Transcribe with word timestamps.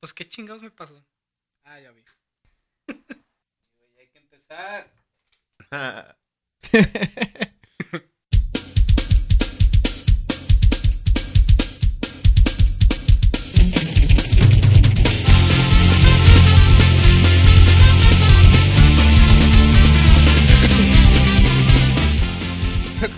Pues 0.00 0.14
qué 0.14 0.26
chingados 0.26 0.62
me 0.62 0.70
pasó. 0.70 1.04
Ah, 1.62 1.78
ya 1.78 1.90
vi. 1.92 2.02
hay 3.98 4.08
que 4.08 4.18
empezar. 4.18 4.90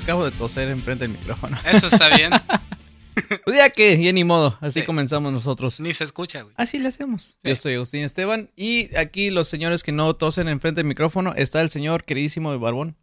Acabo 0.02 0.24
de 0.24 0.32
toser 0.32 0.68
enfrente 0.68 1.06
del 1.06 1.16
micrófono. 1.16 1.56
Eso 1.64 1.86
está 1.86 2.08
bien. 2.16 2.32
Pues 3.44 3.56
ya 3.56 3.70
que, 3.70 4.02
ya 4.02 4.12
ni 4.12 4.24
modo. 4.24 4.56
Así 4.60 4.80
Sí. 4.80 4.86
comenzamos 4.86 5.32
nosotros. 5.32 5.80
Ni 5.80 5.92
se 5.94 6.04
escucha, 6.04 6.42
güey. 6.42 6.54
Así 6.58 6.78
le 6.78 6.88
hacemos. 6.88 7.36
Sí. 7.42 7.48
Yo 7.50 7.56
soy 7.56 7.74
Agustín 7.74 8.02
Esteban. 8.02 8.50
Y 8.56 8.94
aquí 8.96 9.30
los 9.30 9.48
señores 9.48 9.82
que 9.82 9.92
no 9.92 10.14
tosen 10.14 10.48
enfrente 10.48 10.80
del 10.80 10.86
micrófono 10.86 11.32
está 11.36 11.60
el 11.60 11.70
señor 11.70 12.04
queridísimo 12.04 12.50
de 12.52 12.58
Barbón. 12.58 12.96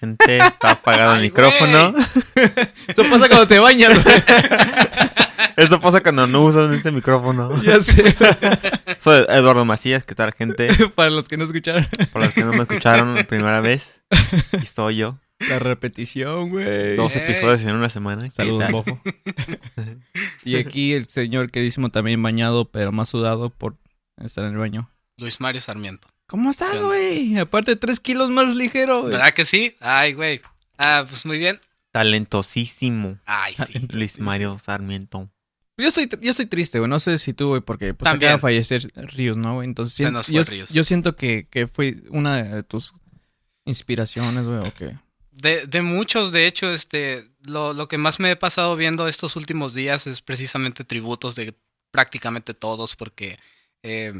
Gente, 0.00 0.38
está 0.38 0.72
apagado 0.72 1.12
el 1.12 1.18
Ay, 1.20 1.22
micrófono. 1.28 1.94
Eso 2.88 3.04
pasa 3.04 3.28
cuando 3.28 3.46
te 3.46 3.58
bañas. 3.60 3.92
Eso 5.56 5.80
pasa 5.80 6.00
cuando 6.00 6.26
no 6.26 6.42
usan 6.42 6.72
este 6.74 6.90
micrófono. 6.90 7.62
ya 7.62 7.80
sé. 7.80 8.16
Soy 8.98 9.24
Eduardo 9.28 9.64
Macías, 9.64 10.02
¿qué 10.04 10.14
tal, 10.16 10.32
gente? 10.32 10.68
Para 10.96 11.10
los 11.10 11.28
que 11.28 11.36
no 11.36 11.44
escucharon. 11.44 11.86
Por 12.12 12.22
los 12.24 12.32
que 12.32 12.42
no 12.44 12.50
me 12.52 12.62
escucharon 12.62 13.14
la 13.14 13.22
primera 13.22 13.60
vez, 13.60 14.00
aquí 14.10 14.64
estoy 14.64 14.96
yo. 14.96 15.18
La 15.48 15.58
repetición, 15.58 16.50
güey. 16.50 16.96
Dos 16.96 17.14
episodios 17.16 17.60
en 17.62 17.74
una 17.74 17.88
semana. 17.88 18.24
¿qué 18.24 18.30
Saludos, 18.30 18.70
bofo. 18.70 19.00
y 20.44 20.56
aquí 20.56 20.92
el 20.92 21.06
señor 21.08 21.50
queridísimo 21.50 21.90
también 21.90 22.22
bañado, 22.22 22.66
pero 22.70 22.92
más 22.92 23.08
sudado 23.08 23.50
por 23.50 23.76
estar 24.22 24.44
en 24.44 24.52
el 24.52 24.58
baño. 24.58 24.90
Luis 25.18 25.40
Mario 25.40 25.60
Sarmiento. 25.60 26.08
¿Cómo 26.26 26.50
estás, 26.50 26.82
güey? 26.82 27.38
Aparte, 27.38 27.76
tres 27.76 28.00
kilos 28.00 28.30
más 28.30 28.54
ligero, 28.54 29.00
güey. 29.02 29.12
¿Verdad 29.12 29.34
que 29.34 29.44
sí? 29.44 29.76
Ay, 29.80 30.14
güey. 30.14 30.40
Ah, 30.78 31.04
pues 31.08 31.26
muy 31.26 31.38
bien. 31.38 31.60
Talentosísimo. 31.90 33.18
Ay, 33.26 33.54
sí. 33.66 33.86
Luis 33.92 34.18
Mario 34.18 34.58
Sarmiento. 34.58 35.30
Yo 35.76 35.88
estoy, 35.88 36.08
yo 36.20 36.30
estoy 36.30 36.46
triste, 36.46 36.78
güey. 36.78 36.88
No 36.88 37.00
sé 37.00 37.18
si 37.18 37.32
tú, 37.34 37.48
güey, 37.48 37.60
porque 37.60 37.92
pues 37.94 38.04
También. 38.10 38.30
acaba 38.32 38.36
de 38.36 38.40
fallecer 38.40 38.92
Ríos, 38.94 39.36
¿no, 39.36 39.54
güey? 39.56 39.66
Entonces 39.68 39.94
Se 39.94 40.04
siento- 40.04 40.18
nos 40.18 40.26
fue 40.26 40.34
yo, 40.34 40.42
Ríos. 40.44 40.70
yo 40.70 40.84
siento 40.84 41.16
que, 41.16 41.46
que 41.50 41.66
fue 41.66 41.96
una 42.10 42.42
de 42.42 42.62
tus 42.62 42.94
inspiraciones, 43.64 44.46
güey, 44.46 44.58
o 44.58 44.74
que... 44.74 44.96
De, 45.42 45.66
de 45.66 45.82
muchos, 45.82 46.30
de 46.30 46.46
hecho, 46.46 46.72
este, 46.72 47.28
lo, 47.40 47.72
lo 47.72 47.88
que 47.88 47.98
más 47.98 48.20
me 48.20 48.30
he 48.30 48.36
pasado 48.36 48.76
viendo 48.76 49.08
estos 49.08 49.34
últimos 49.34 49.74
días 49.74 50.06
es 50.06 50.22
precisamente 50.22 50.84
tributos 50.84 51.34
de 51.34 51.52
prácticamente 51.90 52.54
todos, 52.54 52.94
porque 52.94 53.40
eh, 53.82 54.12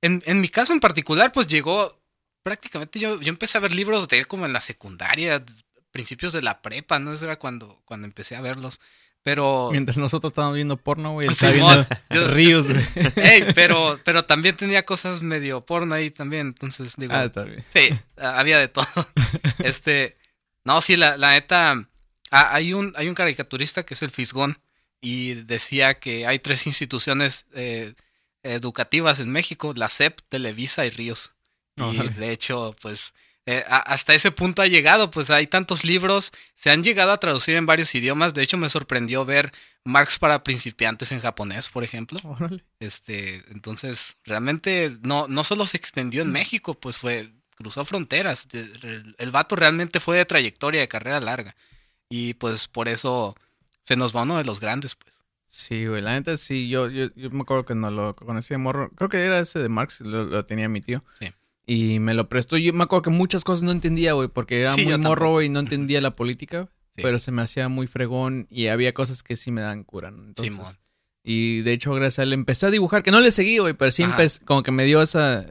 en, 0.00 0.22
en 0.24 0.40
mi 0.40 0.48
caso 0.48 0.72
en 0.72 0.78
particular, 0.78 1.32
pues 1.32 1.48
llegó 1.48 2.00
prácticamente 2.44 3.00
yo, 3.00 3.20
yo 3.20 3.30
empecé 3.30 3.58
a 3.58 3.62
ver 3.62 3.72
libros 3.72 4.06
de 4.06 4.20
él 4.20 4.28
como 4.28 4.46
en 4.46 4.52
la 4.52 4.60
secundaria, 4.60 5.44
principios 5.90 6.32
de 6.32 6.42
la 6.42 6.62
prepa, 6.62 7.00
¿no? 7.00 7.12
Eso 7.12 7.24
era 7.24 7.40
cuando, 7.40 7.82
cuando 7.84 8.06
empecé 8.06 8.36
a 8.36 8.40
verlos. 8.40 8.80
Pero, 9.24 9.68
Mientras 9.70 9.96
nosotros 9.98 10.30
estábamos 10.30 10.56
viendo 10.56 10.76
porno, 10.76 11.12
güey, 11.12 11.28
él 11.28 11.34
Sí, 11.36 11.46
viendo 11.46 11.86
Yo- 12.10 12.28
Ríos, 12.28 12.68
güey. 12.70 12.84
ey, 13.16 13.44
pero, 13.54 14.00
pero 14.04 14.24
también 14.24 14.56
tenía 14.56 14.84
cosas 14.84 15.22
medio 15.22 15.64
porno 15.64 15.94
ahí 15.94 16.10
también, 16.10 16.48
entonces 16.48 16.94
digo, 16.96 17.12
Ah, 17.14 17.28
bien. 17.28 17.64
Sí, 17.72 17.90
había 18.16 18.58
de 18.58 18.68
todo. 18.68 18.86
Este, 19.60 20.16
no, 20.64 20.80
sí, 20.80 20.96
la, 20.96 21.16
la 21.16 21.30
neta, 21.32 21.88
ah, 22.32 22.48
hay 22.54 22.72
un, 22.74 22.92
hay 22.96 23.08
un 23.08 23.14
caricaturista 23.14 23.84
que 23.84 23.94
es 23.94 24.02
el 24.02 24.10
Fisgón 24.10 24.58
y 25.00 25.34
decía 25.34 25.94
que 26.00 26.26
hay 26.26 26.40
tres 26.40 26.66
instituciones 26.66 27.46
eh, 27.54 27.94
educativas 28.42 29.20
en 29.20 29.30
México, 29.30 29.72
la 29.76 29.88
SEP, 29.88 30.18
Televisa 30.28 30.84
y 30.84 30.90
Ríos. 30.90 31.32
Y 31.76 31.96
de 32.18 32.32
hecho, 32.32 32.74
pues, 32.82 33.14
eh, 33.46 33.64
a- 33.68 33.78
hasta 33.78 34.14
ese 34.14 34.30
punto 34.30 34.62
ha 34.62 34.66
llegado, 34.66 35.10
pues 35.10 35.30
hay 35.30 35.46
tantos 35.46 35.84
libros, 35.84 36.30
se 36.54 36.70
han 36.70 36.82
llegado 36.84 37.12
a 37.12 37.18
traducir 37.20 37.54
en 37.56 37.66
varios 37.66 37.94
idiomas, 37.94 38.34
de 38.34 38.42
hecho 38.42 38.56
me 38.56 38.68
sorprendió 38.68 39.24
ver 39.24 39.52
Marx 39.84 40.18
para 40.18 40.44
principiantes 40.44 41.10
en 41.12 41.20
japonés, 41.20 41.68
por 41.68 41.82
ejemplo. 41.84 42.20
Órale. 42.22 42.64
Este, 42.80 43.42
entonces, 43.50 44.16
realmente 44.24 44.90
no, 45.02 45.26
no 45.28 45.42
solo 45.44 45.66
se 45.66 45.76
extendió 45.76 46.22
en 46.22 46.30
México, 46.30 46.74
pues 46.74 46.98
fue, 46.98 47.32
cruzó 47.56 47.84
fronteras. 47.84 48.46
El, 48.52 49.14
el 49.18 49.30
vato 49.32 49.56
realmente 49.56 49.98
fue 49.98 50.18
de 50.18 50.24
trayectoria, 50.24 50.80
de 50.80 50.88
carrera 50.88 51.18
larga. 51.20 51.56
Y 52.08 52.34
pues 52.34 52.68
por 52.68 52.88
eso 52.88 53.34
se 53.84 53.96
nos 53.96 54.14
va 54.14 54.22
uno 54.22 54.36
de 54.38 54.44
los 54.44 54.60
grandes, 54.60 54.94
pues. 54.94 55.12
Sí, 55.48 55.86
güey, 55.86 56.00
la 56.00 56.12
neta 56.12 56.36
sí, 56.36 56.68
yo, 56.68 56.88
yo, 56.88 57.08
yo 57.16 57.28
me 57.30 57.42
acuerdo 57.42 57.64
que 57.66 57.74
no 57.74 57.90
lo 57.90 58.14
conocí 58.16 58.54
de 58.54 58.58
morro. 58.58 58.90
Creo 58.94 59.08
que 59.10 59.22
era 59.24 59.38
ese 59.40 59.58
de 59.58 59.68
Marx, 59.68 60.00
lo, 60.00 60.24
lo 60.24 60.44
tenía 60.46 60.68
mi 60.68 60.80
tío. 60.80 61.04
Sí. 61.18 61.32
Y 61.66 61.98
me 62.00 62.14
lo 62.14 62.28
prestó. 62.28 62.56
Yo 62.56 62.72
me 62.72 62.84
acuerdo 62.84 63.02
que 63.02 63.10
muchas 63.10 63.44
cosas 63.44 63.62
no 63.62 63.70
entendía, 63.72 64.14
güey, 64.14 64.28
porque 64.28 64.62
era 64.62 64.70
Sí, 64.70 64.84
muy 64.84 64.98
morro, 64.98 65.42
y 65.42 65.48
no 65.48 65.60
entendía 65.60 66.00
la 66.00 66.16
política. 66.16 66.68
Sí. 66.96 67.02
Pero 67.02 67.18
se 67.18 67.32
me 67.32 67.42
hacía 67.42 67.68
muy 67.68 67.86
fregón 67.86 68.46
y 68.50 68.66
había 68.66 68.92
cosas 68.92 69.22
que 69.22 69.36
sí 69.36 69.50
me 69.50 69.60
dan 69.62 69.82
cura, 69.84 70.10
¿no? 70.10 70.24
Entonces, 70.24 70.54
Simón. 70.54 70.74
y 71.24 71.62
de 71.62 71.72
hecho, 71.72 71.94
gracias 71.94 72.18
a 72.18 72.22
él 72.24 72.32
empecé 72.34 72.66
a 72.66 72.70
dibujar, 72.70 73.02
que 73.02 73.10
no 73.10 73.20
le 73.20 73.30
seguí, 73.30 73.58
güey, 73.58 73.72
pero 73.72 73.90
sí 73.90 74.04
como 74.44 74.62
que 74.62 74.72
me 74.72 74.84
dio 74.84 75.00
esa, 75.00 75.46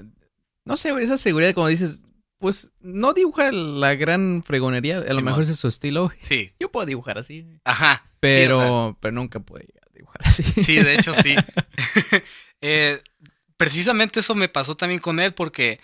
no 0.66 0.78
sé, 0.78 0.92
güey, 0.92 1.06
esa 1.06 1.18
seguridad, 1.18 1.56
como 1.56 1.68
dices, 1.68 2.04
pues 2.38 2.72
no 2.80 3.14
dibuja 3.14 3.52
la 3.52 3.96
gran 3.96 4.44
fregonería, 4.46 5.00
a 5.00 5.14
lo 5.14 5.22
mejor 5.22 5.42
ese 5.44 5.54
es 5.54 5.60
su 5.60 5.68
estilo, 5.68 6.06
güey. 6.06 6.18
Sí, 6.22 6.52
Yo 6.60 6.72
puedo 6.72 6.86
dibujar 6.86 7.18
así, 7.18 7.48
ajá. 7.64 8.06
pero, 8.20 8.90
o 8.90 8.98
pero 9.00 9.12
nunca 9.14 9.40
pude 9.40 9.62
llegar 9.62 9.88
a 9.90 9.94
dibujar 9.96 10.22
así. 10.24 10.44
Sí, 10.64 10.76
de 10.76 10.94
hecho 10.96 11.14
sí. 11.16 11.36
Eh, 12.64 13.02
precisamente 13.58 14.20
eso 14.20 14.36
me 14.36 14.48
pasó 14.48 14.76
también 14.76 15.02
con 15.02 15.20
él 15.20 15.34
porque 15.34 15.80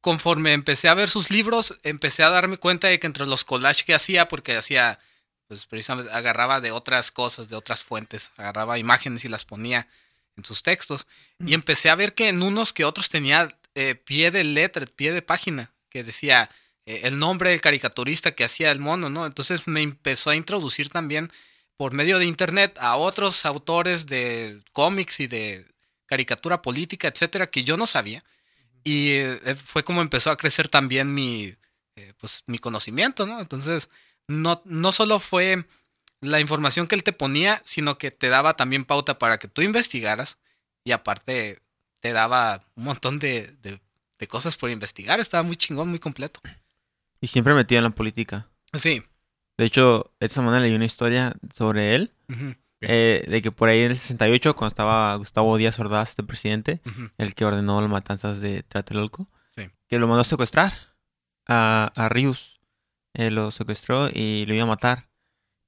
conforme 0.00 0.52
empecé 0.52 0.88
a 0.88 0.94
ver 0.94 1.08
sus 1.08 1.30
libros, 1.30 1.74
empecé 1.82 2.22
a 2.22 2.30
darme 2.30 2.56
cuenta 2.56 2.88
de 2.88 2.98
que 2.98 3.06
entre 3.06 3.26
los 3.26 3.44
collages 3.44 3.84
que 3.84 3.94
hacía, 3.94 4.28
porque 4.28 4.56
hacía, 4.56 4.98
pues 5.46 5.66
precisamente 5.66 6.12
agarraba 6.12 6.60
de 6.60 6.72
otras 6.72 7.10
cosas, 7.10 7.48
de 7.48 7.56
otras 7.56 7.82
fuentes, 7.82 8.30
agarraba 8.36 8.78
imágenes 8.78 9.24
y 9.24 9.28
las 9.28 9.44
ponía 9.44 9.88
en 10.36 10.44
sus 10.44 10.62
textos. 10.62 11.06
Y 11.44 11.54
empecé 11.54 11.90
a 11.90 11.94
ver 11.94 12.14
que 12.14 12.28
en 12.28 12.42
unos 12.42 12.72
que 12.72 12.84
otros 12.84 13.08
tenía 13.08 13.56
eh, 13.74 13.94
pie 13.94 14.30
de 14.30 14.44
letra, 14.44 14.86
pie 14.86 15.12
de 15.12 15.22
página, 15.22 15.72
que 15.90 16.04
decía 16.04 16.50
eh, 16.86 17.00
el 17.04 17.18
nombre 17.18 17.50
del 17.50 17.60
caricaturista 17.60 18.32
que 18.32 18.44
hacía 18.44 18.70
el 18.70 18.78
mono, 18.78 19.10
¿no? 19.10 19.26
Entonces 19.26 19.66
me 19.66 19.82
empezó 19.82 20.30
a 20.30 20.36
introducir 20.36 20.88
también 20.88 21.30
por 21.76 21.92
medio 21.92 22.18
de 22.18 22.24
internet 22.24 22.76
a 22.80 22.96
otros 22.96 23.44
autores 23.46 24.06
de 24.06 24.62
cómics 24.72 25.20
y 25.20 25.26
de 25.26 25.66
caricatura 26.06 26.62
política, 26.62 27.08
etcétera, 27.08 27.46
que 27.46 27.62
yo 27.62 27.76
no 27.76 27.86
sabía. 27.86 28.24
Y 28.84 29.10
eh, 29.12 29.54
fue 29.54 29.84
como 29.84 30.02
empezó 30.02 30.30
a 30.30 30.36
crecer 30.36 30.68
también 30.68 31.12
mi, 31.12 31.54
eh, 31.96 32.12
pues, 32.18 32.44
mi 32.46 32.58
conocimiento, 32.58 33.26
¿no? 33.26 33.40
Entonces, 33.40 33.88
no, 34.26 34.62
no 34.64 34.92
solo 34.92 35.20
fue 35.20 35.64
la 36.20 36.40
información 36.40 36.86
que 36.86 36.94
él 36.94 37.02
te 37.02 37.12
ponía, 37.12 37.62
sino 37.64 37.98
que 37.98 38.10
te 38.10 38.28
daba 38.28 38.56
también 38.56 38.84
pauta 38.84 39.18
para 39.18 39.38
que 39.38 39.48
tú 39.48 39.62
investigaras 39.62 40.38
y 40.84 40.92
aparte 40.92 41.60
te 42.00 42.12
daba 42.12 42.64
un 42.74 42.84
montón 42.84 43.18
de, 43.18 43.54
de, 43.62 43.80
de 44.18 44.26
cosas 44.28 44.56
por 44.56 44.70
investigar. 44.70 45.20
Estaba 45.20 45.42
muy 45.42 45.56
chingón, 45.56 45.88
muy 45.88 45.98
completo. 45.98 46.40
Y 47.20 47.26
siempre 47.26 47.54
metido 47.54 47.78
en 47.78 47.84
la 47.84 47.90
política. 47.90 48.48
Sí. 48.72 49.02
De 49.56 49.64
hecho, 49.64 50.12
esta 50.20 50.36
semana 50.36 50.60
leí 50.60 50.74
una 50.74 50.84
historia 50.84 51.34
sobre 51.52 51.94
él. 51.94 52.12
Eh, 52.80 53.24
de 53.28 53.42
que 53.42 53.50
por 53.52 53.68
ahí 53.68 53.80
en 53.82 53.90
el 53.92 53.96
68, 53.96 54.54
cuando 54.54 54.68
estaba 54.68 55.14
Gustavo 55.16 55.56
Díaz 55.56 55.78
Ordaz 55.80 56.16
de 56.16 56.22
presidente, 56.22 56.80
el 57.18 57.34
que 57.34 57.44
ordenó 57.44 57.80
las 57.80 57.90
matanzas 57.90 58.40
de 58.40 58.62
Tlatelolco, 58.62 59.28
Sí. 59.56 59.70
que 59.88 59.98
lo 59.98 60.06
mandó 60.06 60.20
a 60.20 60.24
secuestrar 60.24 60.72
a, 61.46 61.92
a 61.96 62.08
Rius. 62.08 62.60
Eh, 63.14 63.30
lo 63.30 63.50
secuestró 63.50 64.08
y 64.12 64.44
lo 64.46 64.54
iba 64.54 64.62
a 64.62 64.66
matar. 64.66 65.08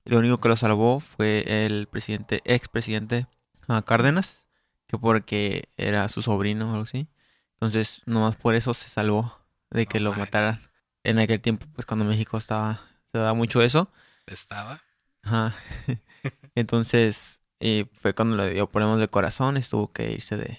Lo 0.05 0.19
único 0.19 0.39
que 0.41 0.49
lo 0.49 0.57
salvó 0.57 1.01
fue 1.01 1.45
el 1.67 1.89
presidente, 1.89 2.41
expresidente 2.45 3.27
ah, 3.67 3.83
Cárdenas, 3.83 4.47
que 4.87 4.99
porque 4.99 5.69
era 5.77 6.09
su 6.09 6.23
sobrino 6.23 6.67
o 6.67 6.71
algo 6.73 6.85
así. 6.85 7.09
Entonces, 7.55 8.03
nomás 8.07 8.37
por 8.37 8.55
eso 8.55 8.73
se 8.75 8.89
salvó 8.89 9.37
de 9.71 9.87
que 9.87 9.99
lo 10.01 10.13
mataran. 10.13 10.61
En 11.03 11.19
aquel 11.19 11.41
tiempo, 11.41 11.67
pues 11.75 11.87
cuando 11.87 12.05
México 12.05 12.37
estaba, 12.39 12.81
se 13.11 13.19
daba 13.19 13.35
mucho 13.35 13.63
eso. 13.63 13.91
Estaba. 14.27 14.83
Ajá. 15.23 15.55
Entonces, 16.55 17.41
eh, 17.61 17.87
fue 18.01 18.15
cuando 18.15 18.37
le 18.37 18.53
dio 18.55 18.69
problemas 18.69 18.99
de 19.01 19.09
corazón 19.09 19.57
y 19.57 19.63
tuvo 19.63 19.93
que 19.93 20.11
irse 20.13 20.37
de 20.37 20.59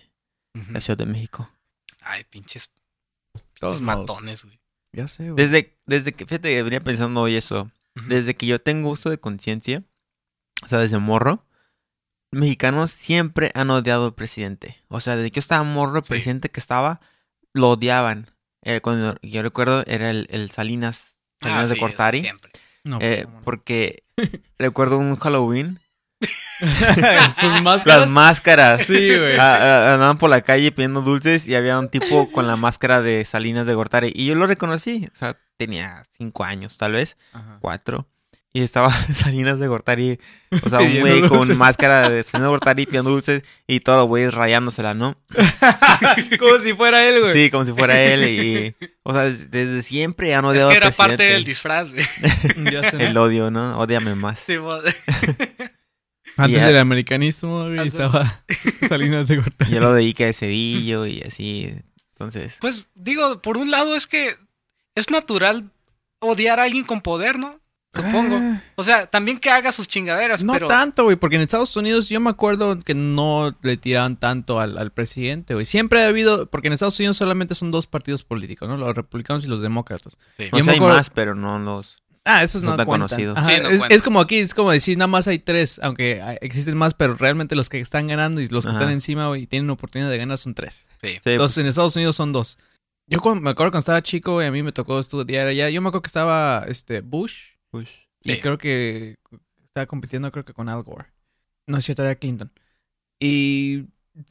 la 0.72 0.82
Ciudad 0.82 0.98
de 0.98 1.06
México. 1.06 1.50
Ay, 2.02 2.24
pinches, 2.26 2.70
Todos 3.60 3.80
pinches 3.80 3.82
modos. 3.82 4.00
matones, 4.10 4.44
güey. 4.46 4.60
Ya 4.94 5.08
sé, 5.08 5.30
güey. 5.32 5.36
Desde, 5.46 5.78
desde 5.86 6.14
que, 6.14 6.26
fíjate 6.26 6.50
que 6.50 6.64
venía 6.64 6.82
pensando 6.84 7.22
hoy 7.22 7.36
eso. 7.36 7.72
Desde 8.08 8.36
que 8.36 8.46
yo 8.46 8.60
tengo 8.62 8.90
uso 8.90 9.10
de 9.10 9.20
conciencia, 9.20 9.84
o 10.64 10.68
sea, 10.68 10.80
desde 10.80 10.98
morro, 11.00 11.46
mexicanos 12.32 12.92
siempre 12.92 13.52
han 13.54 13.70
odiado 13.70 14.06
al 14.06 14.14
presidente. 14.16 14.82
O 14.88 15.02
sea, 15.02 15.16
desde 15.16 15.32
que 15.32 15.36
yo 15.36 15.40
estaba 15.42 15.64
morro, 15.64 16.00
el 16.00 16.04
Sí. 16.06 16.10
presidente 16.10 16.50
que 16.50 16.60
estaba, 16.60 17.02
lo 17.54 17.70
odiaban. 17.72 18.32
Eh, 18.64 18.80
cuando 18.82 19.16
yo 19.22 19.42
recuerdo, 19.42 19.84
era 19.88 20.10
el, 20.10 20.28
el 20.30 20.52
Salinas, 20.52 21.16
Ah, 21.42 21.48
Salinas 21.48 21.70
de 21.70 21.76
sí, 21.76 21.80
eso 21.80 21.88
Cortari. 21.88 22.20
siempre. 22.22 22.52
No, 22.84 22.98
Eh, 23.02 23.22
pues, 23.24 23.34
no, 23.36 23.42
porque 23.44 24.04
recuerdo 24.60 24.98
un 24.98 25.16
Halloween 25.16 25.80
Sus 27.40 27.62
máscaras. 27.64 28.02
Las 28.02 28.10
máscaras. 28.12 28.82
Sí, 28.86 29.10
güey. 29.18 29.36
Ah, 29.38 29.58
ah, 29.90 29.94
Andaban 29.94 30.18
por 30.18 30.30
la 30.30 30.42
calle 30.42 30.72
pidiendo 30.72 31.02
dulces 31.02 31.48
y 31.48 31.56
había 31.56 31.80
un 31.80 31.90
tipo 31.90 32.32
con 32.32 32.46
la 32.48 32.56
máscara 32.56 33.02
de 33.02 33.26
Salinas 33.26 33.66
de 33.66 33.74
Gortari. 33.74 34.12
Y 34.14 34.28
yo 34.28 34.36
lo 34.36 34.46
reconocí. 34.46 35.08
O 35.12 35.16
sea, 35.16 35.38
tenía 35.58 36.04
cinco 36.12 36.44
años, 36.44 36.78
tal 36.78 36.92
vez, 36.94 37.18
Ajá. 37.34 37.58
cuatro. 37.62 38.08
Y 38.54 38.64
estaba 38.64 38.90
Salinas 39.14 39.60
de 39.60 39.68
Gortari. 39.68 40.20
O 40.64 40.70
sea, 40.70 40.80
un 40.80 41.00
güey 41.00 41.22
con 41.22 41.30
dulces. 41.40 41.58
máscara 41.58 42.10
de 42.10 42.24
Salinas 42.24 42.48
de 42.48 42.50
Gortari 42.50 42.86
pidiendo 42.86 43.10
dulces 43.12 43.44
y 43.66 43.80
todos 43.80 44.00
los 44.00 44.08
güeyes 44.08 44.34
rayándosela, 44.34 44.94
¿no? 44.94 45.18
Como 46.40 46.60
si 46.60 46.74
fuera 46.74 47.08
él, 47.08 47.22
güey. 47.22 47.34
Sí, 47.34 47.50
como 47.50 47.64
si 47.64 47.72
fuera 47.72 48.02
él. 48.02 48.24
Y, 48.28 48.76
o 49.04 49.14
sea, 49.14 49.24
desde 49.24 49.82
siempre 49.84 50.36
han 50.36 50.44
Es 50.46 50.52
odiado 50.52 50.70
que 50.70 50.76
al 50.78 50.84
era 50.84 50.92
parte 50.92 51.24
del 51.24 51.44
disfraz, 51.46 51.90
güey. 51.92 52.04
Ya 52.72 52.84
sé, 52.84 52.98
¿no? 52.98 53.04
El 53.06 53.18
odio, 53.18 53.52
¿no? 53.52 53.78
Ódiame 53.80 54.16
más. 54.16 54.40
Sí, 54.40 54.56
Antes 56.38 56.62
Ya. 56.62 56.68
del 56.68 56.78
americanismo, 56.78 57.66
güey, 57.66 57.80
Antes- 57.80 57.94
estaba 57.94 58.44
Salinas 58.88 59.28
de 59.28 59.38
Gortari. 59.38 59.72
Yo 59.72 59.80
lo 59.80 59.94
dediqué 59.94 60.26
a 60.28 60.34
Cedillo 60.34 61.06
y 61.06 61.22
así. 61.22 61.74
Entonces, 62.14 62.58
Pues 62.60 62.86
digo, 62.96 63.42
por 63.42 63.58
un 63.58 63.72
lado 63.72 63.96
es 63.96 64.08
que 64.08 64.36
es 64.96 65.10
natural 65.10 65.72
odiar 66.20 66.60
a 66.60 66.64
alguien 66.64 66.84
con 66.84 67.00
poder, 67.02 67.38
¿no? 67.40 67.61
Supongo. 67.94 68.38
Ah, 68.40 68.62
O 68.76 68.84
sea, 68.86 69.06
también 69.08 69.38
que 69.38 69.50
haga 69.50 69.72
sus 69.74 69.88
chingaderas, 69.88 70.44
No 70.44 70.54
pero... 70.54 70.68
tanto, 70.68 71.04
güey, 71.04 71.18
porque 71.18 71.36
en 71.36 71.42
Estados 71.42 71.76
Unidos 71.76 72.08
yo 72.08 72.20
me 72.22 72.30
acuerdo 72.30 72.80
que 72.80 72.94
no 72.94 73.56
le 73.62 73.76
tiraban 73.78 74.16
tanto 74.18 74.60
al, 74.62 74.78
al 74.78 74.92
presidente, 74.92 75.54
güey. 75.56 75.66
Siempre 75.66 76.02
ha 76.04 76.08
habido, 76.08 76.46
porque 76.50 76.68
en 76.68 76.74
Estados 76.74 76.98
Unidos 77.00 77.18
solamente 77.18 77.54
son 77.54 77.70
dos 77.72 77.88
partidos 77.88 78.24
políticos, 78.24 78.70
¿no? 78.70 78.78
Los 78.78 78.96
republicanos 78.96 79.44
y 79.44 79.48
los 79.48 79.62
demócratas. 79.62 80.18
Sí. 80.38 80.46
no 80.52 80.58
yo 80.60 80.64
sé, 80.64 80.66
me 80.68 80.72
hay 80.72 80.78
acuerdo- 80.78 80.98
más, 80.98 81.10
pero 81.10 81.36
no 81.36 81.60
los... 81.60 81.98
Ah, 82.24 82.44
esos 82.44 82.62
No 82.62 82.78
no, 82.78 82.86
conocidos. 82.86 83.36
Ajá, 83.36 83.50
Sí, 83.50 83.56
no 83.62 83.70
es, 83.90 84.02
como 84.04 84.22
aquí, 84.22 84.38
es 84.38 84.54
como 84.54 84.70
decir, 84.72 84.96
nada 84.96 85.08
más 85.08 85.28
hay 85.28 85.40
tres, 85.40 85.80
aunque 85.84 86.22
existen 86.42 86.78
más, 86.78 86.94
pero 86.94 87.16
realmente 87.16 87.56
los 87.56 87.68
que 87.68 87.80
están 87.80 88.06
ganando 88.08 88.40
y 88.42 88.48
los 88.48 88.64
que 88.64 88.70
Ajá. 88.70 88.78
están 88.80 88.94
encima, 88.94 89.28
güey, 89.28 89.42
y 89.44 89.48
tienen 89.48 89.70
oportunidad 89.72 90.10
de 90.12 90.18
ganar 90.20 90.38
son 90.38 90.54
tres. 90.54 90.88
Sí. 91.02 91.10
Sí, 91.14 91.20
Entonces, 91.26 91.58
en 91.58 91.66
Estados 91.66 91.96
Unidos 91.96 92.16
son 92.16 92.32
dos. 92.32 92.60
Yo 93.08 93.20
cuando- 93.20 93.42
me 93.42 93.50
acuerdo 93.50 93.72
cuando 93.72 93.80
estaba 93.80 94.02
chico, 94.04 94.34
güey, 94.36 94.48
a 94.48 94.52
mí 94.52 94.62
me 94.62 94.72
tocó 94.72 95.00
estudiar 95.00 95.48
allá. 95.48 95.70
Yo 95.72 95.82
me 95.82 95.88
acuerdo 95.90 96.04
que 96.04 96.08
estaba 96.10 96.64
este 96.68 97.02
Bush 97.02 97.51
y 97.74 98.34
Sí. 98.34 98.40
creo 98.42 98.58
que 98.58 99.16
estaba 99.66 99.86
compitiendo 99.88 100.32
creo 100.32 100.46
que 100.46 100.54
con 100.54 100.70
Al 100.70 100.84
Gore. 100.84 101.08
No 101.68 101.78
es 101.78 101.86
cierto, 101.86 102.04
era 102.04 102.16
Clinton. 102.16 102.52
Y 103.20 103.86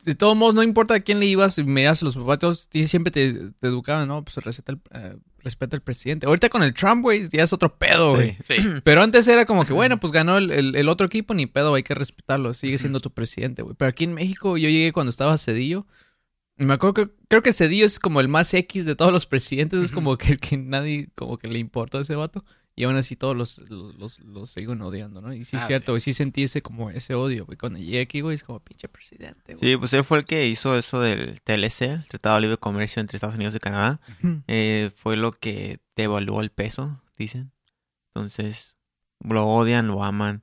de 0.05 0.15
todos 0.15 0.37
modos, 0.37 0.55
no 0.55 0.63
importa 0.63 0.95
a 0.95 1.01
quién 1.01 1.21
le 1.21 1.27
ibas, 1.27 1.59
me 1.59 1.85
das 1.85 2.03
los 2.03 2.15
zapatos, 2.15 2.69
siempre 2.87 3.11
te, 3.11 3.33
te 3.33 3.67
educaban, 3.67 4.09
¿no? 4.09 4.23
Pues 4.23 4.37
receta 4.45 4.73
el, 4.73 4.81
eh, 4.93 5.17
respeta 5.39 5.77
al 5.77 5.83
presidente. 5.83 6.27
Ahorita 6.27 6.49
con 6.51 6.63
el 6.63 6.75
Trump, 6.75 7.03
güey, 7.03 7.27
ya 7.31 7.43
es 7.45 7.53
otro 7.53 7.79
pedo, 7.79 8.15
güey. 8.15 8.37
sí. 8.47 8.57
Sí. 8.59 8.69
Pero 8.85 9.03
antes 9.03 9.27
era 9.29 9.47
como 9.47 9.65
que, 9.65 9.73
bueno, 9.73 9.99
pues 9.99 10.13
ganó 10.13 10.37
el, 10.39 10.51
el- 10.51 10.77
el 10.77 10.89
otro 10.89 11.07
equipo, 11.07 11.33
ni 11.35 11.47
pedo, 11.47 11.75
hay 11.75 11.83
que 11.83 11.95
respetarlo, 11.95 12.53
sigue 12.53 12.79
siendo 12.79 13.01
tu 13.01 13.11
presidente, 13.11 13.63
güey. 13.63 13.75
Pero 13.79 13.89
aquí 13.89 14.05
en 14.05 14.13
México 14.15 14.59
yo 14.59 14.69
llegué 14.69 14.93
cuando 14.93 15.11
estaba 15.11 15.39
Cedillo. 15.39 15.87
y 16.59 16.65
Me 16.65 16.75
acuerdo 16.75 16.95
que 16.95 17.11
creo 17.29 17.41
que 17.43 17.53
Cedillo 17.55 17.87
es 17.87 17.99
como 18.01 18.21
el 18.21 18.29
más 18.29 18.53
X 18.53 18.85
de 18.85 18.97
todos 18.97 19.13
los 19.13 19.25
presidentes, 19.27 19.81
es 19.83 19.93
como 19.93 20.19
que 20.19 20.33
el 20.33 20.41
que 20.41 20.57
nadie 20.59 21.09
como 21.15 21.39
que 21.39 21.49
le 21.49 21.59
importó 21.59 21.99
a 21.99 22.03
ese 22.03 22.17
vato. 22.17 22.45
Y 22.81 22.85
aún 22.85 22.97
así 22.97 23.15
todos 23.15 23.37
los, 23.37 23.59
los, 23.69 23.95
los, 23.99 24.19
los 24.21 24.51
siguen 24.51 24.81
odiando, 24.81 25.21
¿no? 25.21 25.35
Y 25.35 25.45
sí 25.45 25.57
es 25.57 25.63
Ah, 25.63 25.67
cierto, 25.67 25.87
sí. 25.87 25.93
güey, 25.93 26.01
sí 26.01 26.15
sentí 26.15 26.45
ese 26.45 26.63
como 26.63 26.89
ese 26.89 27.15
odio, 27.15 27.45
güey. 27.45 27.59
Cuando 27.59 27.79
llegué 27.79 28.01
aquí, 28.01 28.23
güey, 28.23 28.35
es 28.37 28.43
como 28.43 28.59
pinche 28.61 28.89
presidente, 28.89 29.55
güey. 29.55 29.73
Sí, 29.73 29.77
pues 29.77 29.93
él 29.93 30.03
fue 30.03 30.17
el 30.19 30.25
que 30.25 30.47
hizo 30.49 30.79
eso 30.79 31.01
del 31.01 31.43
TLC, 31.43 31.83
el 31.83 32.05
Tratado 32.07 32.37
de 32.37 32.41
Libre 32.41 32.57
Comercio 32.57 33.01
entre 33.01 33.17
Estados 33.17 33.37
Unidos 33.37 33.55
y 33.55 33.59
Canadá. 33.59 34.01
Eh, 34.49 34.93
fue 34.97 35.17
lo 35.19 35.33
que 35.33 35.79
devaluó 35.95 36.41
el 36.41 36.49
peso, 36.51 37.03
dicen. 37.19 37.53
Entonces, 38.15 38.77
lo 39.21 39.47
odian, 39.47 39.87
lo 39.87 40.03
aman 40.03 40.43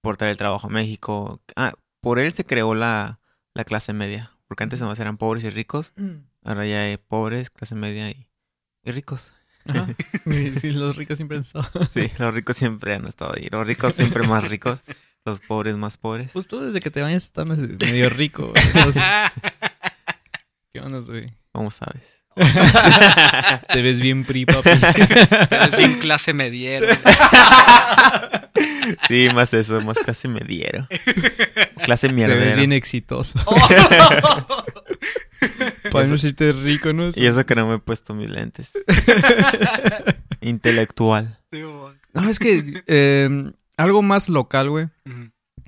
por 0.00 0.16
traer 0.16 0.32
el 0.32 0.38
trabajo 0.38 0.66
a 0.66 0.70
México. 0.70 1.40
Ah, 1.54 1.72
por 2.00 2.18
él 2.18 2.32
se 2.32 2.44
creó 2.44 2.74
la, 2.74 3.20
la 3.54 3.64
clase 3.64 3.92
media. 3.92 4.32
Porque 4.48 4.64
antes 4.64 4.80
nomás 4.80 4.98
eran 4.98 5.16
pobres 5.18 5.44
y 5.44 5.50
ricos. 5.50 5.92
Ahora 6.42 6.66
ya 6.66 6.80
hay 6.82 6.96
pobres, 6.96 7.50
clase 7.50 7.74
media 7.76 8.10
y, 8.10 8.28
y 8.84 8.90
ricos. 8.90 9.32
Ajá. 9.68 9.86
Sí, 10.60 10.70
los 10.70 10.96
ricos 10.96 11.16
siempre 11.18 11.36
han 11.36 11.42
estado. 11.42 11.68
Sí, 11.94 12.10
los 12.18 12.34
ricos 12.34 12.56
siempre 12.56 12.94
han 12.94 13.06
estado 13.06 13.34
ahí. 13.36 13.48
Los 13.50 13.66
ricos 13.66 13.94
siempre 13.94 14.26
más 14.26 14.48
ricos. 14.48 14.80
Los 15.24 15.40
pobres 15.40 15.76
más 15.76 15.96
pobres. 15.98 16.30
Pues 16.32 16.46
tú 16.46 16.60
desde 16.60 16.80
que 16.80 16.90
te 16.90 17.00
bañas 17.02 17.24
estás 17.24 17.46
medio 17.46 18.08
rico, 18.10 18.48
güey. 18.52 18.64
Entonces, 18.74 19.02
¿Qué 20.72 20.80
onda, 20.80 21.00
güey? 21.00 21.32
¿Cómo 21.52 21.70
sabes? 21.70 22.02
Te 23.72 23.80
ves 23.82 24.00
bien 24.00 24.24
pri, 24.24 24.44
papi. 24.44 24.68
Eres 25.50 25.76
bien 25.76 25.98
clase 25.98 26.32
mediero. 26.34 26.86
Sí, 29.08 29.28
más 29.34 29.54
eso, 29.54 29.80
más 29.80 29.96
clase 29.98 30.28
mediero. 30.28 30.86
Clase 31.84 32.08
Te 32.08 32.14
ves 32.14 32.28
mierdero. 32.28 32.56
bien 32.56 32.72
exitoso. 32.72 33.38
Para 35.96 36.06
no 36.06 36.12
decirte 36.12 36.52
rico, 36.52 36.92
¿no? 36.92 37.08
Y 37.14 37.26
eso 37.26 37.44
que 37.46 37.54
no 37.54 37.66
me 37.68 37.74
he 37.76 37.78
puesto 37.78 38.14
mis 38.14 38.28
lentes. 38.30 38.72
Intelectual. 40.40 41.38
No, 42.14 42.28
es 42.28 42.38
que 42.38 42.82
eh, 42.86 43.52
algo 43.76 44.02
más 44.02 44.28
local, 44.28 44.70
güey. 44.70 44.88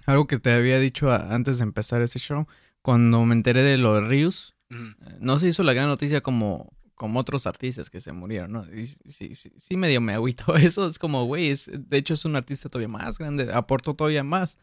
Algo 0.07 0.27
que 0.27 0.39
te 0.39 0.53
había 0.53 0.79
dicho 0.79 1.11
a- 1.11 1.35
antes 1.35 1.59
de 1.59 1.65
empezar 1.65 2.01
este 2.03 2.19
show. 2.19 2.47
Cuando 2.83 3.25
me 3.25 3.35
enteré 3.35 3.63
de 3.63 3.77
lo 3.79 3.95
de 3.95 4.03
Rius, 4.03 4.55
eh, 4.71 4.77
no 5.21 5.39
se 5.39 5.49
hizo 5.49 5.63
la 5.63 5.73
gran 5.75 5.89
noticia 5.89 6.21
como, 6.23 6.73
como 6.95 7.21
otros 7.21 7.47
artistas 7.47 7.91
que 7.91 8.01
se 8.01 8.13
murieron, 8.13 8.53
¿no? 8.53 8.65
Y 8.75 8.87
sí, 8.87 9.35
sí, 9.35 9.53
sí 9.57 9.77
medio 9.77 10.01
me 10.01 10.15
agüito. 10.15 10.55
Eso 10.57 10.87
es 10.89 10.99
como, 10.99 11.25
güey, 11.25 11.51
es, 11.51 11.71
de 11.73 11.97
hecho 11.99 12.15
es 12.15 12.25
un 12.25 12.37
artista 12.37 12.69
todavía 12.69 12.89
más 12.89 13.19
grande, 13.19 13.53
aportó 13.53 13.95
todavía 13.95 14.25
más. 14.25 14.59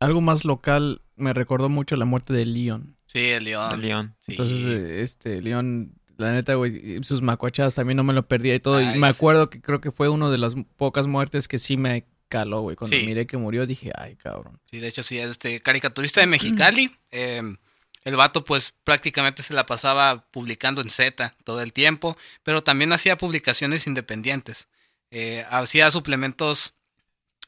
Algo 0.00 0.20
más 0.20 0.44
local 0.44 1.00
me 1.16 1.32
recordó 1.32 1.70
mucho 1.70 1.96
la 1.96 2.04
muerte 2.04 2.34
de 2.34 2.44
Leon. 2.44 2.96
Sí, 3.16 3.30
el 3.30 3.44
león. 3.44 3.72
El 3.72 3.80
León. 3.80 4.16
Sí. 4.20 4.32
Entonces, 4.32 4.64
eh, 4.66 5.02
este, 5.02 5.40
León, 5.40 5.94
la 6.18 6.32
neta, 6.32 6.54
güey, 6.54 7.02
sus 7.02 7.22
macuachadas 7.22 7.74
también 7.74 7.96
no 7.96 8.04
me 8.04 8.12
lo 8.12 8.26
perdía 8.28 8.54
y 8.54 8.60
todo. 8.60 8.76
Ay, 8.76 8.92
y 8.94 8.98
me 8.98 9.10
sí. 9.12 9.16
acuerdo 9.16 9.48
que 9.48 9.60
creo 9.60 9.80
que 9.80 9.90
fue 9.92 10.08
una 10.08 10.30
de 10.30 10.38
las 10.38 10.54
pocas 10.76 11.06
muertes 11.06 11.48
que 11.48 11.58
sí 11.58 11.76
me 11.76 12.06
caló, 12.28 12.60
güey. 12.60 12.76
Cuando 12.76 12.96
Sí. 12.96 13.04
miré 13.06 13.26
que 13.26 13.36
murió, 13.36 13.66
dije, 13.66 13.90
ay, 13.96 14.16
cabrón. 14.16 14.60
Sí, 14.70 14.78
de 14.80 14.88
hecho 14.88 15.02
sí, 15.02 15.18
este 15.18 15.60
caricaturista 15.60 16.20
de 16.20 16.26
Mexicali. 16.26 16.90
eh, 17.10 17.42
el 18.04 18.16
vato 18.16 18.44
pues 18.44 18.72
prácticamente 18.84 19.42
se 19.42 19.52
la 19.54 19.66
pasaba 19.66 20.26
publicando 20.30 20.80
en 20.80 20.90
Z 20.90 21.34
todo 21.44 21.60
el 21.62 21.72
tiempo, 21.72 22.16
pero 22.44 22.62
también 22.62 22.92
hacía 22.92 23.16
publicaciones 23.18 23.86
independientes. 23.88 24.68
Eh, 25.10 25.44
hacía 25.50 25.90
suplementos, 25.90 26.74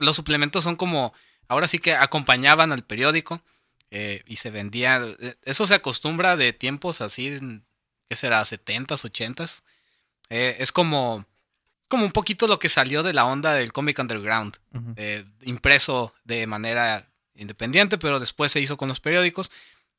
los 0.01 0.17
suplementos 0.17 0.65
son 0.65 0.77
como, 0.77 1.13
ahora 1.47 1.69
sí 1.69 1.79
que 1.79 1.93
acompañaban 1.95 2.73
al 2.73 2.85
periódico 2.85 3.41
eh, 3.91 4.23
y 4.27 4.37
se 4.37 4.51
vendía, 4.51 5.01
eh, 5.21 5.37
eso 5.45 5.67
se 5.67 5.75
acostumbra 5.75 6.37
de 6.37 6.53
tiempos 6.53 7.01
así, 7.01 7.39
¿qué 8.09 8.17
será? 8.17 8.43
70s, 8.43 9.05
80s. 9.05 9.63
Eh, 10.31 10.57
es 10.61 10.73
como, 10.73 11.25
como 11.89 12.05
un 12.05 12.13
poquito 12.13 12.47
lo 12.47 12.59
que 12.59 12.69
salió 12.69 13.03
de 13.03 13.13
la 13.13 13.25
onda 13.25 13.55
del 13.55 13.73
cómic 13.73 13.99
underground 13.99 14.57
eh, 14.97 15.25
impreso 15.43 16.15
de 16.25 16.47
manera 16.47 17.09
independiente, 17.35 17.99
pero 17.99 18.21
después 18.21 18.53
se 18.53 18.61
hizo 18.61 18.77
con 18.77 18.89
los 18.89 19.01
periódicos. 19.01 19.51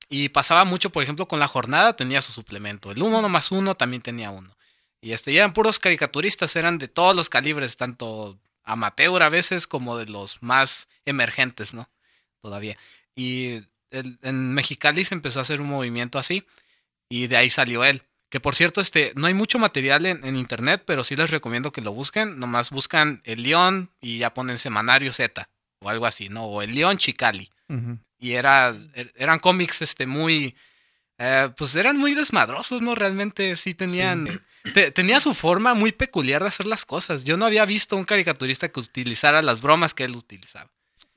Y 0.07 0.29
pasaba 0.29 0.65
mucho, 0.65 0.91
por 0.91 1.03
ejemplo, 1.03 1.27
con 1.27 1.39
la 1.39 1.47
jornada 1.47 1.95
tenía 1.95 2.21
su 2.21 2.31
suplemento. 2.31 2.91
El 2.91 3.03
uno 3.03 3.27
más 3.29 3.51
uno 3.51 3.75
también 3.75 4.01
tenía 4.01 4.31
uno. 4.31 4.55
Y 5.01 5.13
este, 5.13 5.31
y 5.31 5.37
eran 5.37 5.53
puros 5.53 5.79
caricaturistas, 5.79 6.55
eran 6.55 6.77
de 6.77 6.87
todos 6.87 7.15
los 7.15 7.29
calibres, 7.29 7.77
tanto 7.77 8.37
amateur 8.63 9.23
a 9.23 9.29
veces 9.29 9.65
como 9.65 9.97
de 9.97 10.07
los 10.07 10.41
más 10.41 10.87
emergentes, 11.05 11.73
¿no? 11.73 11.89
Todavía. 12.41 12.77
Y 13.15 13.61
el- 13.91 14.19
en 14.21 14.53
Mexicali 14.53 15.05
se 15.05 15.15
empezó 15.15 15.39
a 15.39 15.41
hacer 15.43 15.61
un 15.61 15.67
movimiento 15.67 16.19
así. 16.19 16.45
Y 17.09 17.27
de 17.27 17.37
ahí 17.37 17.49
salió 17.49 17.83
él. 17.83 18.03
Que 18.29 18.39
por 18.39 18.53
cierto, 18.53 18.79
este, 18.81 19.11
no 19.15 19.25
hay 19.25 19.33
mucho 19.33 19.57
material 19.57 20.05
en, 20.05 20.23
en 20.23 20.35
internet, 20.35 20.83
pero 20.85 21.03
sí 21.03 21.15
les 21.15 21.31
recomiendo 21.31 21.71
que 21.71 21.81
lo 21.81 21.91
busquen. 21.93 22.37
Nomás 22.37 22.69
buscan 22.69 23.21
el 23.25 23.41
León 23.43 23.89
y 24.01 24.19
ya 24.19 24.33
ponen 24.35 24.59
Semanario 24.59 25.11
Z 25.11 25.49
o 25.79 25.89
algo 25.89 26.05
así, 26.05 26.29
¿no? 26.29 26.45
O 26.45 26.61
el 26.61 26.75
León 26.75 26.97
Chicali. 26.99 27.49
Y 28.19 28.33
era, 28.33 28.71
er- 28.93 29.11
eran 29.15 29.39
cómics 29.39 29.81
este, 29.81 30.05
muy... 30.05 30.55
eh, 31.17 31.49
pues 31.57 31.75
eran 31.75 31.97
muy 31.97 32.13
desmadrosos, 32.13 32.81
¿no? 32.83 32.93
Realmente 32.93 33.57
sí 33.57 33.73
tenían... 33.73 34.43
te- 34.75 34.91
tenía 34.91 35.19
su 35.21 35.33
forma 35.33 35.73
muy 35.73 35.91
peculiar 35.91 36.41
de 36.43 36.49
hacer 36.49 36.67
las 36.67 36.85
cosas. 36.85 37.23
Yo 37.23 37.37
no 37.37 37.45
había 37.45 37.65
visto 37.65 37.95
un 37.95 38.03
caricaturista 38.05 38.69
que 38.69 38.79
utilizara 38.79 39.41
las 39.41 39.61
bromas 39.61 39.93
que 39.95 40.03
él 40.03 40.15
utilizaba. 40.15 40.69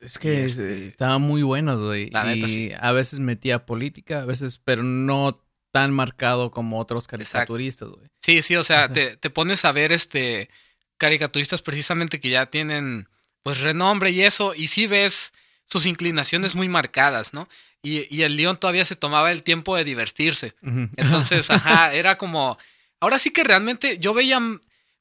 Es 0.02 0.18
que 0.18 0.44
este- 0.44 0.86
estaban 0.86 1.22
muy 1.22 1.42
buenos, 1.42 1.80
güey. 1.80 2.10
La 2.10 2.24
neta, 2.24 2.46
y 2.46 2.68
sí. 2.68 2.72
a 2.78 2.92
veces 2.92 3.20
metía 3.20 3.64
política, 3.64 4.22
a 4.22 4.24
veces, 4.26 4.58
pero 4.58 4.82
no 4.82 5.40
tan 5.70 5.92
marcado 5.92 6.50
como 6.50 6.78
otros 6.78 7.06
caricaturistas, 7.06 7.88
güey. 7.88 8.08
Sí, 8.20 8.42
sí, 8.42 8.56
o 8.56 8.64
sea, 8.64 8.84
Ajá. 8.84 8.92
te, 8.92 9.16
te 9.16 9.30
pones 9.30 9.64
a 9.64 9.72
ver 9.72 9.92
este 9.92 10.50
caricaturistas 10.98 11.62
precisamente 11.62 12.20
que 12.20 12.28
ya 12.28 12.46
tienen 12.46 13.08
pues 13.42 13.60
renombre 13.60 14.10
y 14.10 14.22
eso, 14.22 14.54
y 14.54 14.68
sí 14.68 14.86
ves 14.86 15.32
sus 15.64 15.86
inclinaciones 15.86 16.54
muy 16.54 16.68
marcadas, 16.68 17.32
¿no? 17.32 17.48
Y, 17.82 18.06
y 18.14 18.22
el 18.22 18.36
León 18.36 18.56
todavía 18.58 18.84
se 18.84 18.94
tomaba 18.94 19.32
el 19.32 19.42
tiempo 19.42 19.74
de 19.76 19.82
divertirse. 19.84 20.54
Entonces, 20.96 21.50
ajá, 21.50 21.92
era 21.94 22.18
como. 22.18 22.58
Ahora 23.00 23.18
sí 23.18 23.30
que 23.30 23.42
realmente 23.44 23.98
yo 23.98 24.14
veía. 24.14 24.38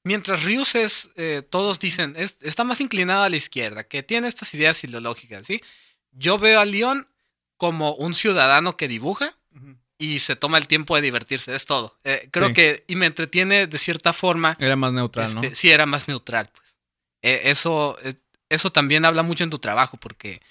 Mientras 0.04 0.44
Rius 0.44 0.76
es. 0.76 1.10
eh, 1.16 1.44
todos 1.50 1.80
dicen. 1.80 2.16
es- 2.18 2.38
está 2.42 2.64
más 2.64 2.82
inclinado 2.82 3.24
a 3.24 3.30
la 3.30 3.36
izquierda. 3.36 3.84
Que 3.84 4.04
tiene 4.04 4.28
estas 4.28 4.54
ideas 4.54 4.84
ideológicas, 4.84 5.46
¿sí? 5.48 5.62
yo 6.12 6.38
veo 6.38 6.60
a 6.60 6.66
León 6.66 7.08
como 7.58 7.94
un 7.94 8.14
ciudadano 8.14 8.76
que 8.76 8.88
dibuja 8.90 9.38
y 9.98 10.20
se 10.20 10.36
toma 10.36 10.58
el 10.58 10.68
tiempo 10.68 10.96
de 10.96 11.02
divertirse, 11.04 11.54
es 11.56 11.66
todo. 11.66 12.00
Eh, 12.04 12.28
creo 12.32 12.48
Sí. 12.50 12.54
que, 12.56 12.84
y 12.88 12.96
me 12.96 13.06
entretiene 13.06 13.68
de 13.68 13.78
cierta 13.78 14.12
forma. 14.14 14.58
Era 14.60 14.76
más 14.76 14.92
neutral, 14.94 15.28
este, 15.30 15.50
¿no? 15.50 15.56
Sí, 15.56 15.70
era 15.70 15.86
más 15.86 16.08
neutral. 16.08 16.50
Pues. 16.52 16.74
Eh, 17.22 17.42
eso, 17.52 17.98
eh, 18.04 18.16
eso 18.50 18.72
también 18.72 19.06
habla 19.06 19.22
mucho 19.24 19.44
en 19.44 19.52
tu 19.52 19.60
trabajo, 19.60 19.98
porque 19.98 20.42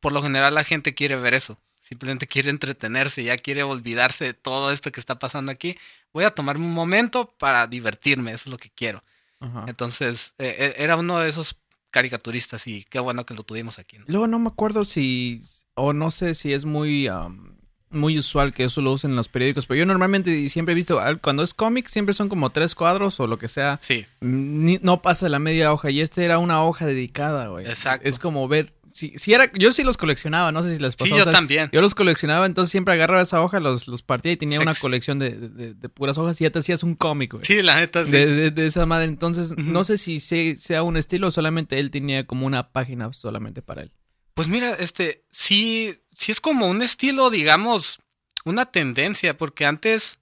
por 0.00 0.12
lo 0.12 0.22
general 0.22 0.54
la 0.54 0.64
gente 0.64 0.94
quiere 0.94 1.16
ver 1.16 1.34
eso. 1.34 1.60
Simplemente 1.82 2.28
quiere 2.28 2.48
entretenerse, 2.48 3.24
ya 3.24 3.36
quiere 3.36 3.64
olvidarse 3.64 4.24
de 4.26 4.34
todo 4.34 4.70
esto 4.70 4.92
que 4.92 5.00
está 5.00 5.18
pasando 5.18 5.50
aquí. 5.50 5.76
Voy 6.12 6.22
a 6.22 6.30
tomarme 6.30 6.64
un 6.64 6.72
momento 6.72 7.34
para 7.38 7.66
divertirme, 7.66 8.30
eso 8.30 8.44
es 8.44 8.52
lo 8.52 8.56
que 8.56 8.70
quiero. 8.70 9.02
Ajá. 9.40 9.64
Entonces, 9.66 10.32
eh, 10.38 10.76
era 10.78 10.96
uno 10.96 11.18
de 11.18 11.28
esos 11.28 11.56
caricaturistas 11.90 12.68
y 12.68 12.84
qué 12.84 13.00
bueno 13.00 13.26
que 13.26 13.34
lo 13.34 13.42
tuvimos 13.42 13.80
aquí. 13.80 13.98
¿no? 13.98 14.04
Luego 14.06 14.28
no 14.28 14.38
me 14.38 14.46
acuerdo 14.46 14.84
si, 14.84 15.42
o 15.74 15.92
no 15.92 16.12
sé 16.12 16.36
si 16.36 16.52
es 16.52 16.64
muy, 16.64 17.08
am, 17.08 17.51
muy 17.92 18.18
usual 18.18 18.52
que 18.52 18.64
eso 18.64 18.80
lo 18.80 18.92
usen 18.92 19.10
en 19.10 19.16
los 19.16 19.28
periódicos, 19.28 19.66
pero 19.66 19.78
yo 19.78 19.86
normalmente 19.86 20.48
siempre 20.48 20.72
he 20.72 20.74
visto, 20.74 21.00
cuando 21.20 21.42
es 21.42 21.54
cómic, 21.54 21.88
siempre 21.88 22.12
son 22.14 22.28
como 22.28 22.50
tres 22.50 22.74
cuadros 22.74 23.20
o 23.20 23.26
lo 23.26 23.38
que 23.38 23.48
sea, 23.48 23.78
Sí, 23.82 24.06
ni- 24.20 24.78
no 24.82 25.02
pasa 25.02 25.28
la 25.28 25.38
media 25.38 25.72
hoja 25.72 25.90
y 25.90 26.00
este 26.00 26.24
era 26.24 26.38
una 26.38 26.64
hoja 26.64 26.86
dedicada, 26.86 27.48
güey. 27.48 27.66
Exacto. 27.66 28.08
Es 28.08 28.18
como 28.18 28.46
ver, 28.48 28.70
si, 28.86 29.12
si 29.16 29.32
era, 29.32 29.50
yo 29.54 29.72
sí 29.72 29.84
los 29.84 29.96
coleccionaba, 29.96 30.52
no 30.52 30.62
sé 30.62 30.74
si 30.76 30.82
les 30.82 30.94
pasó. 30.96 31.06
sí, 31.06 31.12
o 31.14 31.18
yo 31.18 31.24
sea, 31.24 31.32
también. 31.32 31.68
Yo 31.72 31.80
los 31.80 31.94
coleccionaba, 31.94 32.46
entonces 32.46 32.70
siempre 32.70 32.94
agarraba 32.94 33.22
esa 33.22 33.40
hoja, 33.42 33.60
los, 33.60 33.88
los 33.88 34.02
partía 34.02 34.32
y 34.32 34.36
tenía 34.36 34.58
Sex. 34.58 34.66
una 34.68 34.74
colección 34.74 35.18
de, 35.18 35.30
de- 35.32 35.88
puras 35.88 36.18
hojas 36.18 36.40
y 36.40 36.44
ya 36.44 36.50
te 36.50 36.58
hacías 36.58 36.82
un 36.82 36.94
cómic, 36.94 37.32
güey. 37.32 37.44
Sí, 37.44 37.62
la 37.62 37.76
neta, 37.76 38.04
sí. 38.06 38.12
De, 38.12 38.50
de- 38.50 38.66
esa 38.66 38.86
madre. 38.86 39.04
Entonces, 39.06 39.56
no 39.58 39.84
sé 39.84 39.98
si 39.98 40.20
se- 40.20 40.56
sea 40.56 40.82
un 40.82 40.96
estilo 40.96 41.28
o 41.28 41.30
solamente 41.30 41.78
él 41.78 41.90
tenía 41.90 42.26
como 42.26 42.46
una 42.46 42.70
página 42.72 43.12
solamente 43.12 43.62
para 43.62 43.82
él. 43.82 43.92
Pues 44.34 44.48
mira, 44.48 44.74
este, 44.74 45.24
sí, 45.30 45.98
sí 46.14 46.32
es 46.32 46.40
como 46.40 46.66
un 46.68 46.82
estilo, 46.82 47.30
digamos, 47.30 47.98
una 48.44 48.66
tendencia, 48.66 49.36
porque 49.36 49.66
antes 49.66 50.18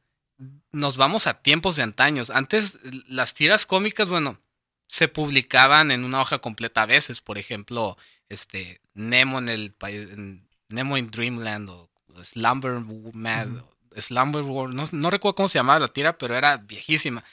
nos 0.72 0.96
vamos 0.96 1.26
a 1.26 1.42
tiempos 1.42 1.76
de 1.76 1.82
antaños. 1.82 2.30
Antes 2.30 2.78
las 3.06 3.34
tiras 3.34 3.66
cómicas, 3.66 4.08
bueno, 4.08 4.40
se 4.88 5.08
publicaban 5.08 5.90
en 5.90 6.04
una 6.04 6.20
hoja 6.20 6.38
completa 6.40 6.82
a 6.82 6.86
veces. 6.86 7.20
Por 7.20 7.38
ejemplo, 7.38 7.96
este, 8.28 8.80
Nemo 8.94 9.38
en 9.38 9.48
el 9.48 9.74
en- 9.82 10.48
Nemo 10.68 10.96
en 10.96 11.10
Dreamland 11.10 11.68
o 11.70 11.90
Slumber 12.24 12.80
Mad, 13.12 13.48
Slumber 13.96 14.42
World, 14.42 14.74
no, 14.74 14.84
no 14.92 15.10
recuerdo 15.10 15.34
cómo 15.34 15.48
se 15.48 15.58
llamaba 15.58 15.80
la 15.80 15.88
tira, 15.88 16.16
pero 16.18 16.36
era 16.36 16.56
viejísima. 16.58 17.24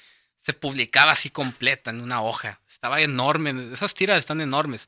Se 0.48 0.54
publicaba 0.54 1.12
así 1.12 1.30
completa 1.30 1.92
en 1.92 2.00
una 2.00 2.22
hoja. 2.22 2.62
Estaba 2.70 3.01
enorme. 3.01 3.74
Esas 3.74 3.94
tiras 3.94 4.18
están 4.18 4.39
enormes 4.39 4.88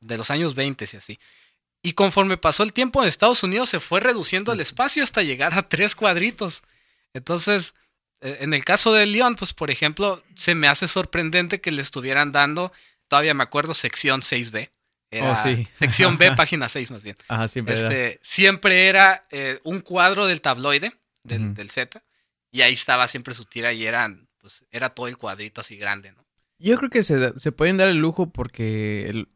de 0.00 0.18
los 0.18 0.32
años 0.32 0.56
20 0.56 0.84
y 0.92 0.96
así. 0.96 1.20
Y 1.80 1.92
conforme 1.92 2.36
pasó 2.36 2.64
el 2.64 2.72
tiempo 2.72 3.00
en 3.00 3.06
Estados 3.06 3.44
Unidos 3.44 3.68
se 3.68 3.78
fue 3.78 4.00
reduciendo 4.00 4.52
el 4.52 4.58
espacio 4.58 5.04
hasta 5.04 5.22
llegar 5.22 5.56
a 5.56 5.68
tres 5.68 5.94
cuadritos. 5.94 6.62
Entonces, 7.14 7.74
eh, 8.20 8.38
en 8.40 8.52
el 8.52 8.64
caso 8.64 8.92
de 8.92 9.06
León, 9.06 9.36
pues 9.36 9.52
por 9.52 9.70
ejemplo, 9.70 10.24
se 10.34 10.56
me 10.56 10.66
hace 10.66 10.88
sorprendente 10.88 11.60
que 11.60 11.70
le 11.70 11.82
estuvieran 11.82 12.32
dando, 12.32 12.72
todavía 13.06 13.32
me 13.32 13.44
acuerdo, 13.44 13.74
sección 13.74 14.22
6B. 14.22 14.72
Era 15.12 15.34
Oh, 15.34 15.36
sí. 15.36 15.68
Sección 15.78 16.18
B, 16.18 16.32
página 16.36 16.68
6 16.68 16.90
más 16.90 17.04
bien. 17.04 17.16
Ajá, 17.28 17.46
siempre 17.46 17.78
era. 17.78 17.88
Este, 17.88 18.20
siempre 18.24 18.88
era 18.88 19.22
eh, 19.30 19.60
un 19.62 19.82
cuadro 19.82 20.26
del 20.26 20.40
tabloide, 20.40 20.94
del, 21.22 21.54
del 21.54 21.70
Z, 21.70 22.02
y 22.50 22.62
ahí 22.62 22.72
estaba 22.72 23.06
siempre 23.06 23.34
su 23.34 23.44
tira 23.44 23.72
y 23.72 23.86
eran, 23.86 24.25
pues, 24.46 24.64
era 24.70 24.90
todo 24.90 25.08
el 25.08 25.16
cuadrito 25.16 25.60
así 25.60 25.76
grande, 25.76 26.12
¿no? 26.12 26.24
Yo 26.58 26.76
creo 26.76 26.88
que 26.88 27.02
se, 27.02 27.38
se 27.38 27.50
pueden 27.52 27.76
dar 27.76 27.88
el 27.88 27.98
lujo 27.98 28.30
porque 28.30 29.08
el- 29.08 29.28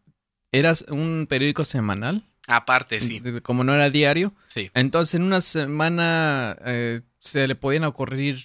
eras 0.53 0.85
un 0.89 1.27
periódico 1.29 1.65
semanal. 1.65 2.25
Aparte, 2.47 3.01
sí, 3.01 3.21
Como 3.43 3.65
no 3.65 3.75
era 3.75 3.91
diario. 3.91 4.33
sí. 4.49 4.71
Entonces, 4.75 5.15
en 5.17 5.23
una 5.23 5.41
semana 5.41 6.57
eh, 6.65 7.01
se 7.19 7.47
le 7.49 7.55
podían 7.57 7.85
ocurrir 7.85 8.39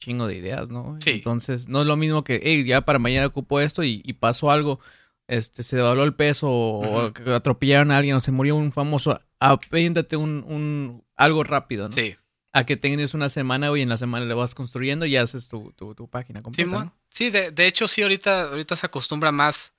chingo 0.00 0.26
de 0.26 0.36
ideas, 0.36 0.68
¿no? 0.68 0.98
Sí. 1.02 1.10
Entonces, 1.10 1.68
no 1.68 1.80
es 1.80 1.86
lo 1.86 1.96
mismo 1.96 2.22
que, 2.24 2.40
hey, 2.42 2.64
ya 2.64 2.82
para 2.82 2.98
mañana 2.98 3.26
ocupo 3.26 3.60
esto 3.60 3.82
y, 3.82 4.02
y 4.04 4.12
pasó 4.14 4.50
algo, 4.50 4.78
este, 5.26 5.62
se 5.62 5.76
devaluó 5.76 6.04
el 6.04 6.14
peso 6.14 6.48
o 6.50 7.12
atropellaron 7.34 7.90
a 7.90 7.98
alguien 7.98 8.16
o 8.16 8.20
se 8.20 8.30
murió 8.32 8.54
un 8.56 8.70
famoso. 8.72 9.20
Apéntate 9.40 10.16
un, 10.16 10.44
un, 10.46 11.04
algo 11.16 11.42
rápido, 11.44 11.88
¿no? 11.88 11.94
Sí. 11.94 12.14
A 12.52 12.64
que 12.64 12.76
tengas 12.76 13.14
una 13.14 13.28
semana 13.28 13.70
y 13.76 13.82
en 13.82 13.90
la 13.90 13.98
semana 13.98 14.24
le 14.24 14.34
vas 14.34 14.54
construyendo 14.54 15.04
y 15.06 15.16
haces 15.16 15.48
tu, 15.48 15.72
tu, 15.72 15.94
tu 15.94 16.08
página 16.08 16.42
completa. 16.42 16.94
Sí, 17.10 17.30
de, 17.30 17.50
de 17.50 17.66
hecho, 17.66 17.86
sí, 17.86 18.02
ahorita, 18.02 18.44
ahorita 18.44 18.74
se 18.74 18.86
acostumbra 18.86 19.32
más 19.32 19.74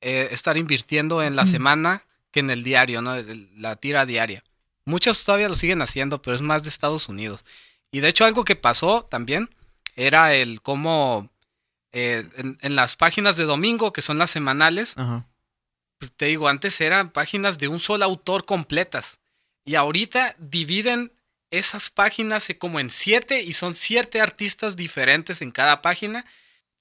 eh, 0.00 0.28
estar 0.32 0.56
invirtiendo 0.56 1.22
en 1.22 1.36
la 1.36 1.46
semana 1.46 2.04
que 2.32 2.40
en 2.40 2.50
el 2.50 2.64
diario, 2.64 3.00
¿no? 3.02 3.14
La 3.56 3.76
tira 3.76 4.04
diaria. 4.04 4.42
Muchos 4.84 5.24
todavía 5.24 5.48
lo 5.48 5.56
siguen 5.56 5.80
haciendo, 5.80 6.20
pero 6.20 6.34
es 6.34 6.42
más 6.42 6.62
de 6.62 6.70
Estados 6.70 7.08
Unidos. 7.08 7.44
Y 7.92 8.00
de 8.00 8.08
hecho, 8.08 8.24
algo 8.24 8.44
que 8.44 8.56
pasó 8.56 9.04
también 9.04 9.48
era 9.94 10.34
el 10.34 10.60
cómo 10.60 11.30
eh, 11.92 12.26
en, 12.36 12.58
en 12.60 12.76
las 12.76 12.96
páginas 12.96 13.36
de 13.36 13.44
domingo, 13.44 13.92
que 13.92 14.02
son 14.02 14.18
las 14.18 14.30
semanales, 14.30 14.94
Ajá. 14.96 15.26
te 16.16 16.26
digo, 16.26 16.48
antes 16.48 16.80
eran 16.80 17.10
páginas 17.10 17.58
de 17.58 17.68
un 17.68 17.78
solo 17.78 18.04
autor 18.04 18.44
completas. 18.44 19.18
Y 19.64 19.76
ahorita 19.76 20.34
dividen 20.38 21.12
esas 21.50 21.90
páginas 21.90 22.48
eh, 22.50 22.58
como 22.58 22.80
en 22.80 22.90
siete 22.90 23.42
y 23.42 23.52
son 23.54 23.74
siete 23.74 24.20
artistas 24.20 24.76
diferentes 24.76 25.40
en 25.42 25.50
cada 25.50 25.82
página. 25.82 26.24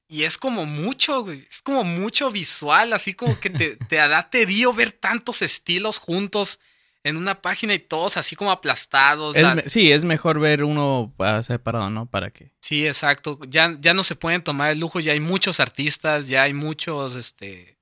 Y 0.10 0.24
es 0.24 0.38
como 0.38 0.66
mucho, 0.66 1.24
güey. 1.24 1.46
Es 1.50 1.62
como 1.62 1.84
mucho 1.84 2.32
visual, 2.32 2.94
así 2.94 3.14
como 3.14 3.38
que 3.40 3.50
te, 3.50 3.76
te 3.90 3.96
da 3.98 4.30
tedio 4.30 4.74
ver 4.74 4.92
tantos 4.94 5.42
estilos 5.42 5.98
juntos 5.98 6.60
en 7.04 7.16
una 7.18 7.42
página 7.42 7.74
y 7.74 7.80
todos 7.80 8.18
así 8.18 8.36
como 8.36 8.52
aplastados. 8.52 9.36
Es 9.36 9.44
la- 9.44 9.56
me- 9.56 9.70
sí, 9.70 9.92
es 9.92 10.04
mejor 10.06 10.40
ver 10.40 10.64
uno 10.64 11.14
separado, 11.42 11.90
¿no? 11.90 12.06
Para 12.06 12.32
que... 12.32 12.52
Sí, 12.62 12.86
exacto. 12.88 13.40
Ya, 13.48 13.78
ya 13.80 13.94
no 13.94 14.04
se 14.04 14.16
pueden 14.16 14.44
tomar 14.44 14.72
el 14.72 14.80
lujo, 14.80 15.00
ya 15.00 15.14
hay 15.14 15.20
muchos 15.22 15.60
artistas, 15.62 16.28
ya 16.28 16.44
hay 16.44 16.54
muchos, 16.54 17.16
este, 17.16 17.78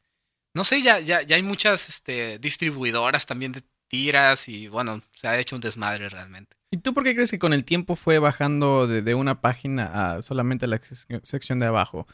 no 0.53 0.63
sé, 0.63 0.81
ya, 0.83 0.99
ya, 0.99 1.23
ya 1.23 1.35
hay 1.37 1.43
muchas, 1.43 1.89
este, 1.89 2.37
distribuidoras 2.39 3.25
también 3.25 3.51
de 3.51 3.63
tiras 3.95 4.47
y 4.49 4.67
bueno, 4.67 5.01
se 5.15 5.27
ha 5.27 5.39
hecho 5.39 5.55
un 5.55 5.61
desmadre 5.61 6.09
realmente. 6.09 6.55
¿Y 6.71 6.77
tú 6.77 6.93
por 6.93 7.03
qué 7.03 7.13
crees 7.15 7.31
que 7.31 7.39
con 7.39 7.53
el 7.53 7.63
tiempo 7.63 7.95
fue 7.95 8.19
bajando 8.19 8.87
de, 8.87 9.01
de 9.01 9.13
una 9.15 9.39
página 9.41 10.15
a 10.15 10.21
solamente 10.21 10.67
la 10.67 10.79
sec- 10.81 11.23
sección 11.23 11.59
de 11.59 11.67
abajo? 11.67 12.05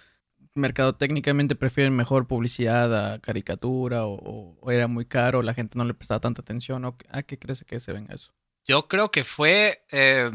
¿Mercado 0.54 0.96
técnicamente 0.96 1.56
prefieren 1.56 1.96
mejor 1.96 2.28
publicidad 2.28 3.14
a 3.14 3.20
caricatura 3.20 4.06
o, 4.06 4.14
o- 4.16 4.58
o 4.62 4.72
era 4.72 4.88
muy 4.88 5.06
caro, 5.06 5.42
la 5.42 5.54
gente 5.54 5.78
no 5.78 5.86
le 5.86 5.94
prestaba 5.94 6.20
tanta 6.20 6.42
atención? 6.42 6.86
¿O 6.86 6.96
¿A 7.10 7.24
qué 7.24 7.40
crees 7.40 7.64
que 7.64 7.80
se 7.80 7.94
venga 7.94 8.14
eso? 8.14 8.32
Yo 8.68 8.88
creo 8.88 9.10
que 9.10 9.24
fue, 9.24 9.84
eh, 9.92 10.30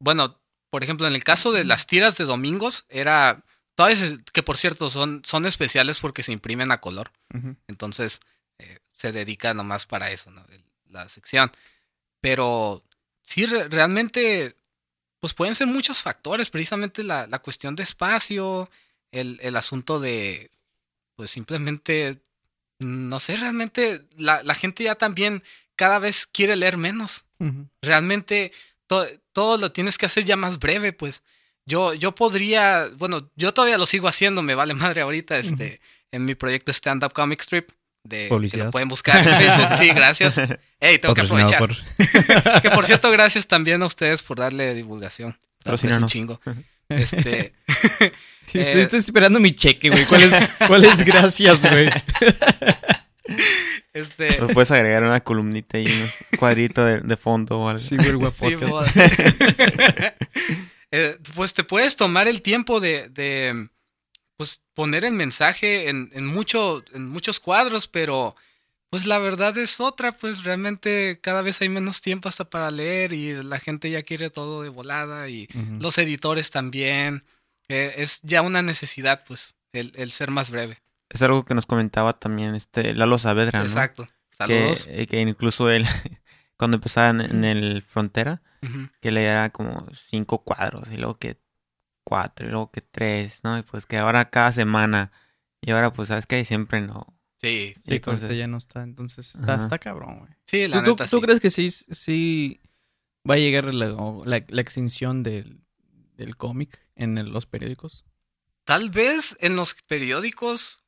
bueno, 0.00 0.38
por 0.70 0.82
ejemplo, 0.84 1.06
en 1.06 1.14
el 1.14 1.22
caso 1.24 1.52
de 1.52 1.64
las 1.64 1.86
tiras 1.86 2.18
de 2.18 2.24
domingos, 2.24 2.84
era, 2.90 3.44
todas, 3.76 4.02
que 4.32 4.42
por 4.42 4.56
cierto 4.58 4.90
son, 4.90 5.22
son 5.24 5.46
especiales 5.46 6.00
porque 6.00 6.22
se 6.22 6.32
imprimen 6.32 6.70
a 6.72 6.80
color. 6.80 7.10
Entonces, 7.68 8.20
eh, 8.58 8.78
se 8.92 9.12
dedica 9.12 9.54
nomás 9.54 9.86
para 9.86 10.10
eso, 10.10 10.30
¿no? 10.30 10.44
El- 10.50 10.63
la 10.94 11.08
sección. 11.08 11.50
Pero 12.20 12.82
sí, 13.22 13.46
re- 13.46 13.68
realmente, 13.68 14.56
pues 15.20 15.34
pueden 15.34 15.54
ser 15.54 15.66
muchos 15.66 16.02
factores, 16.02 16.50
precisamente 16.50 17.02
la, 17.02 17.26
la 17.26 17.38
cuestión 17.40 17.76
de 17.76 17.82
espacio, 17.82 18.70
el, 19.12 19.38
el 19.42 19.56
asunto 19.56 20.00
de, 20.00 20.50
pues 21.16 21.30
simplemente, 21.30 22.22
no 22.78 23.20
sé, 23.20 23.36
realmente 23.36 24.02
la, 24.16 24.42
la 24.42 24.54
gente 24.54 24.84
ya 24.84 24.94
también 24.94 25.42
cada 25.76 25.98
vez 25.98 26.26
quiere 26.26 26.56
leer 26.56 26.76
menos. 26.76 27.24
Realmente 27.82 28.52
to- 28.86 29.06
todo 29.32 29.58
lo 29.58 29.72
tienes 29.72 29.98
que 29.98 30.06
hacer 30.06 30.24
ya 30.24 30.36
más 30.36 30.58
breve, 30.58 30.92
pues. 30.92 31.22
Yo, 31.66 31.94
yo 31.94 32.14
podría, 32.14 32.90
bueno, 32.98 33.30
yo 33.36 33.54
todavía 33.54 33.78
lo 33.78 33.86
sigo 33.86 34.06
haciendo, 34.06 34.42
me 34.42 34.54
vale 34.54 34.74
madre 34.74 35.00
ahorita, 35.00 35.38
este, 35.38 35.80
en 36.12 36.24
mi 36.26 36.34
proyecto 36.34 36.70
Stand 36.72 37.02
Up 37.04 37.12
Comic 37.14 37.40
Strip. 37.40 37.70
De, 38.04 38.24
que 38.24 38.28
Publicidad. 38.28 38.66
lo 38.66 38.70
pueden 38.70 38.88
buscar 38.88 39.26
en 39.26 39.34
Facebook. 39.34 39.76
Sí, 39.78 39.88
gracias. 39.90 40.34
Hey, 40.78 40.98
tengo 40.98 41.14
que 41.14 41.22
aprovechar. 41.22 41.58
por- 41.58 41.74
Que 42.62 42.70
por 42.70 42.84
cierto, 42.84 43.10
gracias 43.10 43.46
también 43.46 43.82
a 43.82 43.86
ustedes 43.86 44.22
por 44.22 44.38
darle 44.38 44.74
divulgación. 44.74 45.38
Lo 45.64 45.72
aprecio 45.72 45.88
un 45.98 46.08
Patrocínanos. 46.08 46.12
chingo. 46.12 46.40
Este, 46.90 47.54
Sí, 48.46 48.58
Eh, 48.58 48.60
estoy, 48.60 48.82
estoy 48.82 48.98
esperando 49.00 49.40
mi 49.40 49.54
cheque, 49.54 49.88
güey. 49.88 50.04
¿Cuál 50.04 50.22
es, 50.24 50.34
cuál 50.66 50.84
es 50.84 51.02
gracias, 51.06 51.62
güey? 51.68 51.88
este, 53.94 54.34
Pues 54.34 54.52
puedes 54.52 54.70
agregar 54.70 55.02
una 55.02 55.20
columnita 55.20 55.78
y 55.78 55.86
un 55.86 56.38
cuadrito 56.38 56.84
de, 56.84 57.00
de 57.00 57.16
fondo 57.16 57.58
o 57.60 57.68
algo. 57.70 57.78
Sí, 57.78 57.96
güey, 57.96 58.30
Sí. 58.32 58.56
Eh, 60.96 61.18
pues 61.34 61.54
te 61.54 61.64
puedes 61.64 61.96
tomar 61.96 62.28
el 62.28 62.40
tiempo 62.42 62.78
de, 62.80 63.08
de, 63.08 63.68
pues 64.36 64.62
poner 64.74 65.04
el 65.04 65.12
mensaje 65.12 65.88
en, 65.88 66.10
en, 66.12 66.26
mucho, 66.26 66.84
en 66.92 67.08
muchos 67.08 67.40
cuadros, 67.40 67.86
pero 67.88 68.34
pues 68.90 69.06
la 69.06 69.18
verdad 69.18 69.56
es 69.58 69.80
otra, 69.80 70.12
pues 70.12 70.44
realmente 70.44 71.18
cada 71.20 71.42
vez 71.42 71.60
hay 71.60 71.68
menos 71.68 72.00
tiempo 72.00 72.28
hasta 72.28 72.48
para 72.48 72.70
leer 72.70 73.12
y 73.12 73.42
la 73.42 73.58
gente 73.58 73.90
ya 73.90 74.02
quiere 74.02 74.30
todo 74.30 74.62
de 74.62 74.68
volada 74.68 75.28
y 75.28 75.48
los 75.80 75.98
editores 75.98 76.50
también. 76.50 77.24
Eh, 77.68 77.94
es 77.96 78.20
ya 78.22 78.42
una 78.42 78.62
necesidad, 78.62 79.24
pues, 79.26 79.54
el, 79.72 79.92
el 79.96 80.12
ser 80.12 80.30
más 80.30 80.50
breve. 80.50 80.78
Es 81.08 81.22
algo 81.22 81.44
que 81.44 81.54
nos 81.54 81.66
comentaba 81.66 82.18
también 82.18 82.54
este 82.54 82.94
Lalo 82.94 83.18
Saavedra, 83.18 83.60
¿no? 83.60 83.64
Exacto. 83.66 84.08
Saludos. 84.30 84.84
Que, 84.84 85.02
eh, 85.02 85.06
que 85.06 85.20
incluso 85.20 85.70
él, 85.70 85.86
cuando 86.56 86.76
empezaba 86.76 87.08
en, 87.08 87.20
en 87.20 87.44
el 87.44 87.82
Frontera, 87.82 88.42
Ujú. 88.62 88.88
que 89.00 89.10
le 89.10 89.24
era 89.24 89.50
como 89.50 89.86
cinco 90.10 90.42
cuadros 90.44 90.90
y 90.92 90.96
luego 90.96 91.18
que 91.18 91.36
cuatro 92.14 92.46
y 92.46 92.50
luego 92.50 92.70
que 92.70 92.80
tres, 92.80 93.40
¿no? 93.44 93.58
Y 93.58 93.62
pues 93.62 93.86
que 93.86 93.98
ahora 93.98 94.30
cada 94.30 94.52
semana 94.52 95.10
y 95.60 95.70
ahora 95.70 95.92
pues 95.92 96.08
sabes 96.08 96.26
que 96.26 96.44
siempre 96.44 96.80
no. 96.80 97.06
Sí, 97.40 97.74
Sí, 97.84 97.94
entonces- 97.96 98.36
ya 98.38 98.46
no 98.46 98.56
está. 98.58 98.82
Entonces, 98.82 99.34
está, 99.34 99.56
está 99.56 99.78
cabrón, 99.78 100.20
güey. 100.20 100.30
sí, 100.46 100.66
la 100.68 100.78
¿Tú, 100.78 100.84
tú- 100.84 100.90
neta 100.92 101.06
tú 101.08 101.16
sí. 101.18 101.22
crees 101.22 101.40
que 101.40 101.50
sí, 101.50 101.70
sí 101.70 102.60
va 103.28 103.34
a 103.34 103.38
llegar 103.38 103.72
la, 103.74 103.92
o 103.94 104.24
la- 104.24 104.44
la 104.48 104.60
extinción 104.62 105.22
del, 105.22 105.60
del 106.16 106.36
cómic 106.36 106.80
en 106.96 107.18
el- 107.18 107.28
los 107.30 107.46
periódicos? 107.46 108.04
Tal 108.64 108.88
vez 108.90 109.36
en 109.40 109.56
los 109.56 109.74
periódicos. 109.74 110.80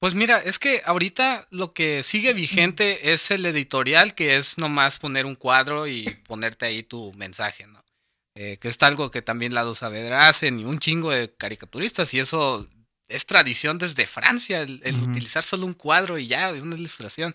Pues 0.00 0.14
mira, 0.14 0.38
es 0.38 0.58
que 0.58 0.82
ahorita 0.84 1.46
lo 1.50 1.72
que 1.74 2.02
sigue 2.02 2.32
vigente 2.34 3.12
es 3.12 3.30
el 3.30 3.44
editorial, 3.46 4.14
que 4.14 4.36
es 4.36 4.56
nomás 4.58 4.98
poner 4.98 5.24
un 5.26 5.34
cuadro 5.34 5.86
y 5.86 6.04
ponerte 6.26 6.64
ahí 6.66 6.82
tu 6.82 7.12
mensaje, 7.14 7.66
¿no? 7.66 7.79
Eh, 8.42 8.56
que 8.56 8.68
es 8.68 8.82
algo 8.82 9.10
que 9.10 9.20
también 9.20 9.52
Lado 9.52 9.74
Saavedra 9.74 10.26
hacen 10.26 10.60
y 10.60 10.64
un 10.64 10.78
chingo 10.78 11.10
de 11.10 11.30
caricaturistas, 11.30 12.14
y 12.14 12.20
eso 12.20 12.66
es 13.06 13.26
tradición 13.26 13.76
desde 13.76 14.06
Francia, 14.06 14.62
el, 14.62 14.80
utilizar 15.02 15.42
solo 15.42 15.66
un 15.66 15.74
cuadro 15.74 16.16
y 16.16 16.26
ya, 16.26 16.50
una 16.52 16.74
ilustración. 16.74 17.34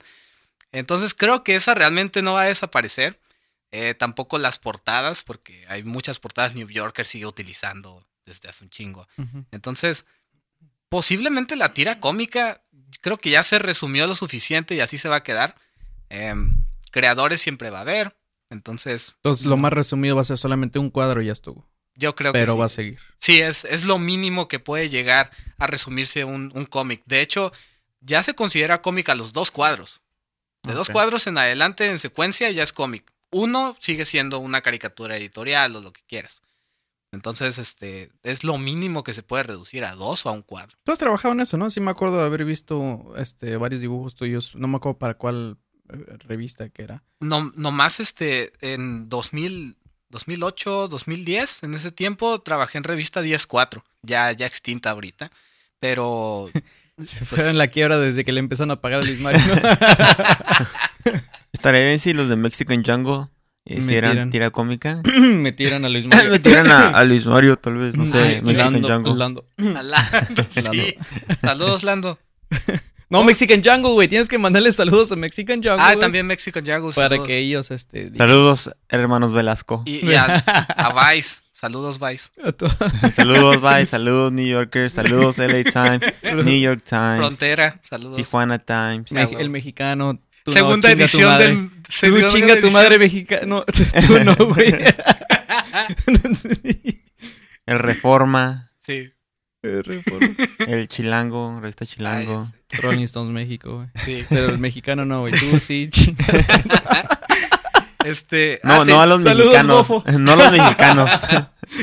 Entonces 0.71 1.13
creo 1.13 1.43
que 1.43 1.55
esa 1.55 1.75
realmente 1.75 2.23
no 2.23 2.33
va 2.33 2.41
a 2.41 2.45
desaparecer. 2.45 3.19
Eh, 3.69 3.93
tampoco 3.93 4.39
las 4.39 4.57
portadas, 4.57 5.21
porque 5.21 5.63
hay 5.67 5.83
muchas 5.83 6.17
portadas 6.17 6.55
New 6.55 6.67
Yorker 6.67 7.05
sigue 7.05 7.27
utilizando 7.27 8.03
desde 8.25 8.49
hace 8.49 8.63
un 8.63 8.71
chingo. 8.71 9.07
Entonces, 9.51 10.05
posiblemente 10.89 11.55
la 11.55 11.75
tira 11.75 11.99
cómica, 11.99 12.63
creo 13.01 13.19
que 13.19 13.29
ya 13.29 13.43
se 13.43 13.59
resumió 13.59 14.07
lo 14.07 14.15
suficiente 14.15 14.73
y 14.73 14.79
así 14.79 14.97
se 14.97 15.09
va 15.09 15.17
a 15.17 15.23
quedar. 15.23 15.53
Em, 16.09 16.65
creadores 16.89 17.41
siempre 17.41 17.69
va 17.69 17.77
a 17.77 17.81
haber. 17.81 18.15
Entonces, 18.49 19.13
Entonces, 19.17 19.45
lo 19.45 19.57
más 19.57 19.73
resumido 19.73 20.15
va 20.15 20.21
a 20.21 20.25
ser 20.25 20.37
solamente 20.37 20.79
un 20.79 20.89
cuadro 20.89 21.21
y 21.21 21.25
ya 21.27 21.31
estuvo. 21.31 21.67
yo 21.95 22.15
creo 22.15 22.31
Pero 22.33 22.53
que 22.53 22.59
va 22.59 22.65
a 22.65 22.69
seguir. 22.69 22.99
Sí, 23.17 23.39
es, 23.41 23.65
es 23.65 23.83
lo 23.85 23.97
mínimo 23.99 24.47
que 24.47 24.59
puede 24.59 24.89
llegar 24.89 25.31
a 25.57 25.67
resumirse 25.67 26.23
un, 26.25 26.51
un 26.53 26.65
cómic. 26.65 27.01
De 27.05 27.21
hecho, 27.21 27.51
ya 28.01 28.21
se 28.23 28.35
considera 28.35 28.81
cómic 28.81 29.09
a 29.09 29.15
los 29.15 29.33
dos 29.33 29.51
cuadros. 29.51 30.01
De 30.63 30.73
dos 30.73 30.89
cuadros 30.89 31.27
en 31.27 31.37
adelante 31.37 31.85
en 31.85 31.99
secuencia 31.99 32.49
ya 32.49 32.63
es 32.63 32.73
cómic. 32.73 33.11
Uno 33.31 33.75
sigue 33.79 34.05
siendo 34.05 34.39
una 34.39 34.61
caricatura 34.61 35.15
editorial 35.17 35.75
o 35.75 35.81
lo 35.81 35.93
que 35.93 36.01
quieras. 36.07 36.41
Entonces, 37.11 37.57
este, 37.59 38.11
es 38.23 38.43
lo 38.43 38.57
mínimo 38.57 39.03
que 39.03 39.13
se 39.13 39.21
puede 39.23 39.43
reducir 39.43 39.85
a 39.85 39.93
dos 39.95 40.25
o 40.25 40.29
a 40.29 40.31
un 40.31 40.41
cuadro. 40.41 40.75
Tú 40.83 40.91
has 40.91 40.99
trabajado 40.99 41.33
en 41.33 41.41
eso, 41.41 41.55
¿no? 41.57 41.69
Sí 41.69 41.79
me 41.81 41.91
acuerdo 41.91 42.17
de 42.17 42.25
haber 42.25 42.45
visto 42.45 43.13
este, 43.15 43.57
varios 43.57 43.81
dibujos 43.81 44.15
tuyos. 44.15 44.55
No 44.55 44.67
me 44.67 44.77
acuerdo 44.77 44.97
para 44.97 45.13
cuál 45.13 45.57
revista 45.87 46.69
que 46.69 46.83
era. 46.83 47.03
No, 47.19 47.51
nomás 47.55 47.99
este, 47.99 48.53
en 48.61 49.07
2000, 49.09 49.77
2008, 50.09 50.87
2010, 50.87 51.63
en 51.63 51.73
ese 51.75 51.91
tiempo 51.91 52.39
trabajé 52.41 52.77
en 52.77 52.83
revista 52.83 53.21
10-4, 53.21 53.83
ya, 54.01 54.31
ya 54.31 54.45
extinta 54.45 54.91
ahorita, 54.91 55.31
pero 55.79 56.49
Se 57.03 57.25
Pues- 57.25 57.41
fue 57.41 57.49
en 57.49 57.57
la 57.57 57.67
quiebra 57.67 57.97
desde 57.99 58.23
que 58.23 58.31
le 58.31 58.39
empezaron 58.39 58.71
a 58.71 58.79
pagar 58.81 59.01
a 59.01 59.05
Luis 59.05 59.19
Mario. 59.19 59.41
Estaría 61.51 61.83
bien 61.85 61.99
si 61.99 62.13
los 62.13 62.29
de 62.29 62.35
Mexican 62.37 62.83
Jungle 62.85 63.27
hicieran 63.65 64.11
Metieran. 64.11 64.29
tira 64.31 64.49
cómica. 64.51 65.01
Metieron 65.19 65.83
a 65.85 65.89
Luis 65.89 66.05
Mario. 66.05 66.31
Metieran 66.31 66.71
a, 66.71 66.89
a 66.89 67.03
Luis 67.03 67.25
Mario, 67.25 67.57
tal 67.57 67.75
vez, 67.77 67.95
no 67.97 68.05
sé, 68.05 68.17
Ay, 68.17 68.41
Mexican 68.41 68.73
Lando, 68.81 68.87
Jungle. 68.89 69.15
Lando. 69.15 69.45
a 69.77 69.83
Lando, 69.83 70.47
sí. 70.51 70.95
Saludos, 71.41 71.83
Lando. 71.83 72.17
No, 73.09 73.23
Mexican 73.23 73.61
Jungle, 73.63 73.93
güey. 73.93 74.07
Tienes 74.07 74.27
que 74.27 74.37
mandarle 74.37 74.71
saludos 74.71 75.11
a 75.11 75.15
Mexican 75.15 75.57
Jungle. 75.57 75.77
Ah, 75.79 75.93
güey, 75.93 75.99
también 75.99 76.25
Mexican 76.25 76.65
Jungle. 76.65 76.91
Para 76.93 77.09
saludos. 77.09 77.27
que 77.27 77.37
ellos, 77.37 77.71
este... 77.71 78.09
digan 78.09 78.27
Saludos, 78.29 78.71
hermanos 78.89 79.31
Velasco. 79.33 79.83
Y, 79.85 80.05
y 80.09 80.15
a, 80.15 80.25
a 80.35 81.11
Vice. 81.13 81.37
Saludos, 81.53 81.99
Vice. 81.99 82.29
Saludos, 83.15 83.61
bye. 83.61 83.85
Saludos, 83.87 84.31
New 84.31 84.45
Yorkers. 84.45 84.93
Saludos, 84.93 85.37
LA 85.37 85.63
Times. 85.63 86.13
New 86.43 86.59
York 86.59 86.83
Times. 86.83 87.17
Frontera. 87.17 87.79
Saludos. 87.81 88.17
Tijuana 88.17 88.59
Times. 88.59 89.11
Me- 89.11 89.23
el 89.39 89.49
mexicano. 89.49 90.19
tú 90.43 90.51
no, 90.51 90.53
Segunda 90.53 90.89
tu 90.89 91.01
edición 91.01 91.31
madre. 91.31 91.47
del. 91.47 91.69
Tú 91.81 92.29
chinga 92.29 92.59
tu 92.59 92.69
madre 92.71 92.99
mexicano. 92.99 93.63
Tú 94.07 94.19
no, 94.23 94.35
güey. 94.35 94.73
El 97.65 97.79
Reforma. 97.79 98.71
Sí. 98.85 99.11
El 100.67 100.87
Chilango. 100.87 101.59
Revista 101.61 101.85
Chilango. 101.85 102.47
Ay, 102.71 102.79
Rolling 102.81 103.03
Stones 103.05 103.31
México, 103.31 103.75
güey. 103.77 103.87
sí. 104.05 104.25
Pero 104.29 104.49
el 104.49 104.57
mexicano 104.59 105.05
no, 105.05 105.21
güey. 105.21 105.33
Tú 105.33 105.57
sí. 105.59 105.89
Este. 108.03 108.59
No, 108.63 108.73
ah, 108.73 108.77
no 108.79 108.85
te- 108.85 108.93
a 108.93 109.05
los 109.07 109.23
Saludos, 109.23 109.45
mexicanos. 109.47 109.89
mofo. 109.89 110.03
No 110.19 110.33
a 110.33 110.35
los 110.35 110.51
mexicanos. 110.51 111.09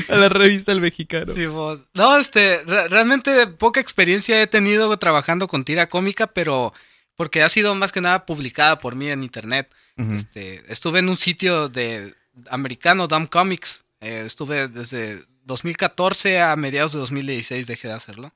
A 0.09 0.15
la 0.15 0.29
revista 0.29 0.71
El 0.71 0.79
Mexicano. 0.79 1.33
Sí, 1.35 1.45
no, 1.93 2.17
este, 2.17 2.63
re- 2.65 2.87
realmente 2.87 3.47
poca 3.47 3.81
experiencia 3.81 4.41
he 4.41 4.47
tenido 4.47 4.95
trabajando 4.97 5.49
con 5.49 5.65
tira 5.65 5.89
cómica, 5.89 6.27
pero 6.27 6.73
porque 7.17 7.43
ha 7.43 7.49
sido 7.49 7.75
más 7.75 7.91
que 7.91 7.99
nada 7.99 8.25
publicada 8.25 8.79
por 8.79 8.95
mí 8.95 9.09
en 9.09 9.23
internet. 9.23 9.69
Este, 10.15 10.63
estuve 10.71 10.99
en 10.99 11.09
un 11.09 11.17
sitio 11.17 11.67
de 11.69 12.15
americano, 12.49 13.07
Dumb 13.07 13.29
Comics. 13.29 13.81
Eh, 14.01 14.23
estuve 14.25 14.67
desde 14.69 15.23
2014 15.45 16.41
a 16.41 16.55
mediados 16.55 16.93
de 16.93 16.99
2016, 16.99 17.67
dejé 17.67 17.87
de 17.87 17.93
hacerlo. 17.93 18.33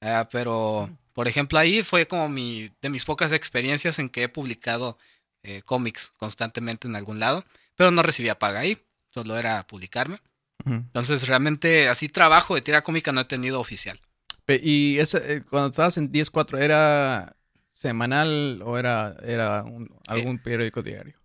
Ah, 0.00 0.28
pero, 0.32 0.90
por 1.12 1.28
ejemplo, 1.28 1.58
ahí 1.58 1.82
fue 1.82 2.06
como 2.06 2.28
mi, 2.28 2.70
de 2.80 2.88
mis 2.90 3.04
pocas 3.04 3.32
experiencias 3.32 3.98
en 3.98 4.08
que 4.08 4.24
he 4.24 4.28
publicado 4.28 4.98
eh, 5.42 5.62
cómics 5.64 6.12
constantemente 6.16 6.86
en 6.88 6.96
algún 6.96 7.18
lado, 7.20 7.44
pero 7.76 7.90
no 7.90 8.02
recibía 8.02 8.38
paga 8.38 8.60
ahí, 8.60 8.78
solo 9.14 9.36
era 9.38 9.66
publicarme. 9.66 10.20
Entonces, 10.66 11.26
realmente, 11.26 11.88
así 11.88 12.08
trabajo 12.10 12.54
de 12.54 12.60
tira 12.60 12.82
cómica 12.82 13.12
no 13.12 13.22
he 13.22 13.24
tenido 13.24 13.60
oficial. 13.60 13.98
Y 14.46 14.98
ese, 14.98 15.36
eh, 15.36 15.42
cuando 15.48 15.70
estabas 15.70 15.96
en 15.96 16.10
10-4, 16.12 16.58
¿era 16.60 17.36
semanal 17.72 18.60
o 18.64 18.76
era, 18.78 19.16
era 19.22 19.62
un- 19.62 19.88
algún 20.06 20.38
periódico 20.38 20.82
diario? 20.82 21.16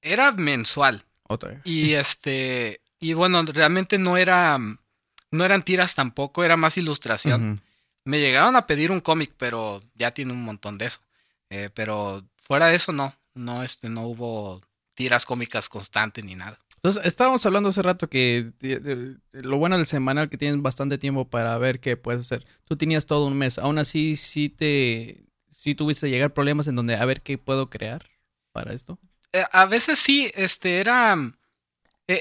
Era 0.00 0.32
mensual. 0.32 1.04
Otra 1.28 1.50
vez. 1.50 1.60
Y 1.64 1.92
este, 1.94 2.80
y 3.00 3.14
bueno, 3.14 3.42
realmente 3.44 3.98
no 3.98 4.16
era, 4.16 4.58
no 4.58 5.44
eran 5.44 5.62
tiras 5.64 5.94
tampoco, 5.94 6.44
era 6.44 6.56
más 6.56 6.76
ilustración. 6.76 7.60
Me 8.04 8.18
llegaron 8.20 8.56
a 8.56 8.66
pedir 8.66 8.90
un 8.92 9.00
cómic, 9.00 9.32
pero 9.36 9.80
ya 9.94 10.12
tiene 10.12 10.32
un 10.32 10.42
montón 10.42 10.78
de 10.78 10.86
eso. 10.86 11.00
Eh, 11.50 11.70
pero 11.74 12.24
fuera 12.36 12.66
de 12.68 12.76
eso, 12.76 12.92
no, 12.92 13.14
no, 13.34 13.62
este, 13.62 13.88
no 13.88 14.02
hubo 14.06 14.60
tiras 14.94 15.24
cómicas 15.26 15.68
constantes 15.68 16.24
ni 16.24 16.34
nada. 16.34 16.58
Entonces, 16.76 17.04
estábamos 17.04 17.44
hablando 17.44 17.68
hace 17.68 17.82
rato 17.82 18.08
que 18.08 18.52
de- 18.58 18.80
de- 18.80 18.96
de 19.32 19.42
lo 19.42 19.58
bueno 19.58 19.76
del 19.76 19.86
semanal 19.86 20.30
que 20.30 20.38
tienes 20.38 20.60
bastante 20.62 20.96
tiempo 20.96 21.28
para 21.28 21.58
ver 21.58 21.78
qué 21.80 21.96
puedes 21.98 22.22
hacer. 22.22 22.46
Tú 22.64 22.76
tenías 22.76 23.04
todo 23.06 23.26
un 23.26 23.36
mes. 23.36 23.58
Aún 23.58 23.78
así, 23.78 24.16
sí 24.16 24.48
te... 24.48 25.24
Sí 25.50 25.74
tuviste 25.74 26.06
que 26.06 26.12
llegar 26.12 26.32
problemas 26.32 26.68
en 26.68 26.76
donde 26.76 26.96
a 26.96 27.04
ver 27.04 27.20
qué 27.20 27.36
puedo 27.36 27.68
crear 27.68 28.06
para 28.52 28.72
esto. 28.72 28.98
Eh, 29.32 29.44
a 29.52 29.66
veces 29.66 29.98
sí, 29.98 30.30
este, 30.34 30.80
era, 30.80 31.16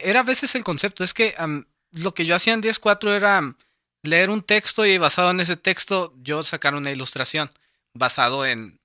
era 0.03 0.21
a 0.21 0.23
veces 0.23 0.55
el 0.55 0.63
concepto, 0.63 1.03
es 1.03 1.13
que 1.13 1.35
lo 1.91 2.13
que 2.13 2.25
yo 2.25 2.35
hacía 2.35 2.53
en 2.53 2.61
10.4 2.61 3.15
era 3.15 3.55
leer 4.03 4.29
un 4.29 4.41
texto 4.43 4.85
y 4.85 4.97
basado 4.97 5.31
en 5.31 5.39
ese 5.39 5.57
texto 5.57 6.13
yo 6.21 6.43
sacar 6.43 6.75
una 6.75 6.91
ilustración 6.91 7.49
basado 7.93 8.45
en 8.45 8.79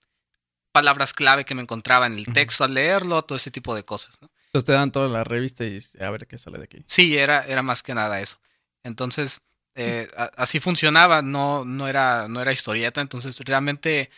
palabras 0.72 1.12
clave 1.12 1.44
que 1.44 1.54
me 1.54 1.62
encontraba 1.62 2.06
en 2.06 2.14
el 2.14 2.26
texto 2.32 2.64
al 2.64 2.74
leerlo, 2.74 3.22
todo 3.22 3.36
ese 3.36 3.50
tipo 3.50 3.74
de 3.76 3.84
cosas. 3.84 4.16
¿no? 4.20 4.28
Entonces 4.46 4.64
te 4.66 4.72
dan 4.72 4.90
toda 4.90 5.08
la 5.08 5.22
revista 5.22 5.64
y 5.64 5.78
a 6.00 6.10
ver 6.10 6.26
qué 6.26 6.36
sale 6.38 6.58
de 6.58 6.64
aquí. 6.64 6.84
Sí, 6.86 7.16
era, 7.16 7.44
era 7.46 7.62
más 7.62 7.82
que 7.82 7.94
nada 7.94 8.20
eso. 8.20 8.38
Entonces, 8.82 9.40
eh, 9.76 10.08
a- 10.16 10.30
así 10.36 10.58
funcionaba, 10.60 11.22
no, 11.22 11.64
no, 11.64 11.86
era, 11.86 12.26
no 12.28 12.40
era 12.40 12.52
historieta. 12.52 13.00
Entonces, 13.00 13.38
realmente, 13.44 14.10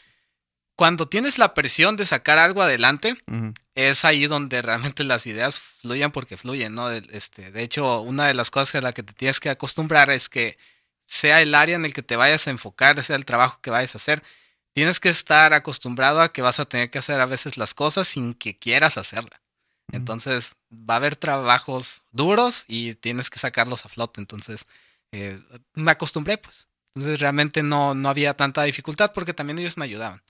cuando 0.76 1.08
tienes 1.08 1.38
la 1.38 1.54
presión 1.54 1.96
de 1.96 2.04
sacar 2.04 2.38
algo 2.38 2.62
adelante, 2.62 3.16
es 3.74 4.04
ahí 4.04 4.26
donde 4.26 4.60
realmente 4.62 5.04
las 5.04 5.26
ideas 5.26 5.58
fluyen 5.58 6.12
porque 6.12 6.36
fluyen, 6.36 6.74
¿no? 6.74 6.88
De, 6.88 7.06
este, 7.12 7.50
de 7.50 7.62
hecho, 7.62 8.02
una 8.02 8.26
de 8.26 8.34
las 8.34 8.50
cosas 8.50 8.74
a 8.76 8.80
la 8.82 8.92
que 8.92 9.02
te 9.02 9.14
tienes 9.14 9.40
que 9.40 9.48
acostumbrar 9.48 10.10
es 10.10 10.28
que 10.28 10.58
sea 11.06 11.40
el 11.40 11.54
área 11.54 11.76
en 11.76 11.86
el 11.86 11.94
que 11.94 12.02
te 12.02 12.16
vayas 12.16 12.46
a 12.46 12.50
enfocar, 12.50 13.02
sea 13.02 13.16
el 13.16 13.24
trabajo 13.24 13.60
que 13.62 13.70
vayas 13.70 13.94
a 13.94 13.98
hacer, 13.98 14.22
tienes 14.74 15.00
que 15.00 15.08
estar 15.08 15.54
acostumbrado 15.54 16.20
a 16.20 16.30
que 16.30 16.42
vas 16.42 16.60
a 16.60 16.66
tener 16.66 16.90
que 16.90 16.98
hacer 16.98 17.20
a 17.20 17.26
veces 17.26 17.56
las 17.56 17.72
cosas 17.72 18.08
sin 18.08 18.34
que 18.34 18.58
quieras 18.58 18.98
hacerla. 18.98 19.40
Ujú. 19.88 19.96
Entonces, 19.96 20.56
va 20.70 20.94
a 20.94 20.96
haber 20.98 21.16
trabajos 21.16 22.02
duros 22.12 22.64
y 22.68 22.94
tienes 22.96 23.30
que 23.30 23.38
sacarlos 23.38 23.86
a 23.86 23.88
flote. 23.88 24.20
Entonces, 24.20 24.66
eh, 25.12 25.40
me 25.72 25.92
acostumbré, 25.92 26.36
pues. 26.36 26.68
Entonces, 26.94 27.20
realmente 27.20 27.62
no, 27.62 27.94
no 27.94 28.10
había 28.10 28.34
tanta 28.34 28.62
dificultad 28.64 29.12
porque 29.14 29.32
también 29.32 29.58
ellos 29.58 29.78
me 29.78 29.84
ayudaban. 29.84 30.22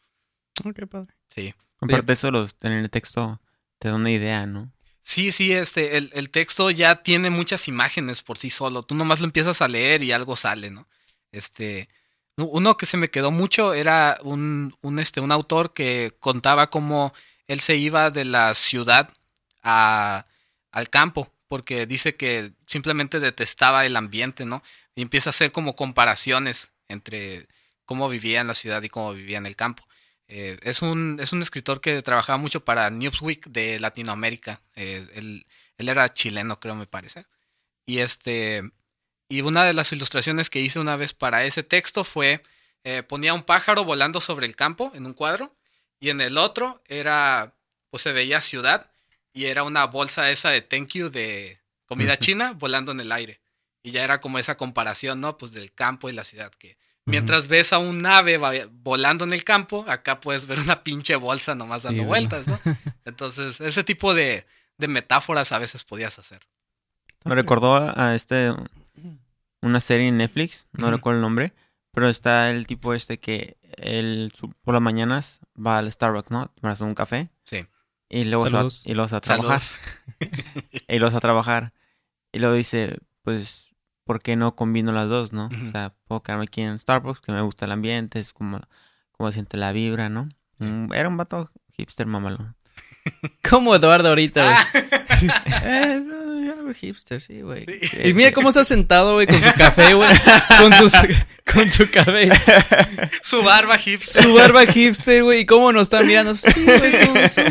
Ok, 0.64 0.86
padre. 0.88 1.14
Sí. 1.34 1.54
Aparte 1.80 2.06
de 2.06 2.12
eso, 2.14 2.30
los, 2.30 2.56
en 2.62 2.72
el 2.72 2.90
texto 2.90 3.40
te 3.78 3.88
da 3.88 3.94
una 3.94 4.10
idea, 4.10 4.46
¿no? 4.46 4.72
Sí, 5.02 5.30
sí, 5.30 5.52
este, 5.52 5.96
el, 5.98 6.10
el 6.14 6.30
texto 6.30 6.70
ya 6.70 7.02
tiene 7.02 7.30
muchas 7.30 7.68
imágenes 7.68 8.22
por 8.22 8.38
sí 8.38 8.50
solo. 8.50 8.82
Tú 8.82 8.94
nomás 8.94 9.20
lo 9.20 9.26
empiezas 9.26 9.62
a 9.62 9.68
leer 9.68 10.02
y 10.02 10.12
algo 10.12 10.34
sale, 10.34 10.70
¿no? 10.70 10.88
Este, 11.30 11.88
Uno 12.36 12.76
que 12.76 12.86
se 12.86 12.96
me 12.96 13.08
quedó 13.08 13.30
mucho 13.30 13.72
era 13.72 14.18
un, 14.22 14.74
un, 14.82 14.98
este, 14.98 15.20
un 15.20 15.32
autor 15.32 15.72
que 15.72 16.16
contaba 16.18 16.70
cómo 16.70 17.12
él 17.46 17.60
se 17.60 17.76
iba 17.76 18.10
de 18.10 18.24
la 18.24 18.54
ciudad 18.54 19.12
a, 19.62 20.26
al 20.72 20.90
campo, 20.90 21.32
porque 21.48 21.86
dice 21.86 22.16
que 22.16 22.52
simplemente 22.66 23.20
detestaba 23.20 23.86
el 23.86 23.96
ambiente, 23.96 24.44
¿no? 24.44 24.62
Y 24.96 25.02
empieza 25.02 25.30
a 25.30 25.32
hacer 25.32 25.52
como 25.52 25.76
comparaciones 25.76 26.70
entre 26.88 27.46
cómo 27.84 28.08
vivía 28.08 28.40
en 28.40 28.48
la 28.48 28.54
ciudad 28.54 28.82
y 28.82 28.88
cómo 28.88 29.12
vivía 29.12 29.38
en 29.38 29.46
el 29.46 29.54
campo. 29.54 29.85
Eh, 30.28 30.58
es, 30.62 30.82
un, 30.82 31.18
es 31.20 31.32
un 31.32 31.42
escritor 31.42 31.80
que 31.80 32.02
trabajaba 32.02 32.38
mucho 32.38 32.64
para 32.64 32.90
Newsweek 32.90 33.46
de 33.48 33.78
Latinoamérica. 33.78 34.62
Eh, 34.74 35.06
él, 35.14 35.46
él, 35.78 35.88
era 35.88 36.12
chileno, 36.12 36.58
creo, 36.58 36.74
me 36.74 36.86
parece. 36.86 37.26
Y 37.86 37.98
este. 37.98 38.62
Y 39.28 39.40
una 39.42 39.64
de 39.64 39.74
las 39.74 39.92
ilustraciones 39.92 40.50
que 40.50 40.60
hice 40.60 40.78
una 40.78 40.96
vez 40.96 41.14
para 41.14 41.44
ese 41.44 41.62
texto 41.62 42.04
fue. 42.04 42.42
Eh, 42.84 43.02
ponía 43.02 43.34
un 43.34 43.42
pájaro 43.42 43.84
volando 43.84 44.20
sobre 44.20 44.46
el 44.46 44.54
campo 44.54 44.92
en 44.94 45.06
un 45.06 45.12
cuadro. 45.12 45.54
Y 46.00 46.10
en 46.10 46.20
el 46.20 46.38
otro 46.38 46.82
era. 46.86 47.54
Pues 47.90 48.02
se 48.02 48.12
veía 48.12 48.40
ciudad. 48.40 48.90
Y 49.32 49.46
era 49.46 49.62
una 49.62 49.84
bolsa 49.86 50.30
esa 50.30 50.50
de 50.50 50.62
thank 50.62 50.94
you 50.94 51.10
de 51.10 51.60
comida 51.86 52.16
china 52.18 52.52
volando 52.52 52.92
en 52.92 53.00
el 53.00 53.12
aire. 53.12 53.40
Y 53.82 53.92
ya 53.92 54.02
era 54.02 54.20
como 54.20 54.38
esa 54.38 54.56
comparación, 54.56 55.20
¿no? 55.20 55.36
Pues 55.36 55.52
del 55.52 55.72
campo 55.72 56.08
y 56.08 56.12
la 56.12 56.24
ciudad. 56.24 56.52
Que 56.52 56.76
Mientras 57.06 57.46
ves 57.46 57.72
a 57.72 57.78
un 57.78 58.04
ave 58.04 58.36
volando 58.82 59.24
en 59.24 59.32
el 59.32 59.44
campo, 59.44 59.84
acá 59.88 60.20
puedes 60.20 60.46
ver 60.46 60.58
una 60.58 60.82
pinche 60.82 61.14
bolsa 61.14 61.54
nomás 61.54 61.84
dando 61.84 62.04
vueltas, 62.04 62.48
¿no? 62.48 62.58
Entonces, 63.04 63.60
ese 63.60 63.84
tipo 63.84 64.12
de, 64.12 64.44
metáforas 64.78 65.52
a 65.52 65.58
veces 65.58 65.84
podías 65.84 66.18
hacer. 66.18 66.40
Me 67.24 67.36
recordó 67.36 67.76
a 67.76 68.14
este 68.14 68.52
una 69.62 69.80
serie 69.80 70.08
en 70.08 70.18
Netflix, 70.18 70.66
no 70.72 70.90
recuerdo 70.90 71.18
el 71.18 71.22
nombre, 71.22 71.52
pero 71.92 72.08
está 72.08 72.50
el 72.50 72.66
tipo 72.66 72.92
este 72.92 73.18
que 73.18 73.56
él 73.78 74.32
por 74.62 74.74
las 74.74 74.82
mañanas 74.82 75.40
va 75.56 75.78
al 75.78 75.90
Starbucks, 75.90 76.30
¿no? 76.30 76.52
Para 76.60 76.74
hacer 76.74 76.86
un 76.86 76.94
café. 76.94 77.30
Sí. 77.44 77.66
Y 78.08 78.24
luego, 78.24 78.46
y 78.84 78.94
luego 78.94 79.16
a 79.16 79.20
trabajar. 79.20 79.62
y 80.88 80.98
luego 80.98 81.16
a 81.16 81.20
trabajar. 81.20 81.72
Y 82.32 82.38
luego 82.38 82.54
dice, 82.54 82.98
pues 83.22 83.65
¿por 84.06 84.22
qué 84.22 84.36
no 84.36 84.54
combino 84.54 84.92
las 84.92 85.08
dos, 85.08 85.32
no? 85.32 85.48
O 85.48 85.72
sea, 85.72 85.92
puedo 86.06 86.22
quedarme 86.22 86.44
aquí 86.44 86.62
en 86.62 86.78
Starbucks, 86.78 87.20
que 87.20 87.32
me 87.32 87.42
gusta 87.42 87.66
el 87.66 87.72
ambiente, 87.72 88.20
es 88.20 88.32
como, 88.32 88.60
como 89.12 89.32
siente 89.32 89.56
la 89.56 89.72
vibra, 89.72 90.08
¿no? 90.08 90.28
Mm, 90.58 90.92
era 90.94 91.08
un 91.08 91.16
vato 91.16 91.50
hipster 91.72 92.06
mamalo. 92.06 92.54
Como 93.48 93.74
Eduardo 93.74 94.08
ahorita, 94.08 94.42
güey. 94.44 94.56
Ah. 94.56 95.62
eh, 95.64 96.02
yo 96.06 96.74
hipster, 96.74 97.20
sí, 97.20 97.42
güey. 97.42 97.64
Y 98.04 98.12
mira 98.12 98.32
cómo 98.32 98.48
está 98.48 98.64
sentado, 98.64 99.14
güey, 99.14 99.26
con 99.26 99.40
su 99.40 99.52
café, 99.54 99.94
güey. 99.94 100.10
Con, 100.58 100.72
con 101.54 101.70
su 101.70 101.90
café. 101.90 102.28
Su 103.22 103.42
barba 103.42 103.78
hipster. 103.78 104.24
Su 104.24 104.34
barba 104.34 104.66
hipster, 104.66 105.22
güey. 105.22 105.40
Y 105.40 105.46
cómo 105.46 105.72
nos 105.72 105.82
está 105.84 106.02
mirando. 106.02 106.34
Sí, 106.34 106.64
güey, 106.64 106.86
es 106.86 107.38
un, 107.38 107.46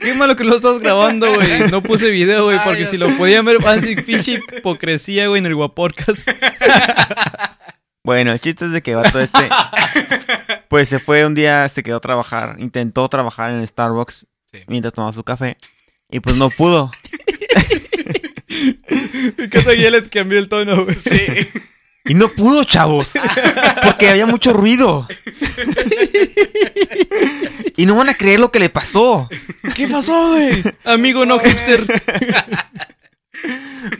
Qué 0.00 0.14
malo 0.14 0.36
que 0.36 0.44
lo 0.44 0.56
estás 0.56 0.80
grabando, 0.80 1.32
güey. 1.34 1.70
No 1.70 1.82
puse 1.82 2.10
video, 2.10 2.44
güey, 2.44 2.58
porque 2.64 2.86
si 2.86 2.96
lo 2.96 3.08
podían 3.16 3.44
ver, 3.44 3.58
así 3.66 3.96
pinche 3.96 4.40
hipocresía, 4.58 5.28
güey, 5.28 5.38
en 5.38 5.46
el 5.46 5.54
Guaporcas. 5.54 6.26
Bueno, 8.06 8.32
el 8.32 8.40
chiste 8.40 8.66
es 8.66 8.70
de 8.70 8.82
que 8.82 8.92
todo 8.92 9.20
este. 9.20 9.48
Pues 10.68 10.88
se 10.88 11.00
fue 11.00 11.26
un 11.26 11.34
día, 11.34 11.68
se 11.68 11.82
quedó 11.82 11.96
a 11.96 12.00
trabajar. 12.00 12.54
Intentó 12.60 13.08
trabajar 13.08 13.50
en 13.50 13.66
Starbucks 13.66 14.26
mientras 14.68 14.94
tomaba 14.94 15.12
su 15.12 15.24
café. 15.24 15.56
Y 16.08 16.20
pues 16.20 16.36
no 16.36 16.48
pudo. 16.50 16.90
Me 19.38 19.76
ya 19.76 19.90
le 19.90 20.08
cambió 20.08 20.38
el 20.38 20.48
tono, 20.48 20.84
güey. 20.84 20.94
Sí. 20.94 21.48
Y 22.08 22.14
no 22.14 22.28
pudo, 22.28 22.64
chavos. 22.64 23.12
Porque 23.82 24.08
había 24.08 24.26
mucho 24.26 24.52
ruido. 24.52 25.06
Y 27.76 27.86
no 27.86 27.94
van 27.94 28.08
a 28.08 28.14
creer 28.14 28.40
lo 28.40 28.50
que 28.50 28.58
le 28.58 28.68
pasó. 28.68 29.28
¿Qué 29.74 29.86
pasó, 29.88 30.30
güey? 30.30 30.62
Amigo 30.84 31.26
no 31.26 31.38
hipster. 31.38 31.84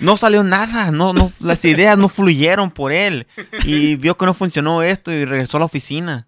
No 0.00 0.16
salió 0.16 0.42
nada, 0.42 0.90
no, 0.90 1.12
no, 1.12 1.30
las 1.40 1.64
ideas 1.64 1.96
no 1.98 2.08
fluyeron 2.08 2.70
por 2.70 2.92
él. 2.92 3.26
Y 3.64 3.96
vio 3.96 4.16
que 4.16 4.26
no 4.26 4.34
funcionó 4.34 4.82
esto 4.82 5.12
y 5.12 5.24
regresó 5.24 5.58
a 5.58 5.60
la 5.60 5.66
oficina. 5.66 6.26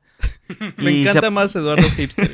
Me 0.76 1.02
encanta 1.02 1.30
más 1.30 1.54
Eduardo 1.56 1.88
Hipster. 1.90 2.30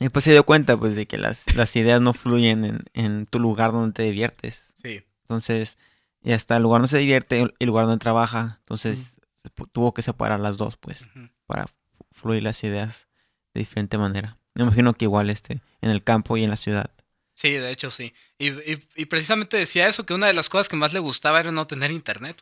y 0.00 0.08
pues 0.08 0.24
se 0.24 0.32
dio 0.32 0.44
cuenta 0.44 0.76
pues 0.76 0.94
de 0.94 1.06
que 1.06 1.16
las, 1.16 1.54
las 1.54 1.74
ideas 1.76 2.00
no 2.00 2.12
fluyen 2.12 2.64
en, 2.64 2.84
en, 2.92 3.26
tu 3.26 3.38
lugar 3.38 3.72
donde 3.72 3.94
te 3.94 4.02
diviertes. 4.02 4.73
Entonces, 5.24 5.78
y 6.22 6.32
hasta 6.32 6.56
el 6.56 6.62
lugar 6.62 6.80
donde 6.80 6.90
se 6.90 6.98
divierte, 6.98 7.54
el 7.58 7.66
lugar 7.66 7.86
donde 7.86 8.02
trabaja. 8.02 8.58
Entonces, 8.60 9.20
tuvo 9.72 9.92
que 9.92 10.02
separar 10.02 10.40
las 10.40 10.56
dos, 10.56 10.76
pues, 10.76 11.04
para 11.46 11.66
fluir 12.12 12.42
las 12.42 12.62
ideas 12.64 13.08
de 13.52 13.60
diferente 13.60 13.98
manera. 13.98 14.38
Me 14.54 14.62
imagino 14.62 14.94
que 14.94 15.04
igual 15.04 15.30
este, 15.30 15.60
en 15.80 15.90
el 15.90 16.02
campo 16.02 16.36
y 16.36 16.44
en 16.44 16.50
la 16.50 16.56
ciudad. 16.56 16.90
Sí, 17.34 17.50
de 17.50 17.70
hecho 17.70 17.90
sí. 17.90 18.14
Y, 18.38 18.52
y, 18.94 19.06
precisamente 19.06 19.56
decía 19.56 19.88
eso, 19.88 20.06
que 20.06 20.14
una 20.14 20.28
de 20.28 20.34
las 20.34 20.48
cosas 20.48 20.68
que 20.68 20.76
más 20.76 20.92
le 20.92 21.00
gustaba 21.00 21.40
era 21.40 21.50
no 21.50 21.66
tener 21.66 21.90
internet, 21.90 22.40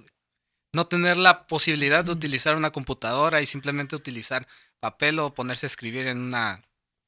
No 0.75 0.87
tener 0.87 1.17
la 1.17 1.47
posibilidad 1.47 2.05
de 2.05 2.13
utilizar 2.13 2.57
una 2.57 2.71
computadora 2.71 3.41
y 3.41 3.47
simplemente 3.47 3.97
utilizar 3.97 4.47
papel 4.81 5.19
o 5.19 5.35
ponerse 5.35 5.67
a 5.67 5.69
escribir 5.69 6.07
en 6.07 6.19
una, 6.19 6.63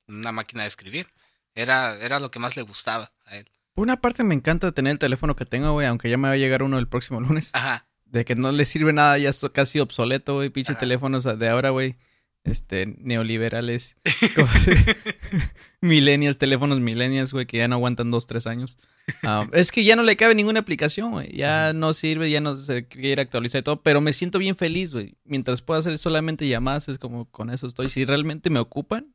una 0.08 0.32
máquina 0.32 0.62
de 0.62 0.68
escribir. 0.68 1.08
Era, 1.54 1.98
era 2.00 2.20
lo 2.20 2.30
que 2.30 2.38
más 2.38 2.56
le 2.56 2.62
gustaba 2.62 3.12
a 3.26 3.37
él. 3.37 3.50
Por 3.74 3.82
una 3.82 4.00
parte 4.00 4.24
me 4.24 4.34
encanta 4.34 4.72
tener 4.72 4.92
el 4.92 4.98
teléfono 4.98 5.37
que 5.37 5.44
tengo, 5.44 5.72
güey, 5.72 5.87
aunque 5.87 6.08
ya 6.08 6.16
me 6.16 6.28
va 6.28 6.34
a 6.34 6.38
llegar 6.38 6.62
uno 6.62 6.78
el 6.78 6.88
próximo 6.88 7.20
lunes. 7.20 7.50
Ajá 7.52 7.87
de 8.14 8.24
que 8.24 8.37
no 8.37 8.52
le 8.52 8.64
sirve 8.64 8.92
nada, 8.92 9.18
ya 9.18 9.28
es 9.30 9.44
casi 9.52 9.80
obsoleto, 9.80 10.37
güey, 10.37 10.48
pinches 10.48 10.78
teléfonos 10.78 11.24
de 11.24 11.48
ahora, 11.48 11.70
güey. 11.70 11.96
Este, 12.44 12.84
neoliberales, 12.98 13.96
millennials, 15.80 16.37
teléfonos 16.37 16.78
millennials, 16.78 17.32
güey, 17.32 17.46
que 17.46 17.56
ya 17.56 17.68
no 17.68 17.76
aguantan 17.76 18.10
dos, 18.10 18.26
tres 18.26 18.46
años. 18.46 18.76
Ah, 19.22 19.48
es 19.52 19.72
que 19.72 19.82
ya 19.82 19.96
no 19.96 20.02
le 20.02 20.16
cabe 20.16 20.34
ninguna 20.34 20.60
aplicación, 20.60 21.10
güey. 21.10 21.34
Ya 21.34 21.72
no 21.72 21.94
sirve, 21.94 22.30
ya 22.30 22.42
no 22.42 22.58
se 22.58 22.87
quiere 22.87 23.22
actualizar 23.22 23.60
y 23.60 23.64
todo. 23.64 23.82
Pero 23.82 24.02
me 24.02 24.12
siento 24.12 24.38
bien 24.38 24.56
feliz, 24.56 24.92
güey. 24.92 25.16
Mientras 25.24 25.62
pueda 25.62 25.80
hacer 25.80 25.96
solamente 25.96 26.46
llamadas, 26.46 26.88
es 26.88 26.98
como 26.98 27.24
con 27.30 27.48
eso 27.48 27.66
estoy. 27.66 27.88
Si 27.88 28.04
realmente 28.04 28.50
me 28.50 28.60
ocupan, 28.60 29.14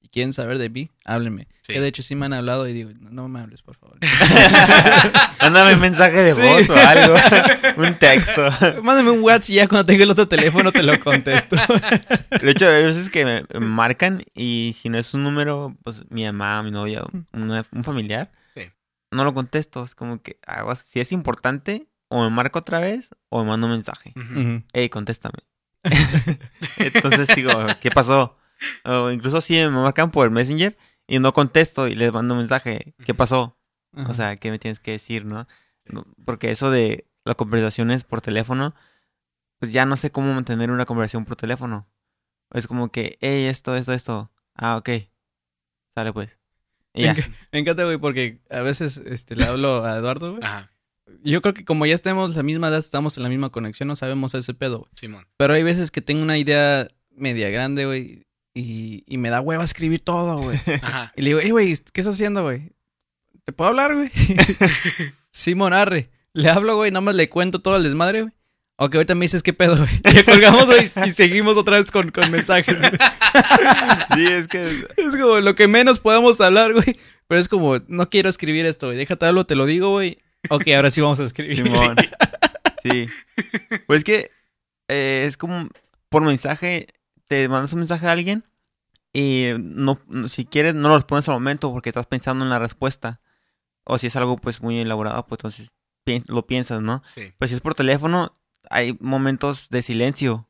y 0.00 0.08
quieren 0.08 0.32
saber 0.32 0.58
de 0.58 0.70
mí, 0.70 0.90
háblenme. 1.04 1.48
Que 1.62 1.80
de 1.80 1.88
hecho 1.88 2.02
sí 2.02 2.14
me 2.14 2.24
han 2.24 2.32
hablado 2.32 2.66
y 2.66 2.72
digo, 2.72 2.90
no, 2.98 3.28
me 3.28 3.40
hables, 3.40 3.60
por 3.60 3.76
favor. 3.76 3.98
Mándame 5.42 5.74
un 5.74 5.80
mensaje 5.80 6.22
de 6.22 6.32
voz 6.32 6.70
o 6.70 6.76
algo. 6.76 7.14
un 7.76 7.94
texto. 7.96 8.48
Mándame 8.82 9.10
un 9.10 9.22
WhatsApp 9.22 9.50
y 9.50 9.54
ya 9.54 9.68
cuando 9.68 9.84
tenga 9.84 10.04
el 10.04 10.10
otro 10.10 10.26
teléfono 10.26 10.72
te 10.72 10.82
lo 10.82 10.98
contesto. 10.98 11.56
de 12.42 12.50
hecho, 12.50 12.68
hay 12.68 12.84
veces 12.84 13.10
que 13.10 13.24
me 13.24 13.60
marcan 13.60 14.24
y 14.34 14.74
si 14.74 14.88
no 14.88 14.96
es 14.98 15.12
un 15.12 15.24
número, 15.24 15.76
pues 15.84 16.02
mi 16.08 16.24
mamá, 16.24 16.62
mi 16.62 16.70
novia, 16.70 17.04
un 17.32 17.84
familiar, 17.84 18.32
no 19.10 19.24
lo 19.24 19.34
contesto. 19.34 19.84
Es 19.84 19.94
como 19.94 20.22
que, 20.22 20.38
ah, 20.46 20.74
si 20.74 21.00
es 21.00 21.12
importante, 21.12 21.88
o 22.08 22.22
me 22.22 22.30
marco 22.30 22.60
otra 22.60 22.80
vez 22.80 23.10
o 23.28 23.42
me 23.42 23.50
mando 23.50 23.66
un 23.66 23.74
mensaje. 23.74 24.14
Ey, 24.72 24.88
contéstame. 24.88 25.38
Entonces 26.78 27.28
digo, 27.36 27.52
¿qué 27.80 27.90
pasó? 27.90 28.37
O 28.84 29.10
incluso 29.10 29.40
si 29.40 29.54
me 29.54 29.70
marcan 29.70 30.10
por 30.10 30.26
el 30.26 30.32
Messenger 30.32 30.76
y 31.06 31.18
no 31.18 31.32
contesto 31.32 31.88
y 31.88 31.94
les 31.94 32.12
mando 32.12 32.34
un 32.34 32.40
mensaje, 32.40 32.94
¿qué 33.04 33.14
pasó? 33.14 33.56
O 34.06 34.14
sea, 34.14 34.36
¿qué 34.36 34.50
me 34.50 34.58
tienes 34.58 34.80
que 34.80 34.92
decir, 34.92 35.24
no? 35.24 35.46
Porque 36.24 36.50
eso 36.50 36.70
de 36.70 37.06
las 37.24 37.36
conversaciones 37.36 38.04
por 38.04 38.20
teléfono, 38.20 38.74
pues 39.58 39.72
ya 39.72 39.86
no 39.86 39.96
sé 39.96 40.10
cómo 40.10 40.32
mantener 40.34 40.70
una 40.70 40.86
conversación 40.86 41.24
por 41.24 41.36
teléfono. 41.36 41.88
Es 42.52 42.66
como 42.66 42.90
que, 42.90 43.18
hey, 43.20 43.44
esto, 43.44 43.76
esto, 43.76 43.92
esto. 43.92 44.30
Ah, 44.54 44.76
ok. 44.76 44.90
Sale 45.94 46.12
pues. 46.12 46.38
Me, 46.94 47.14
encanta, 47.52 47.84
güey, 47.84 47.98
porque 47.98 48.40
a 48.50 48.60
veces 48.60 48.96
este, 48.98 49.36
le 49.36 49.44
hablo 49.44 49.84
a 49.84 49.96
Eduardo, 49.96 50.36
güey. 50.36 50.42
Yo 51.22 51.40
creo 51.42 51.54
que 51.54 51.64
como 51.64 51.86
ya 51.86 51.96
tenemos 51.98 52.36
la 52.36 52.42
misma 52.42 52.68
edad, 52.68 52.78
estamos 52.78 53.16
en 53.16 53.22
la 53.22 53.28
misma 53.28 53.50
conexión, 53.50 53.88
no 53.88 53.96
sabemos 53.96 54.34
ese 54.34 54.54
pedo, 54.54 54.88
Simón. 54.94 55.26
Pero 55.36 55.54
hay 55.54 55.62
veces 55.62 55.90
que 55.90 56.00
tengo 56.00 56.22
una 56.22 56.38
idea 56.38 56.88
media 57.10 57.50
grande, 57.50 57.86
güey, 57.86 58.26
y, 58.58 59.04
y 59.06 59.18
me 59.18 59.30
da 59.30 59.40
hueva 59.40 59.62
escribir 59.62 60.00
todo, 60.00 60.38
güey. 60.38 60.58
Ajá. 60.82 61.12
Y 61.16 61.22
le 61.22 61.30
digo, 61.30 61.40
hey, 61.42 61.50
güey, 61.50 61.76
¿qué 61.92 62.00
estás 62.00 62.14
haciendo, 62.14 62.42
güey? 62.42 62.72
¿Te 63.44 63.52
puedo 63.52 63.68
hablar, 63.68 63.94
güey? 63.94 64.10
Simón, 65.30 65.72
arre. 65.72 66.10
Le 66.32 66.50
hablo, 66.50 66.76
güey, 66.76 66.90
nada 66.90 67.00
más 67.00 67.14
le 67.14 67.28
cuento 67.28 67.60
todo 67.60 67.76
el 67.76 67.84
desmadre, 67.84 68.22
güey. 68.22 68.32
Ok, 68.80 68.96
ahorita 68.96 69.14
me 69.14 69.24
dices 69.24 69.42
qué 69.42 69.52
pedo, 69.52 69.76
güey. 69.76 70.18
Y 70.20 70.22
colgamos, 70.24 70.66
güey, 70.66 70.88
y 71.06 71.10
seguimos 71.10 71.56
otra 71.56 71.78
vez 71.78 71.90
con, 71.90 72.10
con 72.10 72.30
mensajes. 72.30 72.78
sí, 74.14 74.26
es 74.26 74.46
que... 74.46 74.62
Es 74.96 75.16
como 75.20 75.40
lo 75.40 75.54
que 75.54 75.66
menos 75.66 75.98
podemos 75.98 76.40
hablar, 76.40 76.72
güey. 76.72 76.98
Pero 77.26 77.40
es 77.40 77.48
como, 77.48 77.78
no 77.88 78.08
quiero 78.08 78.28
escribir 78.28 78.66
esto, 78.66 78.86
güey. 78.86 78.98
Déjate 78.98 79.26
hablo, 79.26 79.46
te 79.46 79.56
lo 79.56 79.66
digo, 79.66 79.90
güey. 79.90 80.18
Ok, 80.50 80.68
ahora 80.76 80.90
sí 80.90 81.00
vamos 81.00 81.18
a 81.18 81.24
escribir. 81.24 81.56
Simón. 81.56 81.96
Sí. 82.84 83.08
Pues 83.86 84.04
que 84.04 84.30
eh, 84.86 85.24
es 85.26 85.36
como 85.36 85.68
por 86.08 86.22
mensaje 86.22 86.88
te 87.28 87.48
mandas 87.48 87.72
un 87.72 87.78
mensaje 87.80 88.06
a 88.06 88.12
alguien 88.12 88.44
y 89.12 89.50
no, 89.60 89.98
si 90.28 90.44
quieres 90.44 90.74
no 90.74 90.88
lo 90.88 90.96
respondes 90.96 91.28
al 91.28 91.34
momento 91.36 91.70
porque 91.72 91.90
estás 91.90 92.06
pensando 92.06 92.44
en 92.44 92.50
la 92.50 92.58
respuesta. 92.58 93.20
O 93.84 93.96
si 93.98 94.08
es 94.08 94.16
algo 94.16 94.36
pues 94.36 94.60
muy 94.60 94.78
elaborado, 94.80 95.24
pues 95.26 95.38
entonces 95.38 95.70
pi- 96.04 96.22
lo 96.26 96.46
piensas, 96.46 96.82
¿no? 96.82 97.02
Sí. 97.14 97.32
Pero 97.38 97.48
si 97.48 97.54
es 97.54 97.60
por 97.62 97.74
teléfono, 97.74 98.36
hay 98.68 98.96
momentos 99.00 99.68
de 99.70 99.80
silencio. 99.82 100.46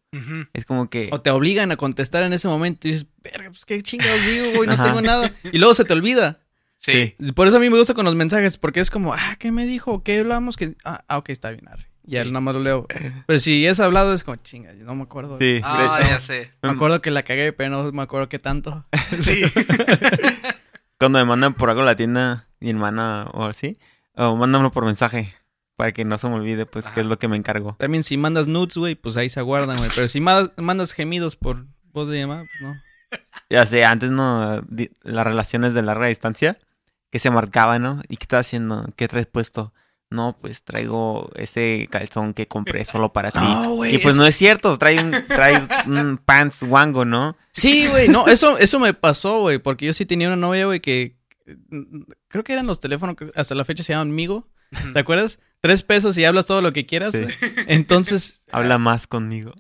Es 0.55 0.65
como 0.65 0.89
que... 0.91 1.11
O 1.13 1.21
te 1.21 1.31
obligan 1.31 1.71
a 1.71 1.77
contestar 1.77 2.23
en 2.25 2.33
ese 2.33 2.49
momento 2.49 2.89
y 2.89 2.93
dices, 2.93 3.07
verga, 3.23 3.51
pues 3.51 3.65
qué 3.67 3.81
chingados 3.83 4.25
digo, 4.27 4.47
güey, 4.57 4.67
no 4.67 4.73
Ajá. 4.73 4.87
tengo 4.87 5.03
nada. 5.03 5.33
Y 5.53 5.59
luego 5.59 5.75
se 5.75 5.85
te 5.85 5.93
olvida. 5.93 6.41
Sí. 6.81 7.15
Por 7.35 7.47
eso 7.47 7.59
a 7.59 7.61
mí 7.61 7.69
me 7.71 7.79
gusta 7.79 7.93
con 7.95 8.07
los 8.07 8.15
mensajes, 8.15 8.57
porque 8.57 8.81
es 8.81 8.91
como, 8.91 9.13
ah, 9.15 9.37
¿qué 9.39 9.53
me 9.53 9.67
dijo? 9.67 10.03
¿Qué 10.03 10.19
hablamos? 10.21 10.57
que 10.57 10.75
Ah, 10.85 11.05
ah, 11.09 11.19
ok, 11.19 11.29
está 11.29 11.51
bien, 11.51 11.69
arre. 11.69 11.91
Ya 12.09 12.25
Sí. 12.25 12.31
nada 12.31 12.41
más 12.41 12.55
lo 12.55 12.63
leo. 12.63 12.87
Pero 13.27 13.39
si 13.39 13.67
es 13.67 13.79
hablado, 13.81 14.15
es 14.15 14.25
como, 14.25 14.37
chinga, 14.37 14.73
no 14.73 14.95
me 14.95 15.03
acuerdo. 15.03 15.37
Sí. 15.39 15.61
Ah, 15.63 16.01
ya 16.09 16.19
sé. 16.19 16.51
Me 16.63 16.71
acuerdo 16.71 17.03
que 17.03 17.11
la 17.11 17.23
cagué, 17.23 17.53
pero 17.53 17.71
no 17.71 17.93
me 17.93 18.03
acuerdo 18.03 18.29
qué 18.29 18.39
tanto. 18.39 18.85
Sí. 19.21 19.43
Cuando 20.99 21.19
me 21.19 21.25
mandan 21.25 21.55
por 21.55 21.71
algo 21.71 21.83
a 21.83 21.85
la 21.85 21.97
tienda, 21.97 22.47
mi 22.61 22.71
hermana 22.71 23.29
o 23.33 23.45
así, 23.45 23.79
o 24.17 24.35
mándamelo 24.37 24.71
por 24.73 24.85
mensaje. 24.85 25.35
Para 25.77 25.93
que 25.93 26.05
no 26.05 26.19
se 26.19 26.29
me 26.29 26.35
olvide, 26.35 26.67
pues, 26.67 26.87
Ajá. 26.87 26.95
qué 26.97 27.03
es 27.03 27.07
lo 27.07 27.21
que 27.21 27.29
me 27.29 27.37
encargo. 27.37 27.77
También 27.79 28.03
si 28.03 28.17
mandas 28.17 28.49
nudes, 28.49 28.77
güey, 28.77 28.97
pues 28.97 29.17
ahí 29.17 29.29
se 29.29 29.39
aguardan, 29.39 29.77
güey. 29.77 29.91
Pero 29.95 30.09
si 30.09 30.19
ma- 30.21 30.51
mandas 30.57 30.93
gemidos 30.93 31.37
por 31.37 31.67
voz 31.93 32.09
de 32.09 32.19
llamada, 32.19 32.41
pues 32.47 32.61
no. 32.63 32.83
Ya 33.51 33.65
sé, 33.65 33.85
antes 33.85 34.11
no, 34.11 34.65
las 35.03 35.25
relaciones 35.27 35.75
de 35.75 35.83
larga 35.83 36.09
distancia, 36.09 36.59
que 37.13 37.21
se 37.21 37.31
marcaban, 37.31 37.81
¿no? 37.83 38.03
¿Y 38.09 38.17
qué 38.17 38.25
estás 38.25 38.47
haciendo? 38.47 38.87
¿Qué 38.97 39.07
traes 39.07 39.27
puesto? 39.29 39.73
No, 40.11 40.39
pues 40.41 40.63
traigo 40.63 41.31
ese 41.35 41.87
calzón 41.91 42.33
que 42.33 42.49
compré 42.49 42.85
solo 42.85 43.13
para 43.13 43.31
ti. 43.33 43.41
No, 43.41 43.75
güey, 43.75 43.97
y 43.97 43.99
pues 43.99 44.15
es- 44.15 44.21
no 44.21 44.27
es 44.27 44.37
cierto, 44.37 44.77
trae 44.79 45.03
un, 45.03 45.11
trae 45.29 45.61
un 45.87 46.19
pants 46.19 46.63
wango, 46.63 47.05
¿no? 47.05 47.37
Sí, 47.53 47.87
güey, 47.89 48.09
no, 48.09 48.27
eso, 48.29 48.57
eso 48.59 48.79
me 48.81 48.95
pasó, 48.95 49.41
güey, 49.41 49.59
porque 49.59 49.87
yo 49.87 49.93
sí 49.93 50.07
tenía 50.07 50.29
una 50.29 50.37
novia, 50.37 50.67
güey, 50.67 50.81
que 50.81 51.17
creo 52.29 52.45
que 52.45 52.53
eran 52.53 52.67
los 52.67 52.81
teléfonos, 52.81 53.17
que 53.17 53.31
hasta 53.35 53.55
la 53.55 53.65
fecha 53.65 53.83
se 53.83 53.93
llaman 53.93 54.15
Migo, 54.15 54.49
¿te 54.93 54.99
acuerdas? 54.99 55.39
Tres 55.61 55.83
pesos 55.83 56.17
y 56.19 56.25
hablas 56.25 56.47
todo 56.47 56.63
lo 56.63 56.73
que 56.73 56.87
quieras, 56.87 57.15
Sí. 57.15 57.25
Entonces, 57.67 58.43
Habla 58.53 58.79
más 58.79 59.07
conmigo. 59.07 59.53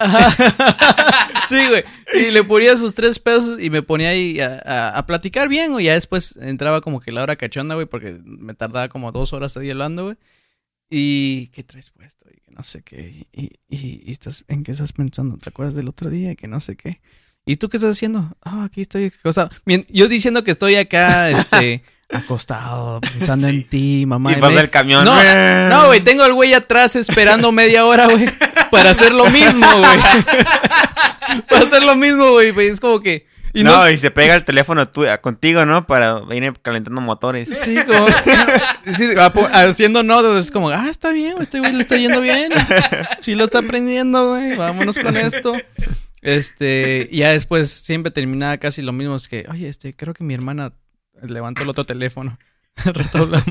Sí, 1.48 1.56
güey. 1.68 1.84
Y 2.14 2.30
le 2.30 2.44
ponía 2.44 2.76
sus 2.76 2.94
tres 2.94 3.18
pesos 3.18 3.60
y 3.60 3.70
me 3.70 3.82
ponía 3.82 4.10
ahí 4.10 4.38
a, 4.40 4.60
a- 4.64 4.98
a 4.98 5.06
platicar 5.06 5.48
bien, 5.48 5.72
güey. 5.72 5.86
Ya 5.86 5.94
después 5.94 6.36
entraba 6.40 6.80
como 6.80 7.00
que 7.00 7.10
la 7.12 7.22
hora 7.22 7.36
cachonda, 7.36 7.74
güey, 7.74 7.86
porque 7.86 8.18
me 8.24 8.54
tardaba 8.54 8.88
como 8.88 9.12
dos 9.12 9.32
horas 9.32 9.56
ahí 9.56 9.70
hablando, 9.70 10.04
güey. 10.04 10.16
Y, 10.90 11.48
¿qué 11.48 11.62
traes 11.64 11.90
puesto? 11.90 12.26
Y 12.30 12.40
que 12.40 12.50
no 12.50 12.62
sé 12.62 12.82
qué. 12.82 13.26
Y, 13.32 13.42
y, 13.68 14.02
y 14.06 14.12
estás, 14.12 14.44
¿en 14.48 14.62
qué 14.64 14.72
estás 14.72 14.92
pensando? 14.92 15.36
¿Te 15.36 15.50
acuerdas 15.50 15.74
del 15.74 15.88
otro 15.88 16.08
día? 16.10 16.34
Que 16.34 16.48
no 16.48 16.60
sé 16.60 16.76
qué. 16.76 17.00
¿Y 17.44 17.56
tú 17.56 17.68
qué 17.68 17.76
estás 17.76 17.92
haciendo? 17.96 18.36
Ah, 18.42 18.64
aquí 18.64 18.82
estoy 18.82 19.12
Yo 19.88 20.08
diciendo 20.08 20.44
que 20.44 20.50
estoy 20.50 20.76
acá, 20.76 21.30
este, 21.38 21.82
acostado, 22.10 23.00
pensando 23.00 23.48
en 23.48 23.68
ti, 23.68 24.04
mamá. 24.06 24.32
y 24.32 24.38
Y 24.38 24.40
me- 24.40 24.60
el 24.60 24.70
camión. 24.70 25.04
no, 25.04 25.14
no, 25.68 25.86
güey, 25.88 26.00
tengo 26.02 26.22
al 26.24 26.32
güey 26.34 26.54
atrás 26.54 26.96
esperando 26.96 27.52
media 27.52 27.84
hora, 27.84 28.06
güey, 28.08 28.26
para 28.70 28.90
hacer 28.90 29.12
lo 29.14 29.30
mismo, 29.30 29.66
güey. 29.66 29.98
para 31.48 31.62
hacer 31.64 31.82
lo 31.84 31.96
mismo, 31.96 32.32
güey, 32.32 32.52
es 32.66 32.80
como 32.80 33.00
que... 33.00 33.26
Y 33.54 33.64
no, 33.64 33.76
no, 33.76 33.90
y 33.90 33.98
se 33.98 34.10
pega 34.10 34.34
el 34.34 34.44
teléfono 34.44 34.88
tú, 34.88 35.04
contigo, 35.20 35.64
¿no? 35.64 35.86
Para 35.86 36.22
ir 36.32 36.52
calentando 36.60 37.00
motores. 37.00 37.48
Sí, 37.58 37.76
como... 37.86 38.06
sí, 38.96 39.08
haciendo 39.52 40.02
no, 40.02 40.36
es 40.38 40.50
como, 40.50 40.70
ah, 40.70 40.88
está 40.90 41.10
bien, 41.10 41.32
güey, 41.32 41.42
este 41.42 41.60
güey 41.60 41.72
le 41.72 41.82
está 41.82 41.96
yendo 41.96 42.20
bien. 42.20 42.52
Sí 43.20 43.34
lo 43.34 43.44
está 43.44 43.58
aprendiendo, 43.60 44.30
güey, 44.30 44.56
vámonos 44.56 44.98
con 44.98 45.16
esto. 45.16 45.54
Este, 46.22 47.08
y 47.10 47.18
ya 47.18 47.30
después 47.30 47.70
siempre 47.70 48.10
terminaba 48.10 48.56
casi 48.58 48.82
lo 48.82 48.92
mismo, 48.92 49.16
es 49.16 49.28
que, 49.28 49.46
oye, 49.48 49.68
este, 49.68 49.94
creo 49.94 50.14
que 50.14 50.24
mi 50.24 50.34
hermana 50.34 50.72
levantó 51.22 51.62
el 51.62 51.68
otro 51.68 51.84
teléfono. 51.84 52.38
Al 52.84 52.94
rato 52.94 53.18
hablamos. 53.18 53.44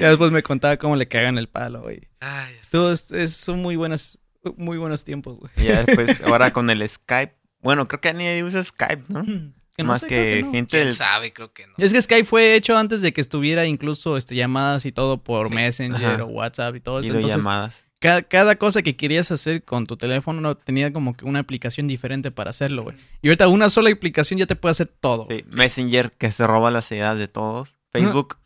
Ya 0.00 0.08
después 0.08 0.30
me 0.32 0.42
contaba 0.42 0.76
cómo 0.78 0.96
le 0.96 1.06
cagan 1.06 1.36
el 1.38 1.48
palo, 1.48 1.82
güey. 1.82 2.08
Ay, 2.20 2.54
Estuvo, 2.60 2.90
es, 2.90 3.10
es- 3.10 3.36
son 3.36 3.60
muy 3.60 3.76
buenas, 3.76 4.18
muy 4.56 4.78
buenos 4.78 5.04
tiempos, 5.04 5.36
güey. 5.38 5.50
Y 5.56 5.64
ya 5.64 5.82
después, 5.82 6.20
ahora 6.22 6.52
con 6.52 6.70
el 6.70 6.88
Skype. 6.88 7.34
Bueno, 7.64 7.88
creo 7.88 8.00
que 8.00 8.12
nadie 8.12 8.44
usa 8.44 8.62
Skype, 8.62 9.04
¿no? 9.08 9.24
Que 9.76 9.82
no 9.82 9.88
Más 9.88 10.02
sé, 10.02 10.06
que, 10.06 10.14
creo 10.14 10.34
que 10.36 10.42
no. 10.44 10.52
gente 10.52 10.70
quién 10.70 10.84
del... 10.84 10.92
sabe, 10.94 11.32
creo 11.32 11.52
que 11.52 11.66
no. 11.66 11.72
Es 11.78 11.92
que 11.92 12.00
Skype 12.00 12.24
fue 12.26 12.54
hecho 12.54 12.78
antes 12.78 13.02
de 13.02 13.12
que 13.12 13.20
estuviera 13.20 13.66
incluso 13.66 14.16
este, 14.16 14.36
llamadas 14.36 14.86
y 14.86 14.92
todo 14.92 15.18
por 15.18 15.48
Sí. 15.48 15.54
Messenger 15.54 16.04
Ajá. 16.14 16.22
o 16.24 16.28
WhatsApp 16.28 16.76
y 16.76 16.80
todo 16.80 17.00
eso. 17.00 17.08
Entonces, 17.08 17.26
videollamadas. 17.32 17.84
cada, 17.98 18.22
cada 18.22 18.54
cosa 18.54 18.82
que 18.82 18.94
querías 18.94 19.32
hacer 19.32 19.64
con 19.64 19.88
tu 19.88 19.96
teléfono 19.96 20.40
no, 20.40 20.56
tenía 20.56 20.92
como 20.92 21.16
que 21.16 21.24
una 21.24 21.40
aplicación 21.40 21.88
diferente 21.88 22.30
para 22.30 22.50
hacerlo, 22.50 22.84
güey. 22.84 22.96
Y 23.20 23.26
ahorita 23.26 23.48
una 23.48 23.68
sola 23.68 23.90
aplicación 23.90 24.38
ya 24.38 24.46
te 24.46 24.54
puede 24.54 24.70
hacer 24.70 24.86
todo. 24.86 25.26
Sí, 25.28 25.44
Messenger, 25.50 26.12
que 26.12 26.30
se 26.30 26.46
roba 26.46 26.70
las 26.70 26.92
ideas 26.92 27.18
de 27.18 27.26
todos. 27.26 27.76
Facebook, 27.90 28.38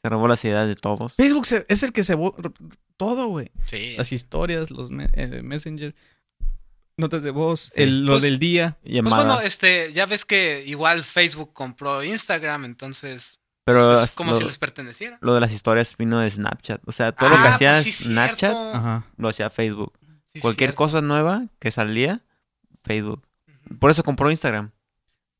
se 0.00 0.08
robó 0.10 0.28
las 0.28 0.44
ideas 0.44 0.68
de 0.68 0.76
todos. 0.76 1.16
Facebook 1.16 1.44
se- 1.46 1.66
es 1.68 1.82
el 1.82 1.92
que 1.92 2.04
se... 2.04 2.16
todo, 2.96 3.26
güey. 3.26 3.50
Sí. 3.64 3.94
Las 3.98 4.12
historias, 4.12 4.70
los 4.70 4.90
me- 4.92 5.08
eh, 5.14 5.40
Messenger, 5.42 5.92
notas 6.98 7.22
de 7.22 7.30
voz, 7.30 7.70
Sí. 7.74 7.82
el, 7.82 8.04
lo 8.04 8.12
Pues- 8.14 8.22
del 8.22 8.38
día. 8.38 8.76
Pues 8.82 8.94
Llamadas. 8.94 9.24
bueno, 9.26 9.40
este, 9.40 9.92
ya 9.92 10.06
ves 10.06 10.24
que 10.24 10.64
igual 10.66 11.04
Facebook 11.04 11.52
compró 11.52 12.02
Instagram, 12.04 12.64
entonces 12.64 13.38
Pero 13.64 13.86
pues, 13.88 14.02
es 14.04 14.12
como 14.12 14.32
lo, 14.32 14.38
si 14.38 14.44
les 14.44 14.58
perteneciera. 14.58 15.18
lo 15.20 15.34
de 15.34 15.40
las 15.40 15.52
historias 15.52 15.96
vino 15.96 16.18
de 16.20 16.30
Snapchat. 16.30 16.80
O 16.86 16.92
sea, 16.92 17.12
todo 17.12 17.30
lo 17.30 17.36
que 17.36 17.48
Ah, 17.48 17.54
hacía 17.54 17.72
pues 17.72 17.84
sí, 17.84 17.92
Snapchat. 18.04 18.54
Ajá. 18.74 19.04
lo 19.16 19.28
hacía 19.28 19.50
Facebook. 19.50 19.92
Sí, 20.32 20.40
Cualquier 20.40 20.70
cierto. 20.70 20.76
cosa 20.76 21.00
nueva 21.00 21.46
que 21.58 21.70
salía, 21.70 22.22
Facebook. 22.84 23.22
Por 23.80 23.90
eso 23.90 24.02
compró 24.02 24.30
Instagram. 24.30 24.72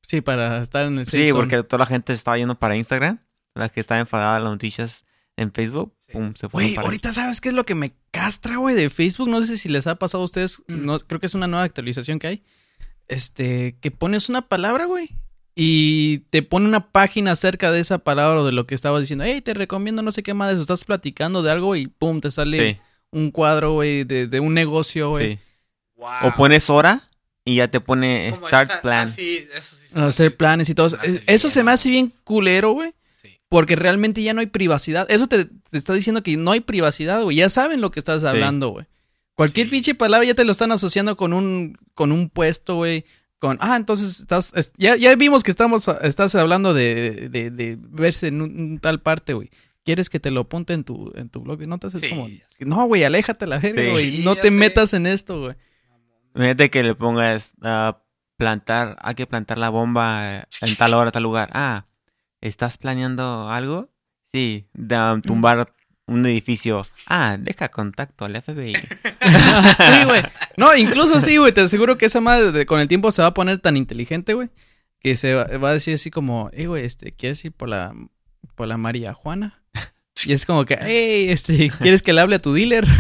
Sí, 0.03 0.21
para 0.21 0.63
estar 0.63 0.87
en 0.87 0.99
el 0.99 1.07
Sí, 1.07 1.31
porque 1.33 1.63
toda 1.63 1.81
la 1.81 1.87
gente 1.87 2.13
estaba 2.13 2.39
yendo 2.39 2.55
para 2.59 2.77
Instagram. 2.77 3.19
La 3.55 3.69
que 3.69 3.81
estaba 3.81 4.01
enfadada 4.01 4.37
de 4.37 4.41
las 4.45 4.53
noticias 4.53 5.05
en 5.39 5.53
Facebook, 5.53 5.95
Sí. 6.07 6.13
pum, 6.13 6.35
se 6.35 6.49
fue 6.49 6.63
Güey, 6.65 6.77
ahorita 6.77 7.13
sabes 7.13 7.41
qué 7.41 7.49
es 7.51 7.55
lo 7.55 7.65
que 7.65 7.75
me 7.75 7.93
castra, 8.11 8.57
güey, 8.57 8.75
de 8.75 8.91
Facebook. 8.91 9.29
No 9.29 9.43
sé 9.43 9.57
si 9.59 9.69
les 9.69 9.87
ha 9.87 9.95
pasado 9.97 10.23
a 10.23 10.27
ustedes. 10.27 10.59
Mm. 10.69 10.85
No, 10.85 10.99
creo 10.99 11.21
que 11.21 11.27
es 11.27 11.35
una 11.35 11.47
nueva 11.47 11.65
actualización 11.65 12.19
que 12.19 12.27
hay. 12.27 12.43
Este, 13.09 13.77
que 13.81 13.91
pones 13.91 14.29
una 14.29 14.43
palabra, 14.43 14.85
güey. 14.87 15.11
Y 15.55 16.19
te 16.31 16.43
pone 16.43 16.67
una 16.67 16.91
página 16.91 17.33
acerca 17.33 17.73
de 17.73 17.81
esa 17.81 17.99
palabra 17.99 18.41
o 18.43 18.45
de 18.47 18.53
lo 18.53 18.67
que 18.67 18.75
estabas 18.75 19.01
diciendo. 19.01 19.25
Hey, 19.25 19.41
te 19.43 19.55
recomiendo 19.55 20.03
no 20.03 20.13
sé 20.13 20.23
qué 20.23 20.35
más 20.35 20.49
de 20.49 20.55
eso. 20.55 20.63
Estás 20.63 20.85
platicando 20.85 21.43
de 21.43 21.51
algo 21.51 21.75
y 21.75 21.87
pum, 21.89 22.21
te 22.21 22.31
sale 22.31 22.75
Sí, 22.75 22.81
un 23.11 23.31
cuadro, 23.31 23.73
güey, 23.73 24.05
de, 24.05 24.27
de 24.29 24.41
un 24.41 24.55
negocio, 24.55 25.11
güey. 25.11 25.33
sí. 25.35 25.39
Wow. 25.97 26.11
O 26.29 26.35
pones 26.37 26.71
hora 26.71 27.03
y 27.45 27.57
ya 27.57 27.67
te 27.69 27.81
pone 27.81 28.31
Como 28.35 28.47
Start 28.47 28.71
esta- 28.71 28.83
Plan. 28.83 29.09
ah, 29.09 29.11
sí, 29.11 29.49
eso 29.53 29.75
sí. 29.75 29.87
Hacer 29.89 30.03
hace- 30.05 30.31
planes 30.31 30.69
y 30.69 30.75
todo. 30.75 30.87
Eso 30.87 31.23
bien, 31.27 31.39
se 31.51 31.63
me 31.65 31.73
hace 31.73 31.91
bien 31.91 32.13
culero, 32.23 32.71
güey. 32.73 32.93
Porque 33.49 33.77
realmente 33.77 34.23
ya 34.23 34.35
no 34.35 34.41
hay 34.41 34.47
privacidad. 34.47 35.11
Eso 35.11 35.27
te, 35.27 35.47
te 35.47 35.79
está 35.79 35.95
diciendo 35.95 36.23
que 36.23 36.37
no 36.37 36.51
hay 36.51 36.61
privacidad, 36.61 37.23
güey. 37.23 37.39
Ya 37.39 37.49
saben 37.49 37.81
lo 37.81 37.91
que 37.91 37.99
estás 38.01 38.23
hablando, 38.25 38.69
güey. 38.69 38.87
Cualquier 39.35 39.69
Sí. 39.69 39.71
pinche 39.71 39.95
palabra 39.95 40.27
ya 40.27 40.35
te 40.35 40.45
lo 40.45 40.53
están 40.53 40.73
asociando 40.73 41.17
con 41.17 41.33
un, 41.33 41.79
con 41.95 42.13
un 42.13 42.29
puesto, 42.29 42.75
güey. 42.77 43.05
Con, 43.39 43.57
ah, 43.61 43.77
entonces 43.77 44.19
estás, 44.21 44.53
es- 44.57 44.73
ya, 44.77 44.97
ya 44.97 45.15
vimos 45.15 45.45
que 45.45 45.51
estamos, 45.53 45.89
estás 46.03 46.35
hablando 46.35 46.75
de, 46.75 47.29
de, 47.31 47.51
de 47.51 47.79
verse 47.81 48.27
en 48.27 48.43
un, 48.43 48.79
tal 48.81 49.01
parte, 49.01 49.33
güey. 49.33 49.49
¿Quieres 49.85 50.11
que 50.11 50.21
te 50.21 50.31
lo 50.33 50.41
apunte 50.41 50.75
en 50.75 50.85
tu, 50.85 51.13
en 51.15 51.31
tu 51.31 51.41
blog 51.41 51.59
de 51.61 51.67
notas? 51.69 51.95
Es 51.95 52.01
Sí, 52.03 52.09
como, 52.11 52.29
no, 52.59 52.87
güey, 52.87 53.05
aléjate 53.05 53.47
la 53.47 53.59
verga, 53.61 53.81
Sí. 53.83 53.91
güey. 53.91 54.25
No 54.25 54.35
te 54.35 54.43
sé. 54.43 54.51
metas 54.51 54.93
en 54.93 55.07
esto, 55.07 55.41
güey. 55.41 55.55
Imagínate 56.35 56.69
que 56.71 56.83
le 56.83 56.95
pongas 56.95 57.55
a 57.63 58.03
plantar, 58.37 58.97
hay 59.01 59.15
que 59.15 59.27
plantar 59.27 59.57
la 59.59 59.71
bomba 59.71 60.47
en 60.61 60.77
tal 60.77 60.95
hora, 60.95 61.11
tal 61.11 61.23
lugar. 61.23 61.49
Ah, 61.53 61.87
¿estás 62.41 62.79
planeando 62.79 63.49
algo? 63.51 63.91
Sí, 64.33 64.69
da- 64.75 65.21
tumbar 65.23 65.73
un 66.07 66.25
edificio. 66.27 66.87
Ah, 67.07 67.37
deja 67.39 67.69
contacto 67.71 68.25
al 68.25 68.41
FBI. 68.41 68.75
sí, 69.79 70.05
güey. 70.07 70.23
No, 70.57 70.75
incluso 70.77 71.21
sí, 71.21 71.37
güey. 71.37 71.53
Te 71.53 71.61
aseguro 71.63 71.99
que 71.99 72.07
esa 72.07 72.21
madre 72.21 72.53
de- 72.53 72.67
con 72.67 72.81
el 72.81 72.89
tiempo 72.89 73.11
se 73.13 73.23
va 73.23 73.29
a 73.29 73.35
poner 73.35 73.59
tan 73.59 73.77
inteligente, 73.77 74.35
güey. 74.35 74.51
Que 75.01 75.15
se 75.17 75.35
va, 75.35 75.45
va 75.59 75.71
a 75.71 75.73
decir 75.75 75.95
así 75.95 76.11
como, 76.11 76.51
eh, 76.53 76.67
güey, 76.67 76.85
este, 76.85 77.13
¿quieres 77.13 77.45
ir 77.45 77.53
por 77.53 77.69
la, 77.69 77.93
por 78.55 78.67
la 78.69 78.77
María 78.77 79.15
Juana? 79.15 79.63
Y 80.27 80.33
es 80.33 80.47
como 80.47 80.65
que, 80.65 80.79
hey, 80.81 81.31
este, 81.31 81.71
¿quieres 81.81 82.03
que 82.03 82.13
le 82.13 82.21
hable 82.21 82.37
a 82.37 82.39
tu 82.39 82.53
dealer? 82.53 82.87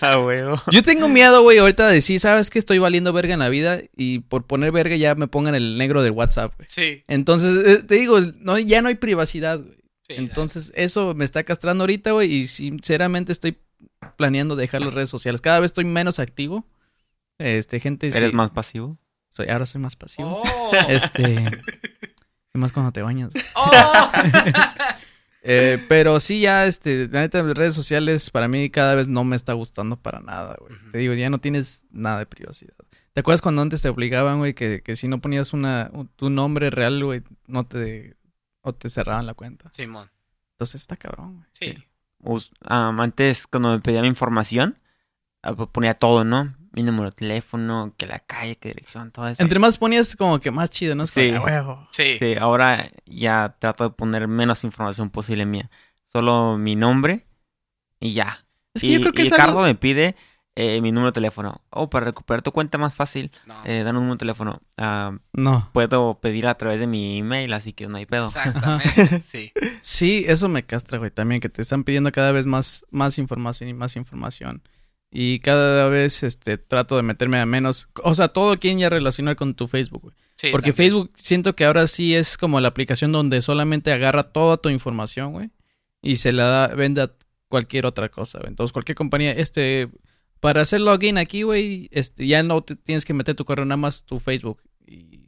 Ah, 0.00 0.20
huevo. 0.20 0.62
Yo 0.70 0.82
tengo 0.82 1.08
miedo, 1.08 1.42
güey, 1.42 1.58
ahorita 1.58 1.88
de 1.88 1.94
decir, 1.94 2.20
¿sabes 2.20 2.50
que 2.50 2.60
Estoy 2.60 2.78
valiendo 2.78 3.12
verga 3.12 3.34
en 3.34 3.40
la 3.40 3.48
vida 3.48 3.80
y 3.96 4.20
por 4.20 4.46
poner 4.46 4.70
verga 4.70 4.94
ya 4.96 5.16
me 5.16 5.26
pongan 5.26 5.56
el 5.56 5.76
negro 5.76 6.02
del 6.02 6.12
WhatsApp, 6.12 6.54
güey. 6.56 6.68
Sí. 6.70 7.02
Entonces, 7.08 7.66
eh, 7.66 7.82
te 7.82 7.96
digo, 7.96 8.20
no, 8.20 8.58
ya 8.58 8.80
no 8.80 8.88
hay 8.88 8.94
privacidad, 8.94 9.58
güey. 9.58 9.76
sí, 10.08 10.14
Entonces, 10.16 10.72
eso 10.76 11.14
me 11.14 11.24
está 11.24 11.42
castrando 11.42 11.82
ahorita, 11.82 12.12
güey, 12.12 12.32
y 12.32 12.46
sinceramente 12.46 13.32
estoy 13.32 13.58
planeando 14.16 14.54
dejar 14.56 14.82
las 14.82 14.94
redes 14.94 15.10
sociales. 15.10 15.40
Cada 15.40 15.60
vez 15.60 15.70
estoy 15.70 15.84
menos 15.84 16.20
activo. 16.20 16.64
Este, 17.38 17.80
gente, 17.80 18.06
¿Eres 18.08 18.30
sí, 18.30 18.36
más 18.36 18.50
pasivo? 18.50 18.98
soy, 19.30 19.48
ahora 19.48 19.66
soy 19.66 19.80
más 19.80 19.96
pasivo. 19.96 20.42
Oh. 20.44 20.70
Este, 20.88 21.44
y 22.54 22.58
más 22.58 22.72
cuando 22.72 22.92
te 22.92 23.02
bañas. 23.02 23.32
Oh. 23.54 24.12
Eh, 25.42 25.82
pero 25.88 26.18
sí, 26.20 26.40
ya, 26.40 26.66
este, 26.66 27.08
la 27.08 27.20
neta, 27.20 27.42
las 27.42 27.56
redes 27.56 27.74
sociales 27.74 28.30
para 28.30 28.48
mí 28.48 28.70
cada 28.70 28.94
vez 28.94 29.08
no 29.08 29.24
me 29.24 29.36
está 29.36 29.52
gustando 29.52 29.96
para 29.96 30.20
nada, 30.20 30.56
güey. 30.60 30.72
Te 30.92 30.98
digo, 30.98 31.14
ya 31.14 31.30
no 31.30 31.38
tienes 31.38 31.86
nada 31.90 32.18
de 32.18 32.26
privacidad. 32.26 32.74
¿Te 33.14 33.20
acuerdas 33.20 33.40
cuando 33.42 33.62
antes 33.62 33.80
te 33.82 33.88
obligaban, 33.88 34.38
güey, 34.38 34.54
que, 34.54 34.82
que 34.82 34.94
si 34.96 35.08
no 35.08 35.20
ponías 35.20 35.52
una, 35.52 35.90
un- 35.92 36.08
tu 36.08 36.28
nombre 36.30 36.70
real, 36.70 37.02
güey, 37.04 37.22
no 37.46 37.64
te, 37.66 38.16
o 38.62 38.72
te 38.74 38.90
cerraban 38.90 39.26
la 39.26 39.34
cuenta? 39.34 39.70
Simón. 39.72 40.10
Entonces 40.54 40.80
está 40.80 40.96
cabrón, 40.96 41.36
güey. 41.36 41.48
Sí. 41.52 41.84
antes 42.68 43.46
cuando 43.46 43.70
me 43.72 43.80
pedía 43.80 44.02
mi 44.02 44.08
información, 44.08 44.78
ah, 45.42 45.54
ponía 45.54 45.94
todo, 45.94 46.24
¿no? 46.24 46.54
Mi 46.72 46.82
número 46.82 47.06
de 47.10 47.12
teléfono, 47.16 47.94
que 47.96 48.06
la 48.06 48.18
calle, 48.18 48.56
qué 48.56 48.68
dirección, 48.70 49.10
todo 49.10 49.26
eso. 49.28 49.42
Entre 49.42 49.58
más 49.58 49.78
ponías 49.78 50.14
como 50.16 50.38
que 50.38 50.50
más 50.50 50.68
chido, 50.70 50.94
¿no? 50.94 51.04
Es 51.04 51.12
como, 51.12 51.26
Sí. 51.26 51.32
"Ah, 51.34 51.40
huevo". 51.40 51.88
Sí. 51.92 52.16
Sí, 52.18 52.34
ahora 52.38 52.90
ya 53.06 53.56
trato 53.58 53.84
de 53.84 53.90
poner 53.90 54.28
menos 54.28 54.64
información 54.64 55.10
posible 55.10 55.46
mía. 55.46 55.70
Solo 56.12 56.56
mi 56.58 56.76
nombre 56.76 57.26
y 58.00 58.12
ya. 58.12 58.44
Es 58.74 58.82
que 58.82 58.88
y, 58.88 58.92
yo 58.94 59.00
creo 59.00 59.12
que 59.12 59.22
y 59.22 59.26
es 59.26 59.30
Carlos 59.30 59.48
algo... 59.56 59.62
me 59.62 59.74
pide 59.74 60.14
eh, 60.60 60.80
mi 60.80 60.90
número 60.92 61.10
de 61.12 61.14
teléfono. 61.14 61.62
Oh, 61.70 61.88
para 61.88 62.06
recuperar 62.06 62.42
tu 62.42 62.50
cuenta 62.52 62.78
más 62.78 62.96
fácil, 62.96 63.30
No. 63.46 63.54
eh, 63.64 63.82
dan 63.84 63.96
un 63.96 64.02
número 64.02 64.14
de 64.16 64.18
teléfono. 64.18 64.60
Ah, 64.76 65.12
No. 65.32 65.70
puedo 65.72 66.18
pedir 66.20 66.46
a 66.48 66.56
través 66.56 66.80
de 66.80 66.86
mi 66.88 67.18
email, 67.18 67.52
así 67.52 67.72
que 67.72 67.86
no 67.86 67.96
hay 67.96 68.06
pedo. 68.06 68.26
Exactamente. 68.26 69.22
Sí. 69.22 69.52
Sí, 69.80 70.24
eso 70.26 70.48
me 70.48 70.64
castra, 70.64 70.98
güey, 70.98 71.10
también, 71.12 71.40
que 71.40 71.48
te 71.48 71.62
están 71.62 71.84
pidiendo 71.84 72.10
cada 72.12 72.32
vez 72.32 72.44
más, 72.46 72.84
más 72.90 73.18
información 73.18 73.68
y 73.70 73.74
más 73.74 73.94
información. 73.96 74.62
Y 75.10 75.40
cada 75.40 75.88
vez, 75.88 76.22
este, 76.22 76.58
trato 76.58 76.96
de 76.96 77.02
meterme 77.02 77.40
a 77.40 77.46
menos... 77.46 77.88
O 78.02 78.14
sea, 78.14 78.28
todo 78.28 78.58
quieren 78.58 78.78
ya 78.78 78.90
relacionar 78.90 79.36
con 79.36 79.54
tu 79.54 79.66
Facebook, 79.66 80.02
güey. 80.02 80.14
Sí, 80.36 80.48
Porque 80.52 80.72
también. 80.72 80.92
Facebook 80.92 81.12
siento 81.16 81.56
que 81.56 81.64
ahora 81.64 81.88
sí 81.88 82.14
es 82.14 82.36
como 82.36 82.60
la 82.60 82.68
aplicación 82.68 83.10
donde 83.10 83.40
solamente 83.42 83.90
agarra 83.90 84.22
toda 84.22 84.58
tu 84.58 84.68
información, 84.68 85.32
güey. 85.32 85.50
Y 86.02 86.16
se 86.16 86.32
la 86.32 86.44
da, 86.44 86.66
vende 86.68 87.02
a 87.02 87.12
cualquier 87.48 87.86
otra 87.86 88.10
cosa, 88.10 88.38
güey. 88.38 88.50
Entonces, 88.50 88.72
cualquier 88.72 88.96
compañía, 88.96 89.32
este... 89.32 89.88
Para 90.40 90.60
hacer 90.60 90.80
login 90.80 91.18
aquí, 91.18 91.42
güey, 91.42 91.88
este, 91.90 92.24
ya 92.26 92.44
no 92.44 92.62
te 92.62 92.76
tienes 92.76 93.04
que 93.04 93.12
meter 93.12 93.34
tu 93.34 93.44
correo, 93.44 93.64
nada 93.64 93.76
más 93.76 94.04
tu 94.04 94.20
Facebook. 94.20 94.62
Y, 94.86 95.24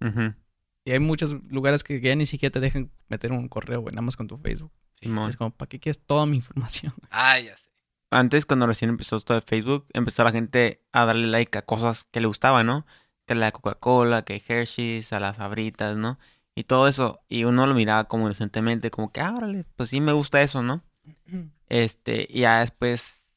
hay 0.86 0.98
muchos 1.00 1.36
lugares 1.48 1.82
que 1.82 2.00
ya 2.00 2.14
ni 2.14 2.26
siquiera 2.26 2.52
te 2.52 2.60
dejan 2.60 2.90
meter 3.08 3.32
un 3.32 3.48
correo, 3.48 3.80
güey, 3.80 3.92
nada 3.92 4.02
más 4.02 4.16
con 4.16 4.28
tu 4.28 4.36
Facebook. 4.36 4.70
Simón. 5.00 5.28
Es 5.28 5.36
como, 5.36 5.50
¿para 5.50 5.68
qué 5.68 5.80
quieres 5.80 6.00
toda 6.06 6.26
mi 6.26 6.36
información? 6.36 6.92
Ah, 7.10 7.40
ya 7.40 7.56
sé. 7.56 7.69
Antes, 8.10 8.44
cuando 8.44 8.66
recién 8.66 8.90
empezó 8.90 9.16
esto 9.16 9.34
de 9.34 9.40
Facebook, 9.40 9.86
empezó 9.92 10.24
la 10.24 10.32
gente 10.32 10.82
a 10.92 11.04
darle 11.04 11.28
like 11.28 11.56
a 11.56 11.62
cosas 11.62 12.04
que 12.10 12.20
le 12.20 12.26
gustaban, 12.26 12.66
¿no? 12.66 12.86
Que 13.24 13.36
la 13.36 13.52
Coca-Cola, 13.52 14.22
que 14.22 14.42
Hershey's, 14.46 15.12
a 15.12 15.20
las 15.20 15.36
sabritas, 15.36 15.96
¿no? 15.96 16.18
Y 16.56 16.64
todo 16.64 16.88
eso. 16.88 17.20
Y 17.28 17.44
uno 17.44 17.66
lo 17.66 17.74
miraba 17.74 18.04
como 18.04 18.24
inocentemente, 18.24 18.90
como 18.90 19.12
que, 19.12 19.20
ah, 19.20 19.32
órale, 19.36 19.64
pues 19.76 19.90
sí 19.90 20.00
me 20.00 20.12
gusta 20.12 20.42
eso, 20.42 20.62
¿no? 20.62 20.82
Este, 21.70 22.26
y 22.28 22.40
ya 22.40 22.58
después 22.58 23.36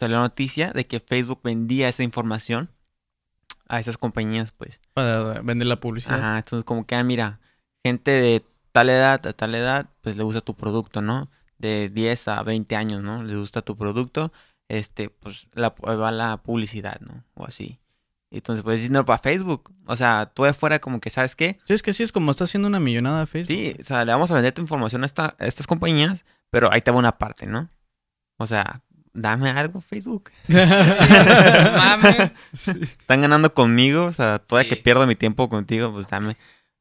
salió 0.00 0.16
la 0.16 0.24
noticia 0.24 0.72
de 0.72 0.84
que 0.88 0.98
Facebook 0.98 1.42
vendía 1.44 1.88
esa 1.88 2.02
información 2.02 2.70
a 3.68 3.78
esas 3.78 3.98
compañías, 3.98 4.50
pues. 4.50 4.80
Para 4.94 5.42
vender 5.42 5.68
la 5.68 5.78
publicidad. 5.78 6.18
Ajá, 6.18 6.38
entonces 6.38 6.64
como 6.64 6.86
que, 6.86 6.96
ah, 6.96 7.04
mira, 7.04 7.38
gente 7.84 8.10
de 8.10 8.44
tal 8.72 8.90
edad 8.90 9.24
a 9.26 9.32
tal 9.32 9.54
edad, 9.54 9.88
pues 10.00 10.16
le 10.16 10.24
gusta 10.24 10.40
tu 10.40 10.54
producto, 10.54 11.02
¿no? 11.02 11.30
De 11.58 11.88
10 11.88 12.28
a 12.28 12.42
20 12.42 12.76
años, 12.76 13.02
¿no? 13.02 13.22
Le 13.22 13.36
gusta 13.36 13.62
tu 13.62 13.76
producto, 13.76 14.32
este, 14.68 15.08
pues 15.10 15.48
la, 15.54 15.70
va 15.70 16.12
la 16.12 16.36
publicidad, 16.38 17.00
¿no? 17.00 17.24
O 17.34 17.44
así. 17.46 17.78
Entonces 18.30 18.62
puedes 18.62 18.80
decir, 18.80 18.90
no, 18.90 19.04
para 19.04 19.18
Facebook. 19.18 19.72
O 19.86 19.96
sea, 19.96 20.30
tú 20.34 20.42
de 20.44 20.52
fuera 20.52 20.78
como 20.80 21.00
que, 21.00 21.10
¿sabes 21.10 21.36
qué? 21.36 21.58
Sí, 21.64 21.72
es 21.74 21.82
que 21.82 21.92
sí 21.92 22.02
es 22.02 22.12
como 22.12 22.30
está 22.30 22.44
haciendo 22.44 22.68
una 22.68 22.80
millonada 22.80 23.24
Facebook. 23.26 23.56
Sí, 23.56 23.74
o 23.80 23.84
sea, 23.84 24.04
le 24.04 24.12
vamos 24.12 24.30
a 24.30 24.34
vender 24.34 24.52
tu 24.52 24.60
información 24.62 25.02
a, 25.02 25.06
esta- 25.06 25.36
a 25.38 25.46
estas 25.46 25.66
compañías, 25.66 26.24
pero 26.50 26.70
ahí 26.72 26.80
te 26.82 26.90
va 26.90 26.98
una 26.98 27.16
parte, 27.18 27.46
¿no? 27.46 27.70
O 28.38 28.46
sea, 28.46 28.82
dame 29.14 29.48
algo, 29.50 29.80
Facebook. 29.80 30.30
Mames. 30.48 32.32
Están 32.52 33.20
ganando 33.22 33.54
conmigo, 33.54 34.04
o 34.04 34.12
sea, 34.12 34.38
todavía 34.40 34.68
Sí. 34.70 34.76
que 34.76 34.82
pierdo 34.82 35.06
mi 35.06 35.14
tiempo 35.16 35.48
contigo, 35.48 35.92
pues 35.92 36.06
dame, 36.08 36.36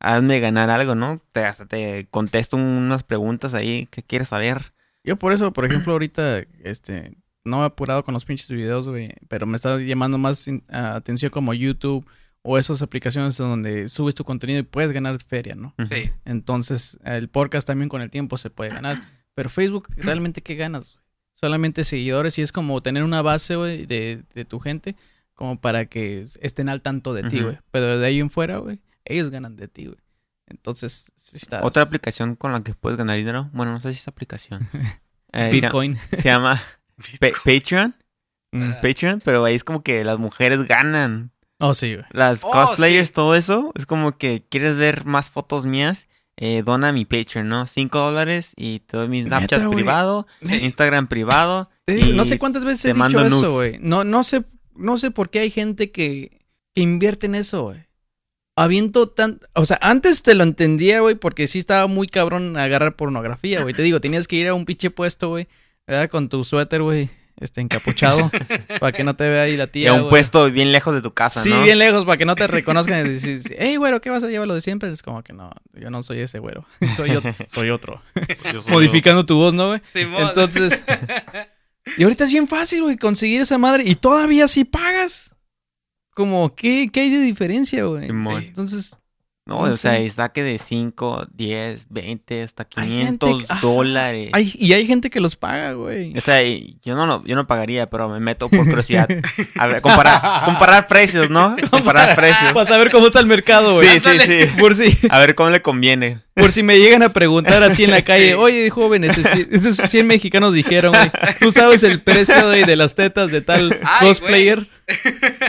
hazme 0.06 0.40
ganar 0.40 0.70
algo, 0.70 0.94
¿no? 0.94 1.20
Te, 1.32 1.44
hasta 1.46 1.66
te 1.66 2.08
contesto 2.12 2.58
unas 2.58 3.04
preguntas 3.04 3.54
ahí 3.54 3.88
que 3.88 4.04
quieres 4.04 4.30
saber. 4.30 4.74
Yo 5.04 5.18
por 5.18 5.34
eso, 5.34 5.52
por 5.52 5.66
ejemplo, 5.66 5.94
ahorita, 5.94 6.44
este, 6.64 7.18
no 7.44 7.58
me 7.58 7.64
he 7.64 7.66
apurado 7.66 8.04
con 8.04 8.14
los 8.14 8.24
pinches 8.24 8.50
videos, 8.50 8.88
güey, 8.88 9.08
pero 9.28 9.46
me 9.48 9.56
está 9.56 9.80
llamando 9.80 10.18
más 10.18 10.46
atención 10.70 11.32
como 11.32 11.54
YouTube 11.54 12.06
o 12.44 12.58
esas 12.58 12.84
aplicaciones 12.84 13.38
donde 13.38 13.88
subes 13.88 14.14
tu 14.14 14.24
contenido 14.24 14.60
y 14.60 14.64
puedes 14.64 14.92
ganar 14.92 15.18
feria, 15.24 15.56
¿no? 15.56 15.74
Sí. 15.90 16.12
Entonces, 16.24 17.00
el 17.04 17.28
podcast 17.28 17.66
también 17.66 17.90
con 17.90 18.02
el 18.02 18.12
tiempo 18.12 18.38
se 18.38 18.52
puede 18.52 18.70
ganar. 18.72 19.02
Pero 19.34 19.50
Facebook, 19.50 19.88
¿realmente 19.98 20.42
qué 20.42 20.56
ganas? 20.56 20.94
güey? 20.94 21.06
Solamente 21.34 21.84
seguidores 21.84 22.38
y 22.38 22.44
es 22.44 22.52
como 22.52 22.82
tener 22.82 23.04
una 23.04 23.22
base, 23.24 23.56
güey, 23.56 23.86
de, 23.88 24.24
de 24.34 24.46
tu 24.46 24.60
gente 24.60 24.96
como 25.34 25.60
para 25.60 25.86
que 25.86 26.26
estén 26.40 26.70
al 26.70 26.82
tanto 26.82 27.14
de 27.14 27.24
ti, 27.24 27.42
güey. 27.42 27.58
Pero 27.72 28.00
de 28.00 28.06
ahí 28.08 28.20
en 28.20 28.30
fuera, 28.30 28.58
güey, 28.58 28.80
ellos 29.06 29.30
ganan 29.30 29.56
de 29.56 29.68
ti, 29.68 29.86
güey. 29.86 29.98
Entonces, 30.48 31.12
sí 31.16 31.38
está... 31.38 31.64
Otra 31.64 31.82
aplicación 31.84 32.36
con 32.36 32.52
la 32.52 32.62
que 32.64 32.74
puedes 32.74 32.98
ganar 32.98 33.16
dinero, 33.18 33.50
bueno, 33.54 33.72
no 33.72 33.80
sé 33.80 33.94
si 33.94 34.00
es 34.00 34.08
aplicación. 34.08 34.68
Eh, 35.34 35.48
se, 35.48 35.52
Bitcoin. 35.52 35.98
se 36.12 36.22
llama 36.22 36.62
Pa- 37.20 37.28
Patreon, 37.44 37.94
Mm. 38.54 38.72
Patreon, 38.82 39.22
pero 39.26 39.44
ahí 39.44 39.54
es 39.54 39.66
como 39.66 39.84
que 39.84 40.06
las 40.06 40.18
mujeres 40.18 40.64
ganan. 40.66 41.32
Oh, 41.60 41.74
sí, 41.74 41.94
güey. 41.96 42.06
Las 42.12 42.42
Oh, 42.46 42.52
cosplayers, 42.52 43.10
sí. 43.10 43.14
todo 43.14 43.36
eso, 43.36 43.74
es 43.76 43.86
como 43.86 44.18
que 44.18 44.46
quieres 44.48 44.78
ver 44.78 45.04
más 45.04 45.30
fotos 45.30 45.66
mías, 45.66 46.08
eh, 46.38 46.64
dona 46.64 46.94
mi 46.94 47.04
Patreon, 47.04 47.50
¿no? 47.50 47.68
Cinco 47.68 48.00
dólares 48.00 48.54
y 48.56 48.80
te 48.80 48.96
doy 48.96 49.10
mi 49.10 49.24
Neta, 49.24 49.40
Snapchat 49.40 49.64
güey. 49.66 49.76
privado. 49.76 50.26
Instagram 50.42 51.08
privado. 51.08 51.70
Y 51.86 52.14
no 52.14 52.24
sé 52.24 52.40
cuántas 52.40 52.64
veces 52.64 52.86
he 52.86 52.94
dicho 52.94 53.26
eso, 53.26 53.52
güey. 53.52 53.78
No, 53.82 54.06
no 54.06 54.24
sé, 54.24 54.46
no 54.74 54.98
sé 54.98 55.12
por 55.12 55.30
qué 55.30 55.40
hay 55.40 55.50
gente 55.50 55.92
que, 55.92 56.46
que 56.74 56.82
invierte 56.82 57.26
en 57.26 57.36
eso, 57.36 57.64
güey. 57.64 57.86
Aviento 58.58 59.10
tan, 59.10 59.40
o 59.54 59.66
sea, 59.66 59.78
antes 59.82 60.24
te 60.24 60.34
lo 60.34 60.44
entendía, 60.44 61.02
güey, 61.02 61.16
porque 61.16 61.46
sí 61.48 61.60
estaba 61.60 61.88
muy 61.88 62.08
cabrón 62.08 62.56
agarrar 62.58 62.96
pornografía, 62.96 63.62
güey. 63.62 63.74
Te 63.74 63.82
digo, 63.84 64.00
tenías 64.00 64.28
que 64.30 64.38
ir 64.38 64.48
a 64.48 64.54
un 64.54 64.64
pinche 64.66 64.90
puesto, 64.92 65.28
güey, 65.30 65.48
¿verdad? 65.86 66.10
Con 66.10 66.30
tu 66.30 66.44
suéter, 66.46 66.82
güey, 66.82 67.10
este 67.38 67.60
encapuchado, 67.60 68.32
para 68.80 68.94
que 68.94 69.04
no 69.04 69.18
te 69.18 69.28
vea 69.28 69.42
ahí 69.44 69.58
la 69.58 69.66
Y 69.66 69.68
tía. 69.68 69.90
a 69.90 69.94
un 69.96 70.00
güey. 70.04 70.10
puesto 70.10 70.50
bien 70.50 70.72
lejos 70.72 70.96
de 70.96 71.02
tu 71.02 71.14
casa, 71.14 71.42
Sí, 71.42 71.50
¿no? 71.50 71.64
bien 71.64 71.80
lejos, 71.80 72.06
para 72.06 72.16
que 72.16 72.24
no 72.24 72.36
te 72.36 72.48
reconozcan 72.48 73.06
y 73.06 73.10
dices, 73.10 73.44
hey, 73.58 73.76
güero, 73.76 74.00
¿qué 74.00 74.10
vas 74.10 74.24
a 74.24 74.30
llevar 74.30 74.48
lo 74.48 74.54
de 74.54 74.62
siempre? 74.62 74.90
Es 74.90 75.04
como 75.04 75.22
que 75.22 75.34
no, 75.34 75.52
yo 75.74 75.90
no 75.90 76.02
soy 76.02 76.22
ese 76.22 76.40
güero, 76.40 76.66
soy, 76.96 77.10
ot- 77.10 77.36
soy 77.52 77.72
otro. 77.72 78.02
Yo 78.54 78.62
soy 78.62 78.72
Modificando 78.72 79.26
tu 79.26 79.36
voz, 79.36 79.54
¿no, 79.54 79.68
güey? 79.68 79.82
Simón. 79.92 80.30
Entonces, 80.30 80.86
y 81.98 82.04
ahorita 82.04 82.24
es 82.24 82.32
bien 82.32 82.48
fácil, 82.48 82.84
güey, 82.84 82.96
conseguir 82.96 83.42
esa 83.42 83.58
madre 83.58 83.84
y 83.86 83.96
todavía 83.96 84.48
sí 84.48 84.64
pagas. 84.64 85.35
Como, 86.16 86.56
¿qué, 86.56 86.90
qué 86.92 87.02
hay 87.02 87.10
de 87.12 87.20
diferencia, 87.20 87.84
güey? 87.84 88.06
Entonces, 88.10 88.98
No, 89.48 89.58
No 89.60 89.62
o 89.66 89.72
sea, 89.74 89.92
sé. 89.98 90.04
y 90.06 90.10
saque 90.10 90.42
de 90.42 90.58
5, 90.58 91.28
10, 91.32 91.86
20, 91.92 92.42
hasta 92.42 92.68
Hay 92.78 92.88
gente 92.90 93.28
500 93.28 93.40
que- 93.44 93.46
ajá. 93.48 93.62
dólares. 93.62 94.30
hay, 94.34 94.52
y 94.56 94.74
hay 94.74 94.88
gente 94.88 95.12
que 95.12 95.20
los 95.20 95.36
paga, 95.36 95.74
güey. 95.74 96.18
O 96.18 96.20
sea, 96.22 96.42
yo 96.42 96.96
no, 96.96 97.06
lo- 97.06 97.24
yo 97.26 97.36
no 97.36 97.46
pagaría, 97.46 97.88
pero 97.88 98.10
me 98.10 98.20
meto 98.20 98.50
por 98.50 98.66
curiosidad. 98.66 99.08
A 99.60 99.68
ver, 99.68 99.82
comparar, 99.84 100.20
comparar 100.46 100.88
precios, 100.88 101.30
¿no? 101.30 101.56
Comparar 101.70 102.16
precios. 102.16 102.54
Para 102.54 102.66
saber 102.66 102.90
cómo 102.90 103.06
está 103.06 103.20
el 103.20 103.28
mercado, 103.28 103.76
güey. 103.76 103.88
Sí, 103.88 104.00
sí, 104.00 104.20
sí. 104.26 104.50
Por 104.60 104.74
si, 104.74 104.98
A 105.12 105.20
ver 105.20 105.36
cómo 105.36 105.52
le 105.52 105.62
conviene. 105.62 106.22
por 106.34 106.52
si 106.52 106.64
me 106.64 106.80
llegan 106.80 107.04
a 107.04 107.10
preguntar 107.10 107.62
así 107.62 107.84
en 107.84 107.92
la 107.92 108.02
calle, 108.04 108.30
Sí. 108.30 108.34
oye, 108.34 108.70
jóvenes, 108.72 109.16
esos 109.52 109.76
100 109.76 110.08
mexicanos 110.08 110.56
dijeron, 110.56 110.92
güey, 110.92 111.12
¿tú 111.40 111.52
sabes 111.52 111.84
el 111.84 112.02
precio 112.02 112.50
de, 112.50 112.66
de 112.66 112.76
las 112.76 112.96
tetas 112.96 113.30
de 113.32 113.42
tal 113.42 113.78
Ay, 113.84 114.08
cosplayer? 114.08 114.68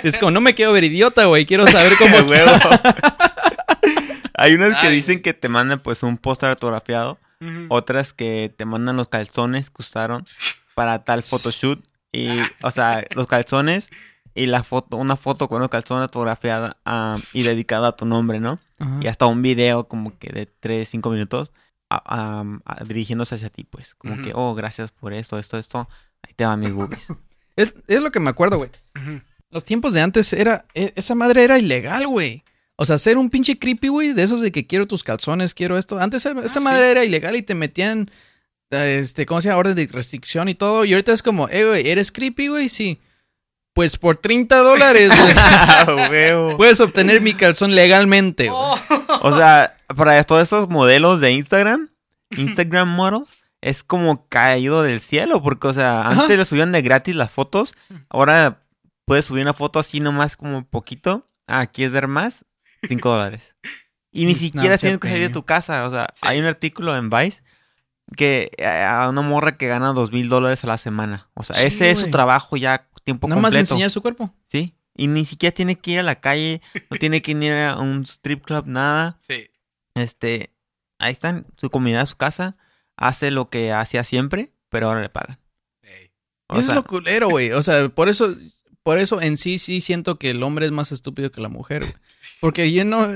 Es 0.03 0.18
como, 0.18 0.31
no 0.31 0.40
me 0.40 0.55
quiero 0.55 0.72
ver 0.72 0.85
idiota, 0.85 1.25
güey, 1.27 1.46
quiero 1.46 1.66
saber 1.66 1.92
cómo 1.99 2.16
está. 2.16 2.31
huevo. 2.31 2.53
Hay 4.38 4.55
unas 4.55 4.81
que 4.81 4.88
Ay. 4.88 4.94
dicen 4.94 5.22
que 5.22 5.33
te 5.35 5.49
mandan 5.49 5.81
pues 5.81 6.03
un 6.03 6.18
póster 6.18 6.51
autografiado, 6.51 7.18
otras 7.68 8.12
que 8.12 8.53
te 8.57 8.64
mandan 8.64 8.96
los 8.96 9.09
calzones 9.09 9.70
que 9.70 9.77
usaron 9.81 10.25
para 10.75 11.05
tal 11.05 11.22
photoshoot 11.22 11.83
y 12.12 12.29
o 12.62 12.70
sea, 12.70 13.05
los 13.14 13.27
calzones 13.27 13.88
y 14.35 14.46
la 14.46 14.62
foto, 14.62 14.96
una 14.99 15.16
foto 15.16 15.49
con 15.49 15.61
los 15.61 15.70
calzones 15.70 16.03
autografiada 16.05 16.77
y 17.33 17.42
dedicada 17.44 17.88
a 17.88 17.96
tu 17.96 18.05
nombre, 18.05 18.40
¿no? 18.40 18.59
Y 19.01 19.07
hasta 19.07 19.25
un 19.27 19.40
video 19.40 19.88
como 19.88 20.18
que 20.18 20.31
de 20.31 20.44
3, 20.46 20.87
5 20.87 21.09
minutos 21.11 21.51
a- 21.88 22.44
a- 22.66 22.85
dirigiéndose 22.85 23.37
hacia 23.37 23.49
ti, 23.49 23.64
pues. 23.64 23.94
Como 23.94 24.20
que, 24.20 24.33
oh, 24.35 24.55
gracias 24.55 24.90
por 24.90 25.14
esto, 25.14 25.38
esto, 25.38 25.57
esto. 25.57 25.88
Ahí 26.22 26.35
te 26.35 26.44
van 26.44 26.61
mis 26.61 26.72
boobies. 26.75 27.07
Es, 27.57 27.75
es 27.88 28.03
lo 28.03 28.11
que 28.13 28.21
me 28.21 28.31
acuerdo, 28.31 28.59
güey. 28.59 28.71
Los 29.50 29.65
tiempos 29.65 29.94
de 29.94 30.00
antes 30.02 30.33
era. 30.33 30.65
e- 30.75 30.92
Esa 30.96 31.15
madre 31.15 31.44
era 31.44 31.59
ilegal, 31.59 32.07
güey. 32.07 32.42
O 32.77 32.85
sea, 32.85 32.98
ser 32.98 33.17
un 33.17 33.31
pinche 33.31 33.59
creepy, 33.59 33.88
güey, 33.88 34.13
de 34.13 34.23
esos 34.23 34.40
de 34.42 34.52
que 34.52 34.67
quiero 34.67 34.87
tus 34.87 35.02
calzones, 35.02 35.54
quiero 35.54 35.79
esto. 35.79 35.98
Antes 35.98 36.27
esa, 36.27 36.38
esa 36.40 36.61
sí. 36.61 36.65
madre 36.65 36.90
era 36.90 37.04
ilegal 37.04 37.35
y 37.37 37.42
te 37.42 37.54
metían. 37.54 38.11
eh, 38.71 38.98
Este, 39.00 39.25
¿cómo 39.25 39.40
se 39.40 39.48
llama? 39.48 39.61
Orden 39.61 39.75
de 39.77 39.87
restricción 39.87 40.48
y 40.50 40.54
todo. 40.54 40.85
Y 40.85 40.92
ahorita 40.92 41.13
es 41.13 41.23
como, 41.23 41.48
eh, 41.48 41.65
güey, 41.65 41.88
¿eres 41.88 42.13
creepy, 42.13 42.48
güey? 42.48 42.69
Sí. 42.69 43.00
Pues 43.73 43.96
por 43.98 44.17
30 44.17 44.57
dólares, 44.59 45.09
güey, 45.09 45.33
Ah, 45.37 46.54
puedes 46.57 46.81
obtener 46.81 47.21
mi 47.21 47.35
calzón 47.35 47.75
legalmente, 47.75 48.48
güey. 48.48 48.59
Oh. 48.59 48.79
O 49.23 49.37
sea, 49.37 49.77
para 49.94 50.23
todos 50.25 50.42
estos 50.42 50.69
modelos 50.71 51.21
de 51.21 51.33
Instagram, 51.33 51.90
Instagram 52.37 52.88
models, 52.88 53.29
es 53.61 53.83
como 53.83 54.29
caído 54.29 54.83
del 54.83 55.00
cielo. 55.00 55.42
Porque, 55.42 55.69
o 55.69 55.73
sea, 55.75 56.02
Ajá. 56.09 56.23
antes 56.23 56.38
le 56.38 56.44
subían 56.44 56.73
de 56.73 56.83
gratis 56.83 57.15
las 57.15 57.31
fotos. 57.31 57.75
Ahora 58.09 58.63
puedes 59.04 59.27
subir 59.27 59.42
una 59.42 59.54
foto 59.54 59.79
así 59.79 60.00
nomás 60.00 60.37
como 60.37 60.65
poquito. 60.67 61.27
Ah, 61.46 61.67
¿quieres 61.67 61.92
ver 61.92 62.09
más? 62.09 62.44
5 62.88 63.09
dólares. 63.09 63.54
Y 64.13 64.27
ni 64.27 64.35
siquiera 64.35 64.79
tienes 64.79 64.98
que 64.98 65.09
salir 65.09 65.29
de 65.29 65.33
tu 65.33 65.44
casa. 65.44 65.87
O 65.87 65.90
sea, 65.90 66.09
Sí. 66.15 66.21
hay 66.23 66.38
un 66.40 66.46
artículo 66.46 66.96
en 66.96 67.11
Vice 67.11 67.42
que 68.17 68.50
eh, 68.59 68.67
a 68.67 69.09
una 69.09 69.23
morra 69.23 69.57
que 69.57 69.67
gana 69.67 69.92
dos 69.92 70.13
mil 70.13 70.29
dólares 70.29 70.63
a 70.65 70.69
la 70.69 70.79
semana. 70.79 71.29
O 71.35 71.42
sea, 71.42 71.57
Sí, 71.57 71.67
ese 71.67 71.90
es 71.90 71.98
su 71.98 72.11
trabajo 72.11 72.57
ya 72.57 72.88
tiempo 73.04 73.27
Nada 73.29 73.40
más 73.40 73.50
completo. 73.54 73.61
enseñar 73.75 73.90
su 73.90 74.02
cuerpo. 74.02 74.33
Sí. 74.48 74.75
Y 74.94 75.09
ni 75.09 75.25
siquiera 75.25 75.52
tiene 75.54 75.77
que 75.77 75.90
ir 75.92 75.98
a 76.00 76.02
la 76.02 76.21
calle, 76.21 76.63
no 76.90 76.96
tiene 77.00 77.21
que 77.23 77.33
ir 77.33 77.52
a 77.52 77.77
un 77.79 78.02
strip 78.04 78.44
club, 78.44 78.67
nada. 78.67 79.19
Sí. 79.21 79.50
Este, 79.94 80.54
ahí 80.98 81.13
están, 81.13 81.46
su 81.57 81.69
comunidad, 81.71 82.07
su 82.07 82.17
casa, 82.17 82.57
hace 82.97 83.31
lo 83.31 83.51
que 83.51 83.73
hacía 83.73 84.05
siempre, 84.05 84.53
pero 84.69 84.88
ahora 84.88 85.03
le 85.03 85.09
pagan. 85.09 85.38
Eso 86.49 86.63
sea, 86.63 86.71
es 86.71 86.77
lo 86.77 86.85
culero, 86.85 87.29
güey. 87.29 87.51
O 87.53 87.63
sea, 87.63 87.88
por 87.88 88.09
eso, 88.09 88.37
por 88.83 88.99
eso 88.99 89.21
en 89.21 89.37
sí 89.37 89.59
sí 89.59 89.81
siento 89.81 90.19
que 90.19 90.31
el 90.31 90.42
hombre 90.42 90.67
es 90.67 90.73
más 90.73 90.92
estúpido 90.92 91.31
que 91.31 91.40
la 91.40 91.49
mujer, 91.49 91.83
güey. 91.83 91.94
Porque 92.40 92.71
yo 92.73 92.85
no, 92.85 93.09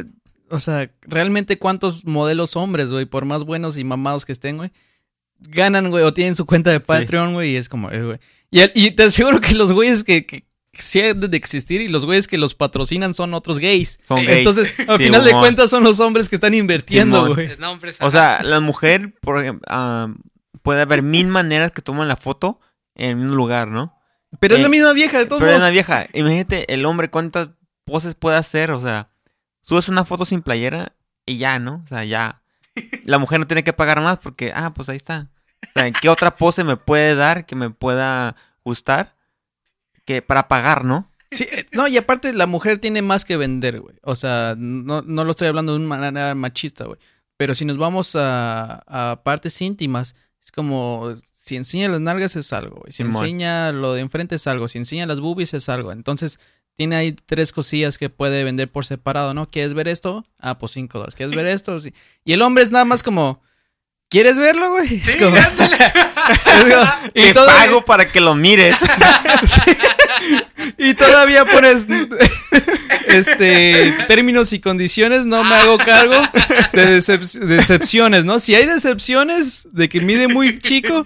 o 0.51 0.59
sea, 0.59 0.91
realmente 1.03 1.59
cuántos 1.59 2.05
modelos 2.05 2.57
hombres, 2.57 2.91
güey, 2.91 3.07
por 3.07 3.25
más 3.25 3.45
buenos 3.45 3.79
y 3.79 3.85
mamados 3.85 4.25
que 4.25 4.33
estén, 4.33 4.57
güey, 4.57 4.73
ganan, 5.39 5.91
güey, 5.91 6.05
o 6.05 6.13
tienen 6.13 6.35
su 6.37 6.47
cuenta 6.47 6.71
de 6.71 6.81
Patreon, 6.81 7.35
güey, 7.35 7.53
y 7.53 7.57
es 7.57 7.69
como, 7.69 7.91
eh. 7.91 8.19
Y, 8.51 8.91
te 8.93 9.05
aseguro 9.05 9.41
que 9.41 9.55
los 9.55 9.73
güeyes 9.73 10.03
que, 10.03 10.27
que 10.27 10.45
sí 10.73 11.01
han 11.03 11.21
de 11.21 11.37
existir 11.37 11.81
y 11.81 11.89
los 11.89 12.07
güeyes 12.07 12.29
que 12.29 12.39
los 12.39 12.55
patrocinan 12.55 13.15
son 13.15 13.35
otros 13.35 13.59
gays. 13.59 13.99
son 14.07 14.21
Sí. 14.21 14.27
gays. 14.27 14.39
Entonces, 14.39 14.73
al 14.89 14.99
Sí, 14.99 15.05
final 15.05 15.25
de 15.25 15.33
cuentas 15.33 15.71
son 15.71 15.83
los 15.85 16.01
hombres 16.01 16.29
que 16.29 16.37
están 16.37 16.55
invirtiendo, 16.55 17.35
güey. 17.35 17.57
No, 17.59 17.79
O 18.01 18.11
sea, 18.11 18.43
la 18.43 18.61
mujer, 18.61 19.15
por 19.21 19.41
ejemplo, 19.43 19.67
puede 20.63 20.83
haber 20.83 21.03
mil 21.03 21.27
maneras 21.27 21.73
que 21.73 21.83
toman 21.83 22.09
la 22.09 22.17
foto 22.17 22.61
en 22.95 23.11
el 23.11 23.17
mismo 23.17 23.35
lugar, 23.35 23.69
¿no? 23.69 23.97
Pero 24.39 24.55
es 24.55 24.61
Eh, 24.61 24.63
la 24.65 24.69
misma 24.69 24.93
vieja, 24.93 25.19
de 25.19 25.27
todos 25.27 25.41
Pero 25.41 25.51
es 25.53 25.57
modos. 25.59 25.65
una 25.67 25.73
vieja. 25.73 26.07
Imagínate 26.13 26.73
el 26.73 26.85
hombre 26.85 27.11
cuántas 27.11 27.49
poses 27.85 28.15
puede 28.15 28.37
hacer. 28.37 28.71
O 28.71 28.81
sea, 28.81 29.09
subes 29.63 29.89
una 29.89 30.05
foto 30.05 30.25
sin 30.25 30.43
playera 30.43 30.93
y 31.27 31.39
ya, 31.39 31.59
¿no? 31.59 31.83
O 31.85 31.87
sea, 31.89 32.05
ya. 32.05 32.43
La 33.05 33.19
mujer 33.19 33.41
no 33.41 33.47
tiene 33.49 33.65
que 33.65 33.73
pagar 33.73 34.01
más 34.01 34.19
porque, 34.19 34.53
ah, 34.55 34.73
pues 34.73 34.89
ahí 34.89 34.97
está. 34.97 35.31
O 35.75 35.79
sea, 35.81 35.91
¿qué 35.91 36.09
otra 36.09 36.37
pose 36.37 36.63
me 36.63 36.77
puede 36.77 37.17
dar 37.17 37.45
que 37.45 37.57
me 37.57 37.71
pueda 37.71 38.37
gustar? 38.65 39.17
Que 40.11 40.23
para 40.23 40.49
pagar, 40.49 40.85
¿no? 40.85 41.09
Sí, 41.31 41.47
eh, 41.53 41.67
no, 41.71 41.87
y 41.87 41.97
aparte 41.97 42.33
la 42.33 42.49
mujer 42.49 42.79
tiene 42.79 43.01
más 43.01 43.25
que 43.25 43.37
vender, 43.37 43.81
güey. 43.81 43.95
O 44.03 44.17
sea, 44.17 44.57
no, 44.59 45.03
no 45.03 45.25
lo 45.25 45.31
estoy 45.31 45.47
hablando 45.47 45.73
de 45.73 45.79
una 45.79 45.87
manera 45.87 46.35
machista, 46.35 46.87
güey. 46.87 46.99
Pero 47.37 47.55
si 47.55 47.65
nos 47.65 47.79
vamos 47.79 48.17
a, 48.17 48.83
a 48.89 49.23
partes 49.23 49.63
íntimas, 49.63 50.17
es 50.43 50.51
como 50.51 51.15
si 51.37 51.55
enseña 51.55 51.89
las 51.89 52.01
nalgas 52.01 52.35
es 52.35 52.53
algo, 52.53 52.81
güey. 52.81 52.93
Si 52.93 53.05
Simón. 53.05 53.23
enseña 53.23 53.71
lo 53.71 53.95
de 53.95 54.01
enfrente 54.01 54.35
es 54.35 54.49
algo. 54.49 54.67
Si 54.67 54.79
enseña 54.79 55.07
las 55.07 55.21
boobies 55.21 55.55
es 55.55 55.69
algo. 55.69 55.93
Entonces, 55.93 56.41
tiene 56.75 56.97
ahí 56.97 57.13
tres 57.13 57.53
cosillas 57.53 57.97
que 57.97 58.11
puede 58.11 58.43
vender 58.43 58.69
por 58.69 58.85
separado, 58.85 59.33
¿no? 59.33 59.49
¿Quieres 59.49 59.75
ver 59.75 59.87
esto? 59.87 60.25
Ah, 60.41 60.59
pues 60.59 60.73
cinco 60.73 60.99
dólares. 60.99 61.15
¿Quieres 61.15 61.37
ver 61.37 61.47
esto? 61.47 61.79
Sí. 61.79 61.95
Y 62.25 62.33
el 62.33 62.43
hombre 62.43 62.65
es 62.65 62.73
nada 62.73 62.85
más 62.85 63.05
como, 63.05 63.41
¿quieres 64.11 64.39
verlo, 64.39 64.69
güey? 64.73 64.97
Es 64.97 65.13
Sí, 65.13 65.19
como- 65.19 65.37
ándale. 65.37 65.77
y 67.15 67.23
Te 67.23 67.33
todavía- 67.35 67.65
pago 67.67 67.85
para 67.87 68.11
que 68.13 68.21
lo 68.21 68.35
mires. 68.35 68.77
Y 70.77 70.93
todavía 70.95 71.45
pones 71.47 71.87
este 73.07 73.95
términos 74.07 74.53
y 74.53 74.61
condiciones, 74.61 75.27
no 75.27 75.43
me 75.45 75.55
hago 75.55 75.79
cargo 75.79 76.21
de 76.73 76.99
decep- 76.99 77.39
decepciones, 77.41 78.25
¿no? 78.25 78.39
Si 78.39 78.55
hay 78.55 78.67
decepciones 78.67 79.69
de 79.73 79.89
que 79.89 80.01
mide 80.01 80.29
muy 80.29 80.59
chico, 80.59 81.03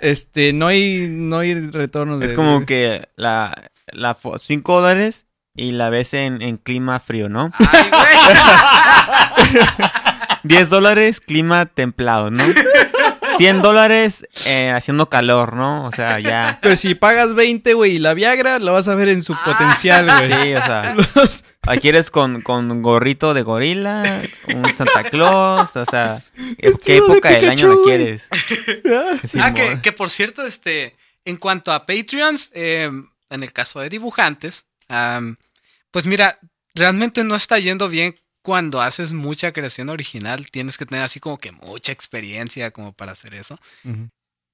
este 0.00 0.52
no 0.52 0.66
hay 0.66 1.06
no 1.08 1.38
hay 1.38 1.54
retorno 1.54 2.18
de 2.18 2.26
es 2.26 2.32
como 2.32 2.66
que 2.66 3.08
la, 3.16 3.70
la 3.92 4.16
5 4.40 4.80
dólares 4.80 5.26
y 5.60 5.72
la 5.72 5.90
ves 5.90 6.14
en, 6.14 6.40
en 6.42 6.56
clima 6.56 7.00
frío, 7.00 7.28
¿no? 7.28 7.50
Ay, 7.58 7.90
güey. 7.90 9.62
10 10.42 10.68
dólares, 10.70 11.20
clima 11.20 11.66
templado, 11.66 12.30
¿no? 12.30 12.44
100 13.36 13.62
dólares 13.62 14.26
eh, 14.46 14.70
haciendo 14.70 15.08
calor, 15.08 15.54
¿no? 15.54 15.86
O 15.86 15.92
sea, 15.92 16.18
ya. 16.20 16.58
Pero 16.62 16.76
si 16.76 16.94
pagas 16.94 17.34
20, 17.34 17.74
güey, 17.74 17.96
y 17.96 17.98
la 17.98 18.14
Viagra 18.14 18.58
la 18.58 18.72
vas 18.72 18.88
a 18.88 18.94
ver 18.94 19.08
en 19.08 19.22
su 19.22 19.34
potencial, 19.44 20.06
güey. 20.06 20.28
Sí, 20.42 20.54
o 20.54 20.62
sea, 20.62 20.94
Los- 21.14 21.44
la 21.66 21.76
quieres 21.76 22.10
con, 22.10 22.40
con 22.42 22.82
gorrito 22.82 23.34
de 23.34 23.42
gorila, 23.42 24.02
un 24.54 24.64
Santa 24.76 25.04
Claus, 25.04 25.74
o 25.76 25.84
sea, 25.86 26.18
¿qué 26.58 26.68
Vestido 26.68 27.06
de 27.06 27.12
época 27.12 27.30
del 27.30 27.48
año 27.50 27.72
güey. 27.76 27.84
quieres? 27.84 28.22
Sí, 29.30 29.38
ah, 29.40 29.52
que, 29.54 29.78
que 29.82 29.92
por 29.92 30.10
cierto, 30.10 30.44
este, 30.46 30.96
en 31.24 31.36
cuanto 31.36 31.72
a 31.72 31.84
Patreons, 31.86 32.50
eh, 32.54 32.90
en 33.30 33.42
el 33.42 33.52
caso 33.52 33.80
de 33.80 33.88
dibujantes, 33.90 34.64
am, 34.88 35.36
pues 35.90 36.06
mira, 36.06 36.38
realmente 36.74 37.24
no 37.24 37.34
está 37.36 37.58
yendo 37.58 37.88
bien 37.88 38.16
cuando 38.42 38.80
haces 38.80 39.12
mucha 39.12 39.52
creación 39.52 39.88
original. 39.90 40.50
Tienes 40.50 40.78
que 40.78 40.86
tener 40.86 41.04
así 41.04 41.20
como 41.20 41.38
que 41.38 41.52
mucha 41.52 41.92
experiencia 41.92 42.70
como 42.70 42.92
para 42.92 43.12
hacer 43.12 43.34
eso. 43.34 43.58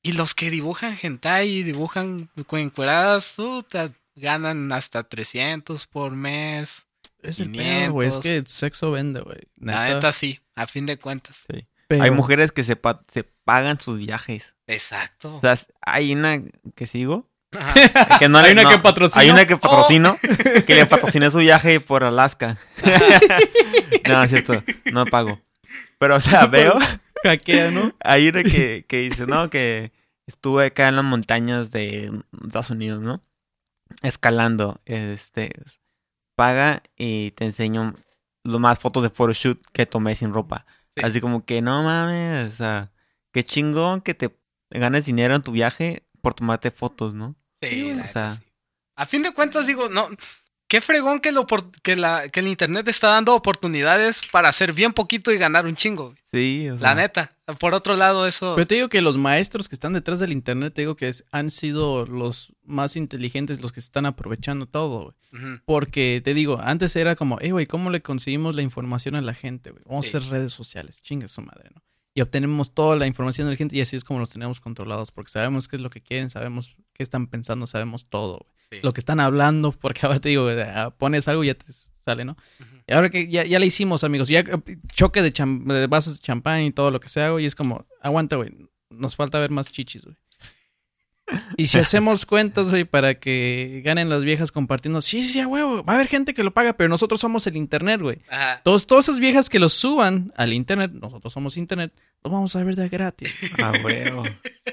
Y 0.03 0.12
los 0.12 0.34
que 0.34 0.51
dibujan 0.51 0.97
hentai 1.01 1.49
y 1.49 1.62
dibujan 1.62 2.30
encueradas, 2.53 3.34
puta, 3.37 3.93
ganan 4.14 4.72
hasta 4.72 5.03
300 5.05 5.87
por 5.87 6.12
mes. 6.12 6.84
Es 7.22 7.41
el 7.41 7.51
pedo, 7.53 7.93
güey, 7.93 8.09
es 8.09 8.14
500. 8.18 8.22
que 8.22 8.37
el 8.37 8.47
sexo 8.47 8.91
vende, 8.93 9.20
güey. 9.20 9.41
La 9.57 9.89
Neta. 9.95 10.12
sí, 10.12 10.41
a 10.55 10.66
fin 10.66 10.87
de 10.87 10.97
cuentas. 10.99 11.45
Pero- 11.89 12.03
Hay 12.03 12.11
mujeres 12.11 12.53
que 12.53 12.62
se, 12.64 12.76
pa- 12.76 13.05
se 13.09 13.24
pagan 13.24 13.78
sus 13.80 13.99
viajes. 13.99 14.55
Exacto. 14.66 15.37
O 15.37 15.41
sea, 15.41 15.57
hay 15.80 16.12
una 16.12 16.43
que 16.74 16.87
sigo. 16.87 17.28
Que 18.19 18.29
no 18.29 18.39
Hay 18.39 18.47
le- 18.47 18.53
una 18.53 18.63
no, 18.65 18.71
que 18.71 18.79
patrocino. 18.79 19.21
Hay 19.23 19.31
una 19.31 19.47
que 19.47 19.57
patrocino. 19.57 20.19
Que 20.67 20.75
le 20.75 20.87
patrociné 20.87 21.31
su 21.31 21.39
viaje 21.39 21.81
por 21.81 22.05
Alaska. 22.05 22.59
no, 24.09 24.23
es 24.23 24.31
cierto. 24.31 24.63
No 24.93 25.07
pago. 25.07 25.41
Pero, 25.99 26.17
o 26.17 26.21
sea, 26.21 26.47
veo. 26.47 26.79
Hackea, 27.25 27.71
¿no? 27.71 27.93
Hay 28.01 28.29
una 28.29 28.43
que, 28.43 28.85
que 28.87 28.99
dice, 29.01 29.27
no, 29.27 29.51
que 29.51 29.93
estuve 30.27 30.67
acá 30.67 30.89
en 30.89 30.97
las 30.97 31.05
montañas 31.05 31.71
de 31.71 32.13
Estados 32.45 32.71
Unidos, 32.71 33.01
¿no? 33.03 33.23
Escalando. 34.03 34.79
Este. 34.85 35.53
Paga 36.37 36.83
y 36.97 37.31
te 37.33 37.47
enseño 37.47 37.95
lo 38.45 38.59
más 38.59 38.79
fotos 38.79 39.03
de 39.03 39.11
photoshoot 39.11 39.61
que 39.73 39.87
tomé 39.87 40.15
sin 40.15 40.33
ropa. 40.33 40.67
Sí. 40.95 41.03
Así 41.05 41.21
como 41.21 41.45
que 41.45 41.63
no 41.63 41.83
mames, 41.83 42.53
o 42.53 42.57
sea, 42.57 42.93
qué 43.33 43.43
chingón 43.45 44.03
que 44.03 44.15
te 44.15 44.37
ganes 44.71 45.07
dinero 45.07 45.35
en 45.35 45.43
tu 45.43 45.53
viaje 45.53 46.07
por 46.21 46.35
tomarte 46.35 46.71
fotos, 46.71 47.15
¿no? 47.15 47.37
Sí, 47.63 47.93
la 47.95 48.05
o 48.05 48.09
sea. 48.09 48.23
neta 48.31 48.35
sí. 48.37 48.43
A 48.97 49.07
fin 49.07 49.23
de 49.23 49.33
cuentas, 49.33 49.67
digo, 49.67 49.89
no. 49.89 50.09
Qué 50.69 50.81
fregón 50.81 51.21
que, 51.21 51.31
lo, 51.31 51.47
por- 51.47 51.71
que, 51.83 51.95
la, 51.95 52.29
que 52.29 52.41
el 52.41 52.49
internet 52.49 52.89
está 52.89 53.09
dando 53.11 53.37
oportunidades 53.37 54.23
para 54.33 54.49
hacer 54.49 54.73
bien 54.73 54.93
poquito 54.93 55.31
y 55.31 55.39
ganar 55.39 55.65
un 55.65 55.77
chingo. 55.77 56.07
güey. 56.07 56.17
Sí, 56.33 56.69
o 56.71 56.77
sea. 56.79 56.89
La 56.89 56.95
neta. 57.03 57.31
Por 57.61 57.73
otro 57.75 57.95
lado, 57.95 58.27
eso. 58.27 58.55
Pero 58.57 58.67
te 58.67 58.75
digo 58.75 58.89
que 58.89 59.01
los 59.01 59.17
maestros 59.17 59.69
que 59.69 59.77
están 59.77 59.93
detrás 59.93 60.19
del 60.19 60.33
internet, 60.33 60.75
te 60.75 60.83
digo 60.83 60.97
que 60.97 61.09
es- 61.09 61.25
han 61.31 61.51
sido 61.51 62.05
los 62.07 62.53
más 62.65 62.97
inteligentes, 62.97 63.61
los 63.61 63.71
que 63.73 63.81
se 63.81 63.87
están 63.87 64.07
aprovechando 64.07 64.67
todo, 64.67 65.15
güey. 65.31 65.59
Porque 65.67 66.21
te 66.25 66.35
digo, 66.35 66.59
antes 66.61 66.97
era 66.97 67.15
como, 67.15 67.39
eh, 67.41 67.53
güey, 67.53 67.67
¿cómo 67.67 67.91
le 67.91 68.03
conseguimos 68.03 68.57
la 68.57 68.63
información 68.63 69.15
a 69.15 69.21
la 69.23 69.35
gente, 69.35 69.71
güey? 69.71 69.83
Vamos 69.87 70.07
Sí. 70.07 70.17
a 70.17 70.19
hacer 70.21 70.31
redes 70.33 70.53
sociales, 70.53 71.01
chinga 71.01 71.29
su 71.29 71.43
madre, 71.43 71.71
¿no? 71.75 71.83
Y 72.17 72.23
obtenemos 72.23 72.73
toda 72.73 72.97
la 72.97 73.07
información 73.07 73.47
de 73.47 73.53
la 73.53 73.59
gente 73.59 73.77
y 73.77 73.83
así 73.83 73.95
es 73.95 74.03
como 74.03 74.21
los 74.21 74.31
tenemos 74.31 74.59
controlados, 74.59 75.12
porque 75.12 75.31
sabemos 75.31 75.69
qué 75.69 75.77
es 75.77 75.83
lo 75.83 75.91
que 75.91 76.01
quieren, 76.01 76.31
sabemos 76.31 76.75
qué 76.95 77.03
están 77.03 77.27
pensando, 77.27 77.67
sabemos 77.67 78.07
todo. 78.07 78.47
Sí. 78.71 78.79
Lo 78.83 78.93
que 78.93 79.01
están 79.01 79.21
hablando, 79.21 79.71
porque 79.81 80.01
ahora 80.07 80.19
te 80.19 80.31
digo, 80.31 80.49
ah, 80.49 80.95
pones 80.97 81.29
algo 81.29 81.45
y 81.45 81.49
ya 81.49 81.55
te 81.55 81.67
sale, 81.99 82.25
¿no? 82.25 82.39
Y 82.87 82.95
ahora 82.95 83.11
que 83.11 83.29
ya, 83.29 83.45
ya 83.45 83.59
le 83.59 83.67
hicimos, 83.67 84.03
amigos, 84.03 84.29
ya 84.29 84.41
eh, 84.41 84.79
choque 84.95 85.21
de, 85.21 85.87
vasos 85.89 86.14
de 86.14 86.23
champán 86.23 86.62
y 86.62 86.73
todo 86.73 86.91
lo 86.91 87.01
que 87.01 87.11
sea, 87.11 87.33
güey, 87.33 87.45
y 87.45 87.47
es 87.47 87.55
como, 87.55 87.85
aguanta, 88.01 88.37
güey, 88.37 88.51
nos 88.89 89.14
falta 89.14 89.39
ver 89.39 89.51
más 89.51 89.71
chichis, 89.71 90.07
güey. 90.07 90.17
Y 91.57 91.66
si 91.66 91.79
hacemos 91.79 92.24
cuentas, 92.24 92.70
güey, 92.70 92.85
para 92.85 93.18
que 93.18 93.83
ganen 93.85 94.09
las 94.09 94.24
viejas 94.24 94.53
compartiendo, 94.53 95.01
sí, 95.01 95.24
sí, 95.24 95.41
a 95.41 95.49
huevo, 95.49 95.85
va 95.85 95.95
a 95.95 95.97
haber 95.97 96.07
gente 96.07 96.35
que 96.35 96.45
lo 96.45 96.55
paga, 96.55 96.74
pero 96.74 96.89
nosotros 96.89 97.20
somos 97.20 97.47
el 97.47 97.57
internet, 97.57 98.01
güey. 98.01 98.20
Ajá. 98.31 98.61
Todos, 98.62 98.87
todas 98.87 99.09
esas 99.09 99.18
viejas 99.18 99.49
que 99.49 99.59
lo 99.59 99.68
suban 99.68 100.33
al 100.37 100.53
internet, 100.53 100.93
nosotros 100.93 101.33
somos 101.33 101.57
internet, 101.57 101.93
lo 102.22 102.31
vamos 102.31 102.55
a 102.55 102.62
ver 102.62 102.77
de 102.77 102.89
gratis. 102.89 103.35
Ah, 103.62 103.72
huevo. 103.85 104.22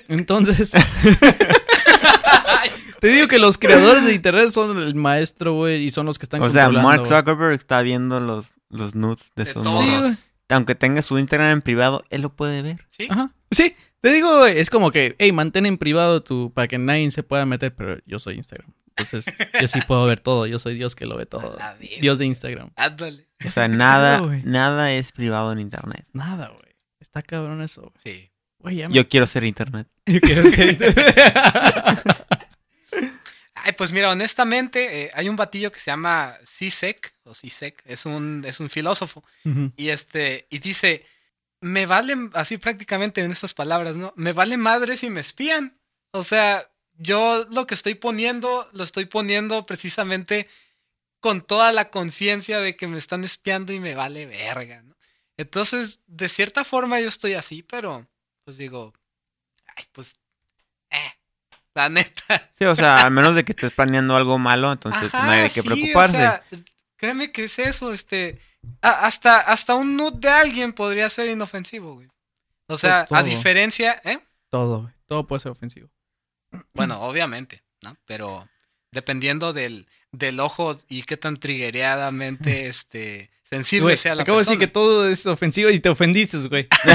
Entonces, 0.07 0.71
te 2.99 3.07
digo 3.07 3.27
que 3.27 3.39
los 3.39 3.57
creadores 3.57 4.05
de 4.05 4.13
internet 4.13 4.49
son 4.49 4.77
el 4.77 4.95
maestro, 4.95 5.53
güey, 5.53 5.83
y 5.83 5.89
son 5.89 6.05
los 6.05 6.19
que 6.19 6.25
están 6.25 6.41
O 6.41 6.49
sea, 6.49 6.69
Mark 6.69 7.01
güey. 7.01 7.09
Zuckerberg 7.09 7.53
está 7.53 7.81
viendo 7.81 8.19
los, 8.19 8.53
los 8.69 8.93
nudes 8.93 9.31
de 9.35 9.45
De 9.45 9.51
esos. 9.51 9.77
Sí, 9.77 9.89
güey. 9.99 10.13
Aunque 10.49 10.75
tenga 10.75 11.01
su 11.01 11.17
Instagram 11.17 11.51
en 11.51 11.61
privado, 11.61 12.03
él 12.09 12.21
lo 12.21 12.35
puede 12.35 12.61
ver. 12.61 12.85
Sí. 12.89 13.07
Ajá. 13.09 13.33
Sí, 13.49 13.75
te 14.03 14.11
digo, 14.11 14.39
güey, 14.39 14.59
es 14.59 14.69
como 14.69 14.91
que, 14.91 15.15
hey, 15.17 15.31
mantén 15.31 15.65
en 15.65 15.77
privado 15.77 16.21
tu, 16.21 16.51
para 16.51 16.67
que 16.67 16.77
nadie 16.77 17.09
se 17.11 17.23
pueda 17.23 17.45
meter, 17.45 17.73
pero 17.73 17.99
yo 18.05 18.19
soy 18.19 18.35
Instagram. 18.35 18.73
Entonces, 18.89 19.25
yo 19.61 19.67
sí 19.69 19.79
puedo 19.87 20.05
ver 20.05 20.19
todo, 20.19 20.45
yo 20.45 20.59
soy 20.59 20.75
Dios 20.75 20.93
que 20.93 21.05
lo 21.05 21.15
ve 21.15 21.25
todo. 21.25 21.57
Dios 22.01 22.19
de 22.19 22.25
Instagram. 22.25 22.71
Ándale. 22.75 23.29
O 23.45 23.49
sea, 23.49 23.69
nada, 23.69 24.19
nada 24.43 24.91
es 24.93 25.13
privado 25.13 25.53
en 25.53 25.59
internet. 25.59 26.05
Nada, 26.11 26.49
güey. 26.49 26.75
Está 26.99 27.21
cabrón 27.21 27.61
eso, 27.61 27.81
güey. 27.81 27.93
Sí. 28.03 28.29
Güey, 28.59 28.75
ya 28.75 28.89
me- 28.89 28.95
Yo 28.95 29.07
quiero 29.07 29.25
ser 29.25 29.45
internet. 29.45 29.87
Yo 30.05 30.19
quiero 30.19 30.43
ser- 30.49 30.77
Ay, 33.55 33.71
pues 33.77 33.93
mira, 33.93 34.11
honestamente, 34.11 35.03
eh, 35.05 35.11
hay 35.13 35.29
un 35.29 35.37
batillo 35.37 35.71
que 35.71 35.79
se 35.79 35.89
llama 35.91 36.35
Sisek, 36.43 37.13
o 37.23 37.33
Sisek, 37.33 37.81
es 37.85 38.05
un, 38.05 38.43
es 38.45 38.59
un 38.59 38.69
filósofo. 38.69 39.23
Y 39.77 39.87
este, 39.89 40.47
y 40.49 40.59
dice, 40.59 41.05
me 41.63 41.85
vale, 41.85 42.29
así 42.33 42.57
prácticamente 42.57 43.23
en 43.23 43.31
estas 43.31 43.53
palabras, 43.53 43.95
¿no? 43.95 44.13
Me 44.17 44.33
vale 44.33 44.57
madre 44.57 44.97
si 44.97 45.09
me 45.09 45.21
espían. 45.21 45.79
O 46.11 46.25
sea, 46.25 46.69
yo 46.97 47.45
lo 47.51 47.65
que 47.65 47.73
estoy 47.73 47.95
poniendo, 47.95 48.69
lo 48.73 48.83
estoy 48.83 49.05
poniendo 49.05 49.65
precisamente 49.65 50.49
con 51.21 51.41
toda 51.41 51.71
la 51.71 51.89
conciencia 51.89 52.59
de 52.59 52.75
que 52.75 52.87
me 52.87 52.97
están 52.97 53.23
espiando 53.23 53.71
y 53.71 53.79
me 53.79 53.95
vale 53.95 54.25
verga, 54.25 54.81
¿no? 54.81 54.93
Entonces, 55.37 56.01
de 56.05 56.27
cierta 56.27 56.65
forma 56.65 56.99
yo 56.99 57.07
estoy 57.07 57.33
así, 57.33 57.63
pero 57.63 58.05
pues 58.43 58.57
digo, 58.57 58.93
ay, 59.77 59.85
pues, 59.93 60.15
eh, 60.89 61.13
la 61.73 61.87
neta. 61.87 62.49
Sí, 62.59 62.65
o 62.65 62.75
sea, 62.75 62.99
al 62.99 63.11
menos 63.11 63.35
de 63.35 63.45
que 63.45 63.53
estés 63.53 63.71
planeando 63.71 64.17
algo 64.17 64.37
malo, 64.37 64.73
entonces 64.73 65.13
Ajá, 65.13 65.25
no 65.25 65.31
hay 65.31 65.41
de 65.43 65.49
qué 65.49 65.61
sí, 65.61 65.67
preocuparse. 65.67 66.17
o 66.17 66.19
sea, 66.19 66.43
créeme 66.97 67.31
que 67.31 67.45
es 67.45 67.57
eso, 67.57 67.93
este, 67.93 68.41
a- 68.81 69.05
hasta, 69.05 69.39
hasta 69.39 69.75
un 69.75 69.95
nude 69.97 70.19
de 70.19 70.29
alguien 70.29 70.73
podría 70.73 71.09
ser 71.09 71.29
inofensivo, 71.29 71.95
güey. 71.95 72.07
O 72.67 72.77
sea, 72.77 73.05
Todo. 73.05 73.19
a 73.19 73.23
diferencia, 73.23 74.01
¿eh? 74.05 74.19
Todo, 74.49 74.81
güey. 74.83 74.93
Todo 75.07 75.27
puede 75.27 75.39
ser 75.41 75.51
ofensivo. 75.51 75.89
Bueno, 76.73 77.01
obviamente, 77.01 77.63
¿no? 77.81 77.97
Pero 78.05 78.47
dependiendo 78.91 79.53
del, 79.53 79.87
del 80.11 80.39
ojo 80.39 80.77
y 80.87 81.03
qué 81.03 81.17
tan 81.17 81.37
triggereadamente, 81.37 82.67
este, 82.69 83.31
sensible 83.43 83.83
Güey, 83.85 83.97
sea 83.97 84.15
la 84.15 84.23
acabo 84.23 84.37
de 84.39 84.43
decir 84.43 84.57
que 84.59 84.67
persona. 84.67 84.73
todo 84.87 85.09
es 85.09 85.25
ofensivo 85.25 85.69
y 85.69 85.79
te 85.79 85.89
ofendiste, 85.89 86.37
güey. 86.47 86.67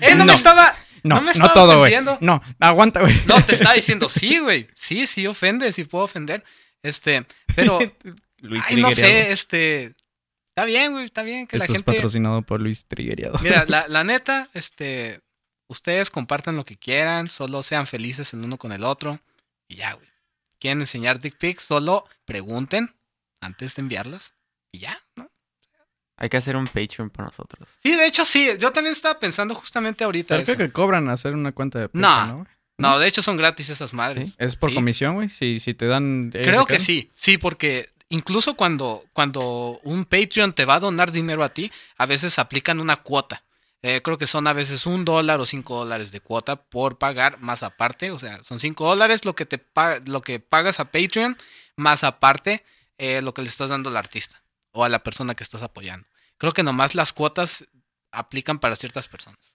¡Eh, 0.00 0.14
no, 0.16 0.24
me 0.24 0.34
estaba... 0.34 0.74
No, 1.02 1.16
no 1.16 1.20
no, 1.20 1.26
me 1.26 1.32
estaba 1.32 1.52
todo, 1.52 1.78
güey. 1.78 1.92
ofendiendo. 1.92 2.18
No, 2.22 2.42
aguanta, 2.60 3.00
güey. 3.00 3.14
No, 3.26 3.42
te 3.44 3.54
estaba 3.54 3.74
diciendo, 3.74 4.08
sí, 4.08 4.38
güey. 4.38 4.68
Sí, 4.74 5.06
sí 5.06 5.26
ofende, 5.26 5.70
sí 5.72 5.84
puedo 5.84 6.04
ofender. 6.04 6.42
Este, 6.82 7.26
pero, 7.54 7.78
Luis 8.44 8.62
ay, 8.66 8.76
no 8.76 8.90
sé, 8.92 9.32
este... 9.32 9.94
Está 10.50 10.64
bien, 10.66 10.92
güey, 10.92 11.04
está 11.04 11.22
bien 11.24 11.46
que 11.48 11.56
Esto 11.56 11.64
la 11.72 11.72
es 11.72 11.78
gente... 11.78 11.92
patrocinado 11.92 12.42
por 12.42 12.60
Luis 12.60 12.84
Triguereado. 12.86 13.38
Mira, 13.42 13.64
la, 13.68 13.88
la 13.88 14.04
neta, 14.04 14.50
este, 14.54 15.20
ustedes 15.66 16.10
compartan 16.10 16.56
lo 16.56 16.64
que 16.64 16.76
quieran, 16.76 17.28
solo 17.30 17.62
sean 17.64 17.86
felices 17.88 18.32
el 18.34 18.40
uno 18.44 18.56
con 18.56 18.70
el 18.72 18.84
otro 18.84 19.18
y 19.68 19.76
ya, 19.76 19.94
güey. 19.94 20.08
Quieren 20.60 20.80
enseñar 20.80 21.18
dick 21.20 21.36
pics, 21.36 21.64
solo 21.64 22.06
pregunten 22.24 22.94
antes 23.40 23.74
de 23.74 23.82
enviarlas 23.82 24.32
y 24.72 24.78
ya, 24.78 24.96
¿no? 25.16 25.28
Hay 26.16 26.28
que 26.28 26.36
hacer 26.36 26.54
un 26.56 26.66
Patreon 26.68 27.10
para 27.10 27.26
nosotros. 27.26 27.68
Sí, 27.82 27.96
de 27.96 28.06
hecho 28.06 28.24
sí, 28.24 28.48
yo 28.58 28.70
también 28.70 28.92
estaba 28.92 29.18
pensando 29.18 29.54
justamente 29.56 30.04
ahorita 30.04 30.34
Pero 30.36 30.42
eso. 30.44 30.54
creo 30.54 30.68
que 30.68 30.72
cobran 30.72 31.08
hacer 31.10 31.34
una 31.34 31.50
cuenta 31.50 31.80
de 31.80 31.90
No. 31.92 32.08
Patreon, 32.08 32.28
¿no? 32.28 32.34
güey? 32.44 32.48
No, 32.78 32.98
de 33.00 33.08
hecho 33.08 33.22
son 33.22 33.36
gratis 33.36 33.68
esas 33.70 33.92
madres. 33.92 34.28
¿Sí? 34.28 34.34
¿Es 34.38 34.54
por 34.56 34.70
Sí. 34.70 34.76
comisión, 34.76 35.14
güey? 35.16 35.28
Si, 35.28 35.58
si 35.58 35.74
te 35.74 35.86
dan... 35.86 36.30
ellos 36.32 36.46
Creo 36.48 36.66
que 36.66 36.78
sí, 36.78 37.10
sí, 37.14 37.36
porque 37.38 37.90
incluso 38.08 38.54
cuando, 38.54 39.04
cuando 39.12 39.80
un 39.82 40.04
Patreon 40.04 40.52
te 40.52 40.64
va 40.64 40.74
a 40.74 40.80
donar 40.80 41.12
dinero 41.12 41.44
a 41.44 41.50
ti, 41.50 41.70
a 41.96 42.06
veces 42.06 42.38
aplican 42.38 42.80
una 42.80 42.96
cuota. 42.96 43.42
Eh, 43.82 44.00
creo 44.02 44.16
que 44.16 44.26
son 44.26 44.46
a 44.46 44.54
veces 44.54 44.86
un 44.86 45.04
dólar 45.04 45.40
o 45.40 45.46
cinco 45.46 45.76
dólares 45.76 46.10
de 46.10 46.20
cuota 46.20 46.56
por 46.56 46.96
pagar 46.96 47.38
más 47.40 47.62
aparte. 47.62 48.10
O 48.10 48.18
sea, 48.18 48.42
son 48.42 48.58
cinco 48.58 48.86
dólares 48.86 49.26
lo 49.26 49.34
que 49.34 49.44
te 49.44 49.62
lo 50.06 50.22
que 50.22 50.40
pagas 50.40 50.80
a 50.80 50.86
Patreon, 50.86 51.36
más 51.76 52.02
aparte 52.02 52.64
eh, 52.96 53.20
lo 53.20 53.34
que 53.34 53.42
le 53.42 53.48
estás 53.48 53.68
dando 53.68 53.90
al 53.90 53.96
artista 53.98 54.42
o 54.72 54.84
a 54.84 54.88
la 54.88 55.02
persona 55.02 55.34
que 55.34 55.44
estás 55.44 55.62
apoyando. 55.62 56.06
Creo 56.38 56.52
que 56.52 56.62
nomás 56.62 56.94
las 56.94 57.12
cuotas 57.12 57.66
aplican 58.10 58.58
para 58.58 58.76
ciertas 58.76 59.06
personas. 59.06 59.54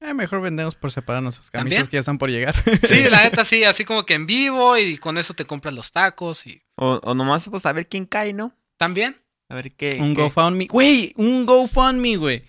Eh, 0.00 0.12
mejor 0.12 0.40
vendemos 0.42 0.74
por 0.74 0.90
separar 0.90 1.22
nuestras 1.22 1.50
camisas 1.50 1.76
¿También? 1.78 1.90
que 1.90 1.94
ya 1.96 2.00
están 2.00 2.18
por 2.18 2.30
llegar. 2.30 2.54
Sí, 2.88 3.04
la 3.10 3.22
neta 3.22 3.44
sí, 3.44 3.64
así 3.64 3.84
como 3.84 4.04
que 4.04 4.14
en 4.14 4.26
vivo 4.26 4.76
y 4.76 4.98
con 4.98 5.16
eso 5.18 5.32
te 5.34 5.44
compras 5.46 5.74
los 5.74 5.92
tacos 5.92 6.46
y 6.46 6.60
O, 6.76 7.00
o 7.02 7.14
nomás, 7.14 7.48
pues, 7.48 7.64
a 7.66 7.72
ver 7.72 7.88
quién 7.88 8.04
cae, 8.06 8.32
¿no? 8.32 8.52
también. 8.76 9.16
A 9.48 9.54
ver 9.54 9.72
qué. 9.72 9.98
un 10.00 10.14
qué- 10.14 10.22
GoFundMe. 10.22 10.66
Güey, 10.66 11.12
un 11.16 11.46
GoFundMe, 11.46 12.16
güey. 12.16 12.42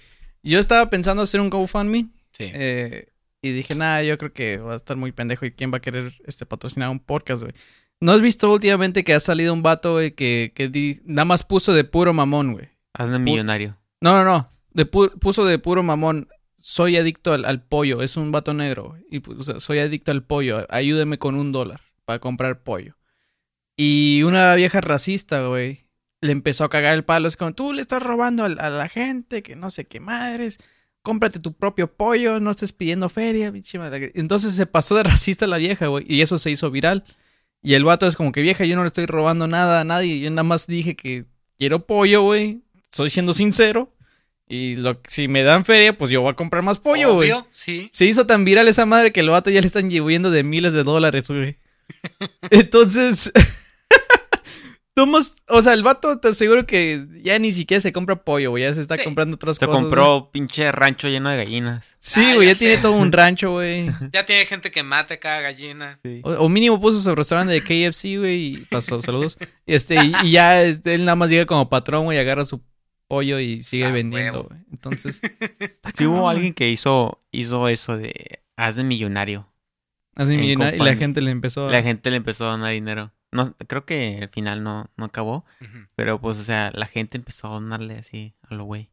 Yo 0.43 0.59
estaba 0.59 0.89
pensando 0.89 1.21
hacer 1.23 1.39
un 1.41 1.49
GoFundMe. 1.49 2.05
Sí. 2.33 2.49
eh, 2.53 3.09
y 3.41 3.51
dije, 3.51 3.75
nada, 3.75 4.01
yo 4.01 4.17
creo 4.17 4.33
que 4.33 4.57
va 4.57 4.73
a 4.73 4.75
estar 4.75 4.97
muy 4.97 5.11
pendejo. 5.11 5.45
¿Y 5.45 5.51
quién 5.51 5.71
va 5.71 5.77
a 5.77 5.81
querer 5.81 6.13
este 6.25 6.45
patrocinar 6.45 6.89
un 6.89 6.99
podcast, 6.99 7.43
güey? 7.43 7.53
¿No 8.01 8.11
has 8.11 8.21
visto 8.21 8.51
últimamente 8.51 9.03
que 9.03 9.13
ha 9.13 9.19
salido 9.19 9.53
un 9.53 9.61
vato, 9.61 9.93
güey, 9.93 10.11
que, 10.11 10.51
que 10.55 10.67
di- 10.67 10.99
nada 11.05 11.25
más 11.25 11.43
puso 11.43 11.73
de 11.73 11.83
puro 11.83 12.11
mamón, 12.13 12.53
güey? 12.53 12.69
Hazme 12.93 13.19
millonario. 13.19 13.77
No, 14.01 14.13
no, 14.13 14.23
no. 14.25 14.49
De 14.71 14.89
pu- 14.89 15.11
puso 15.19 15.45
de 15.45 15.59
puro 15.59 15.83
mamón. 15.83 16.27
Soy 16.67 16.97
adicto 16.97 17.31
al, 17.31 17.61
pollo. 17.61 18.01
Es 18.01 18.17
un 18.17 18.31
vato 18.31 18.55
negro. 18.55 18.97
Y 19.11 19.19
pues, 19.19 19.63
soy 19.63 19.77
adicto 19.77 20.09
al 20.09 20.23
pollo. 20.23 20.65
Ayúdeme 20.69 21.19
con 21.19 21.35
un 21.35 21.51
dólar 21.51 21.81
para 22.05 22.17
comprar 22.17 22.63
pollo. 22.63 22.97
Y 23.77 24.23
una 24.23 24.55
vieja 24.55 24.81
racista, 24.81 25.45
güey, 25.45 25.85
le 26.21 26.31
empezó 26.31 26.63
a 26.63 26.69
cagar 26.69 26.95
el 26.95 27.05
palo. 27.05 27.27
Es 27.27 27.37
como, 27.37 27.53
tú 27.53 27.71
le 27.71 27.81
estás 27.81 28.01
robando 28.01 28.45
a, 28.45 28.49
la 28.49 28.89
gente, 28.89 29.43
que 29.43 29.55
no 29.55 29.69
sé 29.69 29.85
qué 29.85 29.99
madres. 29.99 30.57
Cómprate 31.03 31.37
tu 31.37 31.53
propio 31.53 31.85
pollo, 31.95 32.39
no 32.39 32.49
estés 32.49 32.73
pidiendo 32.73 33.09
feria, 33.09 33.51
pinche 33.51 33.77
madre". 33.77 34.11
Entonces 34.15 34.55
se 34.55 34.65
pasó 34.65 34.95
de 34.95 35.03
racista 35.03 35.45
la 35.45 35.57
vieja, 35.57 35.85
güey. 35.85 36.03
Y 36.07 36.21
eso 36.21 36.39
se 36.39 36.49
hizo 36.49 36.71
viral. 36.71 37.03
Y 37.61 37.75
el 37.75 37.83
vato 37.83 38.07
es 38.07 38.15
como 38.15 38.31
que, 38.31 38.41
vieja, 38.41 38.65
yo 38.65 38.75
no 38.75 38.81
le 38.81 38.87
estoy 38.87 39.05
robando 39.05 39.45
nada 39.45 39.81
a 39.81 39.83
nadie. 39.83 40.19
Yo 40.19 40.31
nada 40.31 40.41
más 40.41 40.65
dije 40.65 40.95
que 40.95 41.25
quiero 41.59 41.85
pollo, 41.85 42.23
güey. 42.23 42.63
Soy 42.89 43.11
siendo 43.11 43.35
sincero. 43.35 43.94
Y 44.47 44.75
lo, 44.75 45.01
si 45.07 45.27
me 45.27 45.41
dan 45.43 45.65
feria, 45.65 45.97
pues 45.97 46.11
yo 46.11 46.21
voy 46.21 46.31
a 46.31 46.35
comprar 46.35 46.61
más 46.63 46.77
pollo, 46.79 47.15
güey. 47.15 47.31
Sí. 47.51 47.89
Se 47.91 48.05
hizo 48.05 48.27
tan 48.27 48.45
viral 48.45 48.67
esa 48.67 48.85
madre 48.85 49.11
que 49.11 49.21
el 49.21 49.29
vato 49.29 49.49
ya 49.49 49.59
le 49.61 49.67
están 49.67 49.89
lloviendo 49.89 50.29
de 50.29 50.43
miles 50.43 50.73
de 50.73 50.83
dólares, 50.83 51.27
güey. 51.29 51.57
Entonces. 52.51 53.31
Tomos, 54.93 55.43
o 55.49 55.61
sea, 55.61 55.73
el 55.73 55.83
vato 55.83 56.19
te 56.19 56.29
aseguro 56.29 56.65
que 56.65 57.05
ya 57.21 57.37
ni 57.37 57.51
siquiera 57.51 57.81
se 57.81 57.91
compra 57.91 58.23
pollo, 58.23 58.51
güey. 58.51 58.63
Ya 58.63 58.73
se 58.73 58.79
está 58.79 58.95
Sí. 58.95 59.03
comprando 59.03 59.35
otras 59.35 59.57
Se 59.57 59.65
cosas. 59.65 59.81
compró 59.81 60.29
pinche 60.31 60.71
rancho 60.71 61.09
lleno 61.09 61.29
de 61.29 61.35
gallinas. 61.35 61.85
Sí, 61.99 62.21
Ah, 62.23 62.35
güey, 62.35 62.47
ya 62.47 62.53
ya, 62.53 62.59
tiene 62.59 62.77
todo 62.77 62.93
un 62.93 63.11
rancho, 63.11 63.51
güey. 63.51 63.87
Ya 64.13 64.25
tiene 64.25 64.45
gente 64.45 64.71
que 64.71 64.83
mata 64.83 65.17
cada 65.19 65.41
gallina. 65.41 65.99
Sí. 66.01 66.21
O, 66.23 66.31
o 66.31 66.47
mínimo 66.49 66.79
puso 66.79 67.01
su 67.01 67.13
restaurante 67.13 67.51
de 67.51 67.61
KFC, 67.61 68.19
güey, 68.19 68.45
y 68.53 68.57
pasó, 68.69 69.01
saludos. 69.01 69.37
Y 69.65 69.73
este, 69.75 69.95
y, 69.95 70.13
y 70.23 70.31
ya 70.31 70.63
este, 70.63 70.93
él 70.93 71.03
nada 71.03 71.17
más 71.17 71.29
llega 71.29 71.45
como 71.45 71.67
patrón, 71.67 72.05
güey, 72.05 72.17
agarra 72.17 72.45
su 72.45 72.61
pollo 73.07 73.39
y 73.39 73.61
sigue 73.61 73.85
Ah, 73.85 73.91
vendiendo, 73.91 74.41
huevo. 74.41 74.55
Entonces, 74.71 75.21
Sí 75.95 76.05
hubo 76.05 76.29
alguien 76.29 76.53
que 76.53 76.69
hizo, 76.69 77.21
hizo 77.31 77.67
eso 77.69 77.97
de 77.97 78.41
hazme 78.57 78.83
millonario. 78.83 79.41
güey. 80.15 80.27
Así, 80.27 80.33
en 80.35 80.39
millonario, 80.41 80.81
y 80.81 80.85
la 80.85 80.95
gente 80.95 81.21
le 81.21 81.31
empezó 81.31 81.67
a... 81.67 81.71
La 81.71 81.83
gente 81.83 82.09
le 82.09 82.17
empezó 82.17 82.47
a 82.47 82.51
donar 82.51 82.71
dinero. 82.71 83.11
No, 83.31 83.53
creo 83.67 83.85
que 83.85 84.19
al 84.21 84.29
final 84.29 84.63
no, 84.63 84.89
no 84.95 85.05
acabó. 85.05 85.45
Pero 85.95 86.21
pues, 86.21 86.37
o 86.39 86.43
sea, 86.43 86.71
la 86.73 86.85
gente 86.85 87.17
empezó 87.17 87.47
a 87.47 87.51
donarle 87.55 87.97
así 87.97 88.33
a 88.49 88.55
lo 88.55 88.63
güey. 88.63 88.89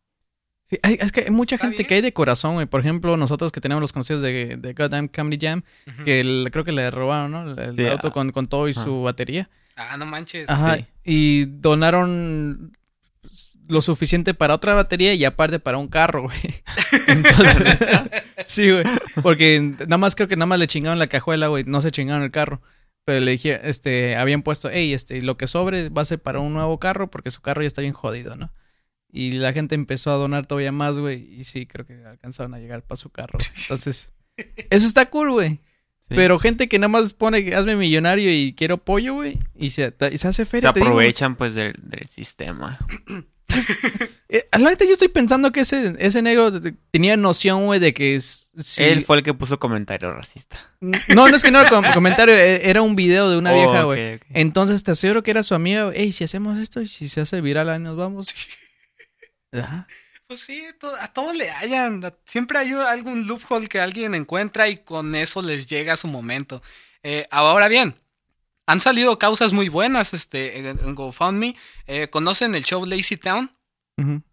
Sí, 0.65 0.79
hay- 0.83 0.99
es 1.01 1.13
que 1.13 1.21
hay 1.23 1.31
mucha 1.31 1.59
gente 1.59 1.77
bien. 1.79 1.87
que 1.87 1.95
hay 1.97 2.01
de 2.01 2.13
corazón, 2.13 2.55
güey. 2.55 2.67
Por 2.67 2.81
ejemplo, 2.81 3.17
nosotros 3.17 3.53
que 3.53 3.61
tenemos 3.61 3.81
los 3.83 3.93
conocidos 3.93 4.21
de, 4.23 4.57
de 4.57 4.73
Goddamn 4.73 5.07
Comedy 5.09 5.39
Jam, 5.41 5.63
que 6.05 6.19
el- 6.21 6.49
creo 6.51 6.65
que 6.65 6.73
le 6.73 6.91
robaron, 6.91 7.31
¿no? 7.31 7.53
El, 7.63 7.77
Sí, 7.77 7.87
auto 7.87 8.09
ah. 8.09 8.13
con, 8.13 8.33
con 8.33 8.47
todo 8.49 8.69
y 8.69 8.73
su 8.73 9.03
batería. 9.03 9.49
Ah, 9.77 9.97
no 9.97 10.07
manches. 10.07 10.49
Ajá. 10.51 10.77
Sí. 10.77 10.85
Y 11.05 11.45
donaron 11.45 12.77
lo 13.69 13.83
suficiente 13.83 14.35
para 14.35 14.55
otra 14.55 14.75
batería 14.75 15.15
y 15.15 15.25
aparte 15.25 15.59
para 15.59 15.79
un 15.79 15.89
carro, 15.89 16.25
güey. 16.25 16.41
Entonces, 17.09 17.79
sí, 18.47 18.71
güey. 18.71 18.85
Porque 19.23 19.61
nada 19.61 19.99
más 19.99 20.15
creo 20.15 20.29
que 20.29 20.37
nada 20.37 20.47
más 20.47 20.59
le 20.59 20.67
chingaron 20.67 20.99
la 20.99 21.07
cajuela, 21.07 21.49
güey. 21.49 21.65
No 21.65 21.81
se 21.81 21.91
chingaron 21.91 22.23
el 22.23 22.31
carro. 22.31 22.61
Pero 23.05 23.21
le 23.21 23.33
dije, 23.33 23.61
este, 23.69 24.17
habían 24.17 24.43
puesto, 24.43 24.69
hey, 24.71 24.93
este, 24.93 25.21
lo 25.23 25.37
que 25.37 25.47
sobre 25.47 25.89
va 25.89 26.03
a 26.03 26.07
ser 26.07 26.21
para 26.21 26.39
un 26.39 26.53
nuevo 26.53 26.79
carro 26.79 27.11
porque 27.11 27.31
su 27.31 27.41
carro 27.41 27.63
ya 27.63 27.67
está 27.67 27.81
bien 27.81 27.95
jodido, 27.95 28.37
¿no? 28.37 28.53
Y 29.11 29.33
la 29.33 29.53
gente 29.53 29.75
empezó 29.75 30.11
a 30.13 30.17
donar 30.17 30.47
todavía 30.47 30.73
más, 30.73 30.99
güey. 30.99 31.35
Y 31.35 31.45
sí, 31.45 31.67
creo 31.67 31.85
que 31.85 32.05
alcanzaron 32.05 32.55
a 32.55 32.59
llegar 32.59 32.83
para 32.83 32.97
su 32.97 33.11
carro. 33.11 33.39
Entonces, 33.63 34.15
eso 34.71 34.87
está 34.87 35.11
cool, 35.11 35.33
güey. 35.33 35.61
Sí. 36.13 36.17
Pero 36.17 36.39
gente 36.39 36.69
que 36.69 36.79
nada 36.79 36.89
más 36.89 37.13
pone 37.13 37.55
hazme 37.55 37.77
millonario 37.77 38.33
y 38.33 38.55
quiero 38.55 38.79
pollo, 38.79 39.15
güey. 39.15 39.39
Y 39.57 39.71
se, 39.71 39.93
y 40.13 40.19
se 40.19 40.29
hace 40.29 40.45
Se 40.45 40.47
feria. 40.47 40.73
digo, 40.73 40.87
güey. 40.87 41.09
aprovechan 41.09 41.37
pues 41.37 41.55
del, 41.55 41.75
del 41.79 42.07
sistema. 42.09 42.79
Eh, 44.31 44.47
la 44.53 44.71
neta, 44.71 44.87
yo 44.87 44.93
estoy 44.93 45.09
pensando 45.09 45.53
que 45.53 45.61
ese, 45.61 45.95
ese 45.99 46.23
negro 46.23 46.51
tenía 46.91 47.19
noción, 47.19 47.67
güey, 47.67 47.81
de 47.81 47.93
que 47.93 48.15
es. 48.15 48.51
si- 48.57 48.83
Él 48.83 49.05
fue 49.05 49.19
el 49.19 49.23
que 49.23 49.35
puso 49.35 49.59
comentario 49.59 50.11
racista. 50.13 50.57
No, 50.81 51.29
no 51.29 51.37
es 51.37 51.43
que 51.43 51.51
no 51.51 51.61
era 51.61 51.69
com- 51.69 51.85
comentario, 51.93 52.35
eh, 52.35 52.71
era 52.71 52.81
un 52.81 52.97
video 52.97 53.29
de 53.29 53.37
una 53.37 53.53
Oh, 53.53 53.55
vieja, 53.55 53.83
güey. 53.83 54.21
Entonces 54.31 54.83
te 54.85 54.93
aseguro 54.93 55.23
que 55.23 55.33
era 55.33 55.43
su 55.43 55.55
amiga, 55.55 55.91
Ey, 55.95 56.13
si 56.13 56.25
hacemos 56.25 56.59
esto 56.59 56.81
y 56.81 56.89
si 56.89 57.09
se 57.09 57.21
hace 57.21 57.43
viral, 57.43 57.69
ahí 57.69 57.79
nos 57.79 57.97
vamos. 57.97 58.35
Ajá. 59.53 59.87
Pues 60.33 60.41
sí, 60.41 60.65
a 60.99 61.09
todos 61.09 61.35
le 61.35 61.51
hallan. 61.51 62.15
Siempre 62.25 62.59
hay 62.59 62.73
algún 62.73 63.27
loophole 63.27 63.67
que 63.67 63.81
alguien 63.81 64.15
encuentra 64.15 64.67
y 64.71 64.79
con 64.79 65.15
eso 65.15 65.43
les 65.43 65.67
llega 65.67 65.95
su 65.95 66.09
momento. 66.09 66.63
Eh, 67.03 67.29
ahora 67.31 67.69
bien, 67.69 67.95
han 68.65 68.81
salido 68.81 69.19
causas 69.19 69.53
muy 69.53 69.69
buenas 69.69 70.15
este, 70.15 70.71
en, 70.71 70.95
GoFundMe. 70.95 71.55
Eh, 71.87 72.09
¿Conocen 72.09 72.55
el 72.55 72.65
show 72.65 72.87
Lazy 72.87 73.19
Town? 73.19 73.55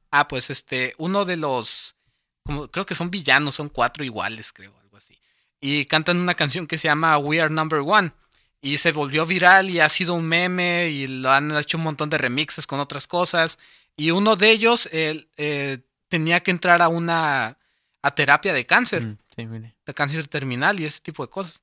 Ah, 0.09 0.29
pues 0.29 0.49
este, 0.49 0.93
uno 0.97 1.25
de 1.25 1.35
los, 1.35 1.97
como, 2.45 2.69
creo 2.69 2.85
que 2.85 2.95
son 2.95 3.11
villanos, 3.11 3.55
son 3.55 3.67
cuatro 3.67 4.05
iguales, 4.05 4.53
creo, 4.53 4.73
algo 4.79 4.95
así. 4.95 5.19
Y 5.59 5.83
cantan 5.83 6.15
una 6.15 6.33
canción 6.33 6.65
que 6.65 6.77
se 6.77 6.87
llama 6.87 7.17
We 7.17 7.41
Are 7.41 7.53
Number 7.53 7.81
One. 7.85 8.13
Y 8.61 8.77
se 8.77 8.93
volvió 8.93 9.25
viral 9.25 9.69
y 9.69 9.81
ha 9.81 9.89
sido 9.89 10.13
un 10.13 10.29
meme 10.29 10.91
y 10.91 11.07
lo 11.07 11.29
han 11.29 11.57
hecho 11.57 11.75
un 11.75 11.83
montón 11.83 12.09
de 12.09 12.17
remixes 12.17 12.65
con 12.67 12.79
otras 12.79 13.05
cosas. 13.05 13.59
Y 13.97 14.11
uno 14.11 14.37
de 14.37 14.51
ellos, 14.51 14.87
el, 14.93 15.27
eh, 15.35 15.79
tenía 16.09 16.41
que 16.41 16.51
entrar 16.51 16.81
a 16.81 16.89
una 16.89 17.57
a 18.01 18.15
terapia 18.15 18.53
de 18.53 18.65
cáncer, 18.65 19.03
Mm, 19.03 19.17
sí, 19.35 19.45
de 19.85 19.93
cáncer 19.93 20.27
terminal 20.27 20.79
y 20.79 20.85
ese 20.85 21.01
tipo 21.01 21.25
de 21.25 21.29
cosas. 21.29 21.61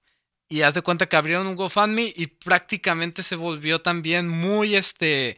Y 0.48 0.62
haz 0.62 0.74
de 0.74 0.82
cuenta 0.82 1.08
que 1.08 1.16
abrieron 1.16 1.46
un 1.46 1.56
GoFundMe 1.56 2.12
y 2.14 2.26
prácticamente 2.28 3.22
se 3.22 3.36
volvió 3.36 3.80
también 3.80 4.28
muy 4.28 4.76
este 4.76 5.36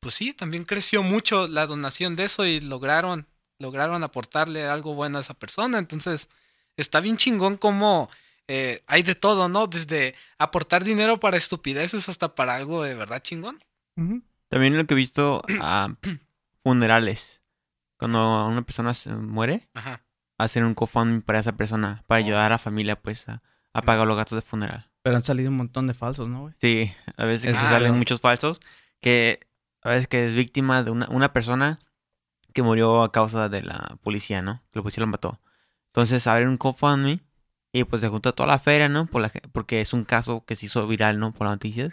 pues 0.00 0.16
sí, 0.16 0.34
también 0.34 0.64
creció 0.64 1.02
mucho 1.02 1.48
la 1.48 1.66
donación 1.66 2.14
de 2.14 2.24
eso 2.24 2.44
y 2.44 2.60
lograron 2.60 3.26
lograron 3.58 4.02
aportarle 4.02 4.66
algo 4.66 4.94
bueno 4.94 5.16
a 5.16 5.22
esa 5.22 5.32
persona, 5.32 5.78
entonces 5.78 6.28
está 6.76 7.00
bien 7.00 7.16
chingón 7.16 7.56
como 7.56 8.10
eh, 8.46 8.82
hay 8.86 9.02
de 9.02 9.14
todo, 9.14 9.48
¿no? 9.48 9.66
Desde 9.66 10.14
aportar 10.36 10.84
dinero 10.84 11.18
para 11.18 11.38
estupideces 11.38 12.08
hasta 12.10 12.34
para 12.34 12.54
algo 12.54 12.82
de 12.82 12.94
verdad 12.94 13.22
chingón. 13.22 13.64
También 14.48 14.76
lo 14.76 14.86
que 14.86 14.92
he 14.92 14.96
visto 14.96 15.42
a 15.60 15.94
funerales. 16.62 17.40
Cuando 18.04 18.46
una 18.48 18.62
persona 18.62 18.94
se 18.94 19.10
muere, 19.12 19.68
Ajá. 19.74 20.02
hacen 20.38 20.64
un 20.64 20.74
GoFundMe 20.74 21.20
para 21.22 21.38
esa 21.38 21.52
persona, 21.52 22.02
para 22.06 22.20
Oh. 22.20 22.24
ayudar 22.24 22.42
a 22.46 22.48
la 22.50 22.58
familia, 22.58 22.96
pues, 23.00 23.28
a, 23.28 23.42
a 23.72 23.82
pagar 23.82 24.06
los 24.06 24.16
gastos 24.16 24.36
de 24.36 24.42
funeral. 24.42 24.90
Pero 25.02 25.16
han 25.16 25.22
salido 25.22 25.50
un 25.50 25.56
montón 25.56 25.86
de 25.86 25.94
falsos, 25.94 26.28
¿no, 26.28 26.42
güey? 26.42 26.54
Sí, 26.60 26.90
a 27.16 27.24
veces 27.24 27.52
que 27.52 27.58
Ah, 27.58 27.68
salen 27.68 27.96
muchos 27.98 28.20
falsos, 28.20 28.60
que 29.00 29.40
a 29.82 29.90
veces 29.90 30.08
que 30.08 30.26
es 30.26 30.34
víctima 30.34 30.82
de 30.82 30.90
una, 30.90 31.06
una 31.10 31.32
persona 31.32 31.78
que 32.54 32.62
murió 32.62 33.02
a 33.02 33.12
causa 33.12 33.48
de 33.48 33.62
la 33.62 33.98
policía, 34.02 34.40
¿no? 34.42 34.62
Que 34.70 34.78
la 34.78 34.82
policía 34.82 35.02
lo 35.02 35.08
mató. 35.08 35.40
Entonces 35.88 36.26
abren 36.26 36.48
un 36.48 36.56
GoFundMe 36.58 37.20
y 37.72 37.84
pues 37.84 38.00
se 38.00 38.08
junta 38.08 38.32
toda 38.32 38.46
la 38.46 38.58
feria, 38.58 38.88
¿no? 38.88 39.06
Por 39.06 39.20
la, 39.22 39.30
porque 39.52 39.80
es 39.80 39.92
un 39.92 40.04
caso 40.04 40.44
que 40.46 40.56
se 40.56 40.66
hizo 40.66 40.86
viral, 40.86 41.18
¿no? 41.18 41.32
Por 41.32 41.46
las 41.46 41.54
noticias. 41.54 41.92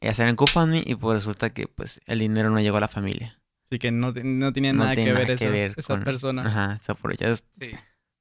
Y 0.00 0.08
hacen 0.08 0.28
el 0.28 0.34
GoFundMe 0.36 0.82
y 0.84 0.94
pues 0.94 1.18
resulta 1.18 1.50
que 1.50 1.66
pues 1.68 2.00
el 2.06 2.18
dinero 2.20 2.50
no 2.50 2.58
llegó 2.60 2.78
a 2.78 2.80
la 2.80 2.88
familia. 2.88 3.38
Así 3.70 3.78
que 3.78 3.90
no, 3.92 4.12
no 4.12 4.52
tenía 4.52 4.72
No 4.72 4.80
nada 4.84 4.94
tiene 4.94 5.10
que 5.10 5.14
ver 5.14 5.22
nada 5.24 5.34
esa, 5.34 5.44
que 5.44 5.50
ver 5.50 5.74
esa 5.76 5.94
con- 5.94 6.04
persona. 6.04 6.42
Ajá, 6.46 6.78
se 6.80 6.90
aprovecha. 6.92 7.28
Es 7.30 7.44
Sí. 7.60 7.70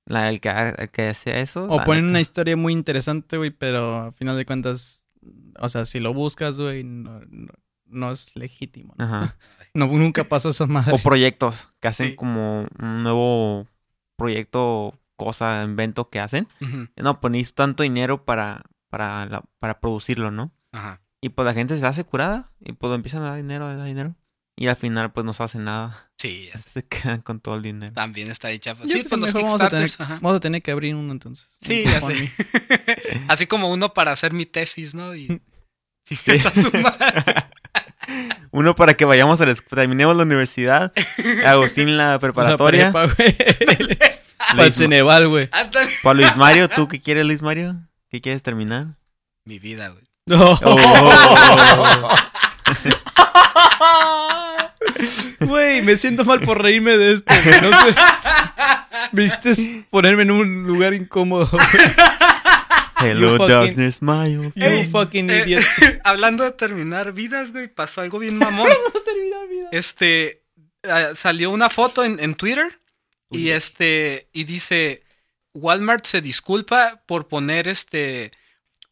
la, 0.06 0.30
el, 0.30 0.40
que, 0.42 0.50
el 0.50 0.90
que 0.90 1.10
eso. 1.26 1.66
O 1.66 1.84
ponen 1.84 2.04
neta. 2.06 2.10
una 2.12 2.20
historia 2.22 2.56
muy 2.56 2.74
interesante, 2.74 3.38
güey, 3.38 3.50
pero 3.50 3.98
a 3.98 4.12
final 4.12 4.38
de 4.38 4.46
cuentas, 4.46 5.04
o 5.58 5.68
sea, 5.70 5.86
si 5.86 6.00
lo 6.00 6.14
buscas, 6.14 6.60
güey, 6.60 6.84
no, 6.84 7.22
no- 7.30 7.54
no 7.86 8.12
es 8.12 8.36
legítimo. 8.36 8.94
¿no? 8.98 9.06
Ajá. 9.06 9.36
No, 9.76 9.86
nunca 9.86 10.24
pasó 10.24 10.50
esa 10.50 10.66
madre. 10.66 10.94
O 10.94 10.98
proyectos 10.98 11.70
que 11.80 11.88
hacen 11.90 12.10
Sí. 12.10 12.16
como 12.16 12.66
un 12.80 13.04
nuevo 13.04 13.68
proyecto, 14.16 15.00
cosa, 15.16 15.64
invento 15.64 16.10
que 16.10 16.20
hacen. 16.20 16.48
Ujú. 16.62 16.88
No, 16.98 17.20
pues 17.20 17.32
necesito 17.32 17.64
tanto 17.64 17.84
dinero 17.84 18.26
para, 18.26 18.64
para, 18.90 19.26
la- 19.28 19.44
para 19.60 19.80
producirlo, 19.80 20.32
¿no? 20.32 20.52
Ajá. 20.72 21.02
Y 21.22 21.30
pues 21.30 21.46
la 21.46 21.54
gente 21.54 21.78
se 21.78 21.86
hace 21.86 22.04
curada 22.04 22.52
y 22.60 22.74
pues 22.74 22.94
empiezan 22.96 23.22
a 23.24 23.30
dar 23.30 23.36
dinero, 23.38 23.66
a 23.68 23.76
dar 23.76 23.86
dinero. 23.86 24.16
Y 24.60 24.68
al 24.68 24.76
final 24.76 25.14
pues 25.14 25.26
no 25.26 25.32
se 25.32 25.42
hace 25.42 25.58
nada. 25.58 26.12
Sí, 26.18 26.50
ya. 26.54 26.60
Se 26.74 26.84
quedan 26.86 27.22
con 27.22 27.40
todo 27.40 27.56
el 27.56 27.62
dinero. 27.62 27.94
también 27.94 28.30
está 28.30 28.50
ahí 28.50 28.60
chafa. 28.60 28.84
Yo 28.84 28.90
Sí, 28.90 29.04
pues 29.04 29.22
los 29.22 29.34
mejor 29.34 29.44
vamos 29.44 29.62
a, 29.62 29.70
tener, 29.70 29.86
Kickstarters, 29.86 30.12
ajá. 30.12 30.20
vamos 30.22 30.36
a 30.36 30.42
tener 30.42 30.62
que 30.62 30.72
abrir 30.72 30.96
uno 30.96 31.14
entonces. 31.14 31.58
Sí, 31.62 31.86
ya 31.86 32.02
sé. 32.02 32.30
Así 33.30 33.48
como 33.48 33.72
uno 33.72 33.94
para 33.94 34.12
hacer 34.12 34.34
mi 34.34 34.46
tesis, 34.46 34.94
¿no? 34.94 35.16
Y... 35.16 35.42
Uno 38.52 38.74
para 38.74 38.96
que 38.96 39.06
vayamos 39.06 39.40
a 39.40 39.46
la, 39.46 39.54
terminemos 39.54 40.18
la 40.18 40.24
universidad. 40.24 40.92
Agustín 41.46 41.96
la 41.96 42.18
preparatoria. 42.18 42.92
Para 42.92 43.14
el 44.66 44.74
Ceneval, 44.74 45.28
güey. 45.28 45.48
Para 46.02 46.16
Luis 46.16 46.36
Mario, 46.36 46.68
¿tú 46.68 46.88
qué 46.88 47.00
quieres 47.00 47.28
Luis 47.28 47.44
Mario? 47.44 47.76
¿Qué 48.10 48.22
quieres 48.22 48.42
terminar? 48.42 48.98
Mi 49.46 49.60
vida, 49.60 49.90
güey. 49.90 50.04
Oh. 50.32 52.10
Güey, 55.50 55.82
me 55.82 55.98
siento 55.98 56.24
mal 56.26 56.40
por 56.42 56.62
reírme 56.62 56.98
de 56.98 57.14
esto, 57.14 57.34
güey. 57.44 57.62
No 57.62 57.72
sé. 57.82 57.96
Hiciste 59.14 59.86
ponerme 59.90 60.24
en 60.24 60.32
un 60.32 60.64
lugar 60.68 60.94
incómodo. 60.94 61.48
güey. 61.52 61.64
Hello 63.02 63.32
You 63.32 63.38
fucking- 63.38 63.48
darkness, 63.50 64.02
my 64.02 64.36
old 64.38 64.54
You 64.56 64.90
fucking 64.92 65.30
eh, 65.30 65.44
idiot. 65.46 65.64
Hablando 66.04 66.44
de 66.44 66.52
terminar 66.52 67.14
vidas, 67.14 67.52
güey, 67.52 67.68
pasó 67.68 68.02
algo 68.02 68.20
bien 68.20 68.38
mamón. 68.38 68.68
Este, 69.72 70.42
ah, 70.84 71.10
salió 71.14 71.52
una 71.52 71.70
foto 71.70 72.04
en, 72.04 72.20
en 72.20 72.34
Twitter 72.34 72.80
y 73.30 73.50
este, 73.50 74.28
y 74.34 74.46
dice, 74.46 75.04
Walmart 75.54 76.06
se 76.06 76.22
disculpa 76.22 77.04
por 77.06 77.28
poner 77.28 77.68
este, 77.68 78.32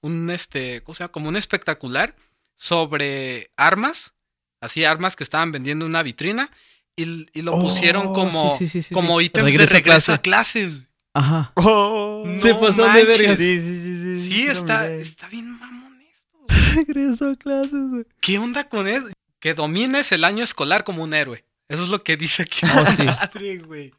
un 0.02 0.30
este, 0.30 0.82
¿cómo 0.84 0.94
se 0.94 1.04
llama? 1.04 1.12
Como 1.12 1.30
un 1.30 1.36
espectacular 1.36 2.16
sobre 2.56 3.50
armas, 3.58 4.14
así 4.62 4.84
armas 4.86 5.16
que 5.16 5.24
estaban 5.24 5.52
vendiendo 5.52 5.86
en 5.86 5.90
una 5.92 6.04
vitrina 6.04 6.50
y, 6.96 7.28
y 7.38 7.42
lo 7.44 7.54
Oh, 7.56 7.62
pusieron 7.64 8.14
como, 8.14 8.32
sí, 8.32 8.58
sí, 8.58 8.68
sí, 8.68 8.82
sí, 8.82 8.94
como 8.94 9.20
sí. 9.20 9.26
ítems 9.26 9.52
Regreso 9.52 9.72
de 9.74 9.78
a 9.78 9.80
regreso 9.80 10.06
clase. 10.06 10.12
a 10.14 10.18
clases. 10.18 10.74
Ajá. 11.14 11.52
Oh. 11.56 12.24
Se 12.38 12.50
No 12.54 12.60
pasó 12.62 12.84
de 12.84 12.90
manches. 12.90 13.08
vergas. 13.20 13.38
Sí, 13.40 13.60
sí, 13.60 13.82
sí, 14.20 14.30
sí. 14.32 14.48
Está, 14.48 14.90
está 14.92 15.28
bien 15.28 15.50
mamón 15.52 16.00
esto. 16.12 16.38
Regreso 16.76 17.30
a 17.30 17.36
clases, 17.36 17.90
güey. 17.90 18.06
¿Qué 18.20 18.38
onda 18.40 18.68
con 18.70 18.88
eso? 18.88 19.08
Que 19.40 19.54
domines 19.54 20.12
el 20.12 20.24
año 20.24 20.44
escolar 20.44 20.84
como 20.84 21.04
un 21.04 21.14
héroe. 21.14 21.44
Eso 21.70 21.84
es 21.84 21.90
lo 21.90 22.04
que 22.04 22.18
dice 22.18 22.44
aquí. 22.44 22.66
Oh, 22.66 22.82
la 22.82 22.86
sí. 22.92 23.04
madre, 23.04 23.58
güey. 23.60 23.94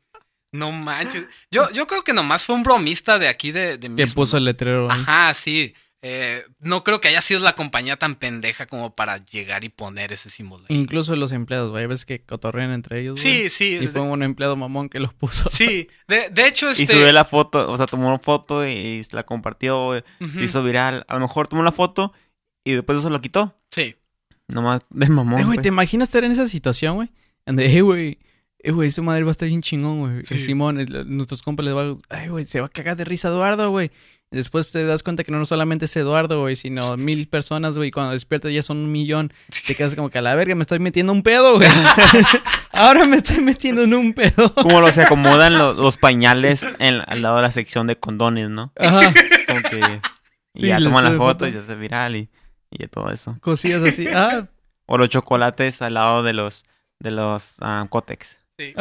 No 0.51 0.73
manches. 0.73 1.25
Yo, 1.51 1.71
yo 1.73 1.87
creo 1.87 2.03
que 2.03 2.15
nomás 2.15 2.45
fue 2.45 2.55
un 2.55 2.63
bromista 2.63 3.19
de 3.19 3.29
aquí 3.29 3.53
de, 3.53 3.77
de 3.79 3.95
Que 3.95 4.07
puso 4.07 4.39
el 4.39 4.45
letrero 4.47 4.91
ahí. 4.91 5.01
Ajá, 5.03 5.35
sí. 5.35 5.75
Eh, 6.01 6.45
no 6.61 6.85
creo 6.85 7.01
que 7.01 7.09
haya 7.09 7.21
sido 7.21 7.41
la 7.41 7.55
compañía 7.57 7.97
tan 7.97 8.15
pendeja 8.15 8.67
como 8.67 8.95
para 8.95 9.19
llegar 9.25 9.65
y 9.65 9.69
poner 9.69 10.13
ese 10.13 10.31
símbolo. 10.31 10.65
ahí. 10.69 10.77
Incluso 10.77 11.17
los 11.17 11.33
empleados, 11.33 11.73
güey. 11.73 11.87
Ves 11.87 12.05
que 12.07 12.21
cotorrean 12.23 12.71
entre 12.71 13.01
ellos. 13.01 13.19
Sí, 13.19 13.49
sí. 13.49 13.79
Y 13.83 13.89
fue 13.89 14.03
un 14.03 14.23
empleado 14.23 14.55
mamón 14.57 14.89
que 14.89 15.01
los 15.01 15.13
puso. 15.15 15.51
Sí. 15.51 15.89
De, 16.07 16.31
de 16.31 16.47
hecho, 16.47 16.71
este. 16.71 16.85
Y 16.85 16.87
subió 16.87 17.13
la 17.13 17.25
foto, 17.25 17.71
o 17.71 17.77
sea, 17.77 17.87
tomó 17.87 18.07
una 18.09 18.21
foto 18.21 18.67
y 18.67 19.05
la 19.11 19.25
compartió, 19.25 19.93
hizo 20.41 20.63
viral. 20.63 21.05
A 21.09 21.15
lo 21.15 21.21
mejor 21.21 21.49
tomó 21.49 21.65
la 21.65 21.73
foto 21.73 22.13
y 22.65 22.73
después 22.75 22.99
eso 23.01 23.11
lo 23.11 23.21
quitó. 23.21 23.57
Sí. 23.73 23.97
Nomás 24.47 24.83
de 24.91 25.09
mamón. 25.09 25.41
Eh, 25.41 25.45
güey, 25.45 25.57
pues. 25.57 25.63
¿te 25.63 25.69
imaginas 25.69 26.09
estar 26.09 26.23
en 26.23 26.31
esa 26.33 26.47
situación, 26.47 26.95
güey? 26.95 27.11
Donde, 27.45 27.67
eh, 27.77 27.81
güey, 27.83 28.19
eh, 28.61 28.71
güey, 28.71 28.89
esa 28.89 29.03
madre 29.03 29.25
va 29.25 29.31
a 29.31 29.33
estar 29.33 29.49
bien 29.49 29.63
chingón, 29.63 29.99
güey. 29.99 30.25
Sí. 30.25 30.37
Y 30.37 30.39
Simón, 30.39 30.79
el- 30.79 31.17
nuestros 31.17 31.43
compas 31.43 31.65
les 31.67 31.75
va 31.75 31.83
a, 31.83 31.95
ay, 32.17 32.29
güey, 32.29 32.47
se 32.47 32.61
va 32.61 32.67
a 32.67 32.71
cagar 32.71 32.97
de 32.97 33.05
risa 33.05 33.29
Eduardo, 33.29 33.69
güey. 33.71 33.91
Después 34.31 34.71
te 34.73 34.85
das 34.85 35.03
cuenta 35.03 35.25
que 35.25 35.33
no 35.33 35.43
solamente 35.47 35.87
es 35.87 35.97
Eduardo, 35.97 36.41
güey, 36.43 36.55
sino 36.55 36.97
mil 36.99 37.29
personas, 37.29 37.77
güey. 37.79 37.89
y 37.89 37.91
Cuando 37.91 38.13
despiertas 38.13 38.53
ya 38.53 38.63
son 38.63 38.77
un 38.77 38.93
millón. 38.93 39.33
Te 39.67 39.75
quedas 39.75 39.95
como 39.95 40.11
que 40.11 40.19
a 40.19 40.23
la 40.23 40.35
verga, 40.35 40.55
me 40.55 40.63
estoy 40.63 40.79
metiendo 40.81 41.13
un 41.13 41.23
pedo, 41.23 41.57
güey. 41.57 41.69
Ahora 42.73 43.07
me 43.07 43.17
estoy 43.17 43.41
metiendo 43.41 43.83
en 43.85 43.95
un 43.95 44.13
pedo. 44.13 44.53
Como 44.55 44.81
los 44.83 44.93
se 44.95 45.03
acomodan 45.05 45.57
lo- 45.57 45.73
los, 45.73 45.97
pañales 45.97 46.63
en, 46.79 47.01
al 47.07 47.23
lado 47.23 47.37
de 47.37 47.43
la 47.43 47.53
sección 47.53 47.87
de 47.87 47.97
condones, 47.99 48.51
¿no? 48.51 48.73
Ajá, 48.79 49.13
Como 49.47 49.63
que... 49.63 50.01
Y 50.55 50.61
Sí, 50.63 50.67
ya 50.69 50.79
toman 50.79 51.05
la 51.05 51.11
foto 51.13 51.19
foto. 51.45 51.49
y 51.49 51.53
se 51.53 51.59
hace 51.61 51.75
viral 51.77 52.17
y, 52.17 52.29
y 52.71 52.79
ya 52.83 52.89
todo 52.89 53.11
eso. 53.11 53.37
cosillas 53.41 53.83
así. 53.83 54.07
Ah, 54.15 54.47
O 54.87 54.99
los 54.99 55.09
chocolates 55.09 55.81
al 55.83 55.95
lado 55.95 56.23
de 56.23 56.33
los 56.35 56.65
de 57.01 57.13
los 57.13 57.57
ah, 57.61 57.87
Cotex. 57.89 58.39
Sí. 58.59 58.75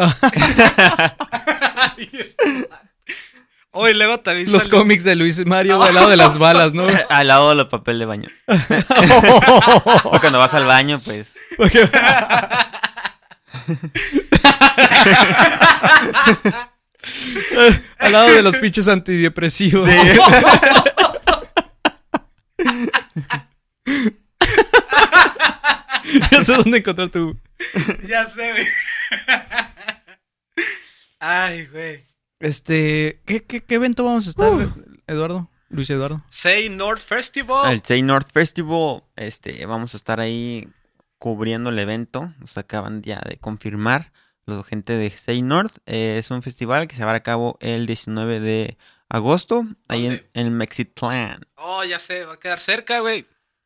Oye, 3.88 3.94
luego 3.96 4.20
también 4.20 4.52
los 4.52 4.64
salió- 4.64 4.80
cómics 4.80 5.04
de 5.06 5.16
Luis 5.16 5.46
Mario, 5.46 5.82
al 5.82 5.94
lado 5.96 6.10
de 6.10 6.18
las 6.18 6.38
balas, 6.40 6.74
¿no? 6.74 6.86
al 7.10 7.28
lado 7.28 7.50
de 7.50 7.56
los 7.56 7.68
papel 7.68 8.00
de 8.00 8.06
baño. 8.06 8.28
O 10.04 10.20
cuando 10.20 10.40
vas 10.40 10.54
al 10.54 10.66
baño, 10.66 11.00
pues... 11.04 11.36
al 18.00 18.12
lado 18.12 18.32
de 18.32 18.42
los 18.44 18.58
pinches 18.58 18.88
antidepresivos. 18.88 19.90
Yo 26.32 26.44
sé 26.44 26.54
dónde 26.56 26.78
encontrar 26.80 27.10
tu. 27.10 27.38
Ya 28.08 28.28
sé, 28.30 28.52
güey. 28.52 28.66
Ay, 31.20 31.66
güey. 31.68 32.06
Este. 32.40 33.22
¿Qué, 33.26 33.44
qué, 33.44 33.64
qué 33.64 33.76
evento 33.76 34.04
vamos 34.04 34.28
a 34.28 34.30
estar, 34.30 34.52
Eduardo? 35.08 35.50
Luis 35.70 35.90
Eduardo. 35.90 36.24
Say 36.30 36.70
North 36.70 37.02
Festival. 37.02 37.72
El 37.72 37.84
Say 37.84 38.02
North 38.02 38.32
Festival, 38.32 39.04
este, 39.16 39.66
vamos 39.66 39.94
a 39.94 39.98
estar 39.98 40.20
ahí 40.20 40.68
cubriendo 41.20 41.70
el 41.70 41.80
evento. 41.80 42.32
Nos 42.40 42.58
acaban 42.58 43.02
ya 43.02 43.22
de 43.28 43.38
confirmar 43.38 44.14
la 44.46 44.64
gente 44.64 44.94
de 44.94 45.10
Say 45.10 45.42
North. 45.42 45.78
Eh, 45.86 46.18
es 46.20 46.32
un 46.32 46.42
festival 46.42 46.88
que 46.88 46.96
se 46.96 47.04
va 47.04 47.14
a 47.14 47.24
cabo 47.24 47.58
el 47.60 47.86
19 47.86 48.40
de 48.40 48.78
agosto, 49.10 49.66
ahí 49.88 50.06
en, 50.06 50.28
en 50.34 50.54
Mexitlán. 50.54 51.46
Oh, 51.56 51.84
ya 51.84 52.00
sé, 52.00 52.26
va 52.26 52.34
a 52.34 52.40
quedar 52.40 52.60
cerca, 52.60 53.00
güey. 53.00 53.26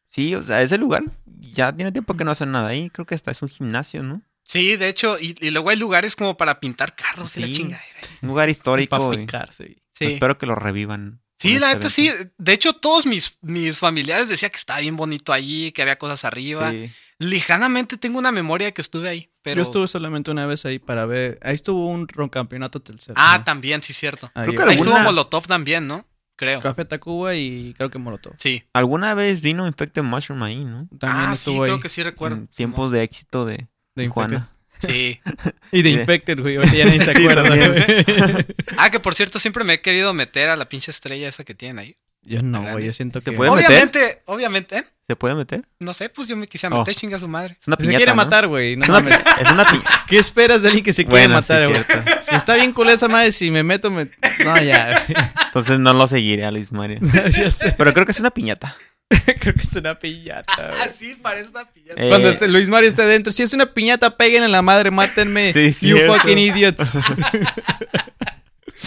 Sí, 0.09 0.35
o 0.35 0.43
sea, 0.43 0.61
ese 0.61 0.77
lugar 0.77 1.03
ya 1.25 1.71
tiene 1.71 1.91
tiempo 1.91 2.15
que 2.15 2.25
no 2.25 2.31
hacen 2.31 2.51
nada 2.51 2.69
ahí. 2.69 2.89
Creo 2.89 3.05
que 3.05 3.15
hasta 3.15 3.31
es 3.31 3.41
un 3.41 3.49
gimnasio, 3.49 4.03
¿no? 4.03 4.21
Sí, 4.43 4.75
de 4.75 4.89
hecho, 4.89 5.17
y, 5.19 5.35
y 5.39 5.51
luego 5.51 5.69
hay 5.69 5.77
lugares 5.77 6.15
como 6.15 6.35
para 6.35 6.59
pintar 6.59 6.95
carros 6.95 7.37
y 7.37 7.41
la 7.41 7.47
chingadera. 7.47 7.85
Un 8.21 8.29
lugar 8.29 8.49
histórico. 8.49 9.11
Para. 9.27 9.51
Sí. 9.51 9.77
Espero 9.99 10.37
que 10.37 10.45
lo 10.45 10.55
revivan. 10.55 11.21
Sí, 11.37 11.57
la 11.57 11.71
este 11.71 11.77
neta 11.77 11.89
sí. 11.89 12.11
De 12.37 12.53
hecho, 12.53 12.73
todos 12.73 13.05
mis, 13.05 13.37
mis 13.41 13.79
familiares 13.79 14.29
decían 14.29 14.51
que 14.51 14.57
estaba 14.57 14.79
bien 14.79 14.95
bonito 14.95 15.33
allí, 15.33 15.71
que 15.71 15.81
había 15.81 15.97
cosas 15.97 16.23
arriba. 16.25 16.71
Sí. 16.71 16.91
Lejanamente 17.17 17.97
tengo 17.97 18.19
una 18.19 18.31
memoria 18.31 18.67
de 18.67 18.73
que 18.73 18.81
estuve 18.81 19.07
ahí, 19.09 19.31
pero... 19.41 19.57
Yo 19.57 19.61
estuve 19.63 19.87
solamente 19.87 20.31
una 20.31 20.45
vez 20.45 20.65
ahí 20.65 20.79
para 20.79 21.05
ver. 21.05 21.39
Ahí 21.41 21.53
estuvo 21.55 21.87
un 21.87 22.07
ron- 22.07 22.29
campeonato 22.29 22.79
tercero. 22.79 23.13
Ah, 23.17 23.37
¿no? 23.39 23.43
también, 23.43 23.81
sí, 23.81 23.93
cierto. 23.93 24.29
Ahí, 24.33 24.47
creo 24.49 24.57
que 24.57 24.61
Ahí 24.63 24.77
alguna- 24.77 24.91
estuvo 24.91 24.99
Molotov 25.03 25.47
también, 25.47 25.87
¿no? 25.87 26.05
Creo. 26.35 26.59
Café 26.59 26.85
Tacuba 26.85 27.35
y 27.35 27.73
creo 27.77 27.91
que 27.91 27.99
Molotov. 27.99 28.33
Sí. 28.39 28.63
Alguna 28.73 29.13
vez 29.13 29.41
vino 29.41 29.67
Infected 29.67 30.01
Mushroom 30.01 30.41
ahí, 30.41 30.63
¿no? 30.65 30.87
También 30.99 31.29
ah, 31.29 31.35
sí, 31.35 31.51
ahí. 31.51 31.59
creo 31.59 31.79
que 31.79 31.89
sí 31.89 32.01
recuerdo. 32.01 32.37
En 32.37 32.47
tiempos 32.47 32.89
de 32.91 33.03
éxito 33.03 33.45
de 33.45 33.67
de. 33.95 34.03
Infected. 34.05 34.39
Sí. 34.79 35.19
Y 35.71 35.81
de. 35.83 35.89
Infected, 35.91 36.39
güey. 36.41 36.55
Ahorita 36.57 36.75
ya 36.75 36.85
nadie 36.85 37.03
se 37.05 37.11
acuerda, 37.17 37.43
güey. 37.55 38.45
Ah, 38.77 38.89
que 38.89 38.99
por 38.99 39.15
cierto, 39.15 39.39
siempre 39.39 39.63
me 39.63 39.73
he 39.75 39.81
querido 39.81 40.13
meter 40.13 40.49
a 40.49 40.55
la 40.55 40.67
pinche 40.67 40.91
estrella 40.91 41.27
esa 41.29 41.43
que 41.43 41.53
tienen 41.55 41.79
ahí. 41.79 41.95
Yo 42.23 42.41
no, 42.43 42.61
güey. 42.71 42.85
Yo 42.85 42.93
siento 42.93 43.21
que. 43.21 43.31
¿Te 43.31 43.37
puede 43.37 43.51
meter? 43.51 43.67
Obviamente, 43.67 44.21
obviamente, 44.25 44.77
¿eh? 44.77 44.83
¿Se 45.07 45.15
puede 45.15 45.33
meter? 45.35 45.67
No 45.79 45.93
sé, 45.93 46.07
pues 46.09 46.27
yo 46.27 46.37
me 46.37 46.47
quisiera 46.47 46.75
Oh. 46.75 46.79
meter, 46.79 46.95
chinga 46.95 47.19
su 47.19 47.27
madre. 47.27 47.57
Es 47.59 47.67
una 47.67 47.75
Se 47.75 47.81
piñata, 47.81 47.97
quiere 47.97 48.11
¿no? 48.11 48.15
matar, 48.15 48.47
güey. 48.47 48.75
No 48.77 48.83
Es 48.83 48.89
una, 48.89 48.99
mames. 48.99 49.19
es 49.41 49.51
una 49.51 49.65
pi- 49.65 49.81
¿Qué 50.07 50.17
esperas 50.19 50.61
de 50.61 50.67
alguien 50.69 50.83
que 50.85 50.93
se 50.93 51.03
quiere 51.03 51.27
Bueno, 51.27 51.33
matar, 51.35 51.67
güey? 51.67 51.81
si 52.21 52.35
está 52.35 52.55
bien 52.55 52.71
culera 52.73 52.93
esa 52.95 53.07
madre, 53.07 53.31
si 53.31 53.49
me 53.51 53.63
meto, 53.63 53.89
me. 53.91 54.07
No, 54.45 54.61
ya. 54.61 55.05
Entonces 55.47 55.79
no 55.79 55.93
lo 55.93 56.07
seguiré 56.07 56.45
a 56.45 56.51
Luis 56.51 56.71
Mario. 56.71 56.99
ya 57.31 57.51
sé. 57.51 57.73
Pero 57.77 57.93
creo 57.93 58.05
que 58.05 58.11
es 58.13 58.19
una 58.19 58.31
piñata. 58.31 58.75
Creo 59.39 59.53
que 59.53 59.61
es 59.61 59.75
una 59.75 59.97
piñata, 59.97 60.69
güey. 60.69 60.81
Así 60.81 61.15
parece 61.15 61.49
una 61.49 61.69
piñata. 61.69 62.01
Eh, 62.01 62.09
Cuando 62.09 62.29
esté 62.29 62.47
Luis 62.47 62.69
Mario 62.69 62.89
esté 62.89 63.03
dentro, 63.03 63.31
si 63.31 63.43
es 63.43 63.53
una 63.53 63.73
piñata, 63.73 64.17
peguen 64.17 64.43
en 64.43 64.51
la 64.51 64.61
madre, 64.61 64.91
mátenme. 64.91 65.53
Sí, 65.53 65.87
you 65.87 65.97
cierto. 65.97 66.15
fucking 66.15 66.37
idiots. 66.37 66.93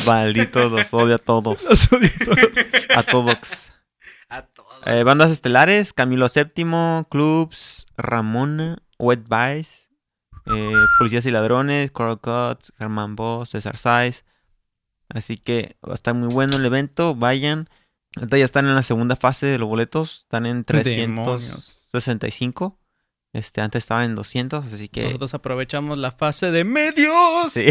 Malditos, 0.06 0.72
los 0.72 0.92
odio 0.92 1.14
a 1.14 1.18
todos. 1.18 1.62
Los 1.64 1.92
odio 1.92 2.08
a 2.08 2.24
todos. 2.24 2.96
A 2.96 3.02
todos. 3.02 3.72
A 4.28 4.42
todos. 4.42 4.74
Eh, 4.86 5.02
bandas 5.02 5.30
estelares, 5.30 5.92
Camilo 5.92 6.28
VII, 6.34 7.04
Clubs, 7.08 7.86
Ramona, 7.96 8.78
Wet 8.98 9.22
Vice, 9.28 9.70
eh, 10.46 10.72
Policías 10.98 11.24
y 11.26 11.30
Ladrones, 11.30 11.90
Coral 11.90 12.20
Cuts, 12.20 12.72
Germán 12.78 13.16
Boss, 13.16 13.50
César 13.50 13.76
Saiz. 13.76 14.24
Así 15.08 15.36
que 15.36 15.76
va 15.86 15.92
a 15.92 15.94
estar 15.94 16.14
muy 16.14 16.28
bueno 16.28 16.56
el 16.56 16.64
evento, 16.64 17.14
vayan. 17.14 17.68
Ahorita 18.16 18.38
ya 18.38 18.44
están 18.44 18.66
en 18.66 18.74
la 18.74 18.82
segunda 18.82 19.16
fase 19.16 19.46
de 19.46 19.58
los 19.58 19.68
boletos, 19.68 20.20
están 20.22 20.46
en 20.46 20.64
Demonios. 20.64 21.80
365. 21.90 22.78
Este, 23.32 23.60
antes 23.60 23.82
estaban 23.82 24.04
en 24.04 24.14
200, 24.14 24.72
así 24.72 24.88
que... 24.88 25.04
Nosotros 25.04 25.34
aprovechamos 25.34 25.98
la 25.98 26.12
fase 26.12 26.52
de 26.52 26.62
medios. 26.62 27.52
Sí. 27.52 27.66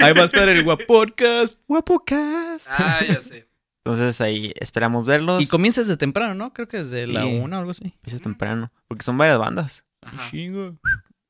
Ahí 0.00 0.12
va 0.12 0.22
a 0.22 0.24
estar 0.24 0.48
el 0.48 0.64
Guapodcast. 0.64 1.58
Guapocas. 1.66 2.66
Ah, 2.68 3.00
ya 3.08 3.22
sé. 3.22 3.48
Entonces 3.84 4.20
ahí 4.20 4.52
esperamos 4.60 5.06
verlos. 5.06 5.42
Y 5.42 5.46
comienza 5.46 5.80
desde 5.80 5.96
temprano, 5.96 6.34
¿no? 6.34 6.52
Creo 6.52 6.68
que 6.68 6.78
desde 6.78 7.06
la 7.06 7.22
Sí. 7.22 7.38
una 7.42 7.56
o 7.56 7.60
algo 7.60 7.70
así. 7.70 7.84
Empieza 7.84 8.18
temprano, 8.18 8.70
porque 8.86 9.02
son 9.04 9.16
varias 9.16 9.38
bandas. 9.38 9.84
Ajá. 10.02 10.30
Chingo. 10.30 10.76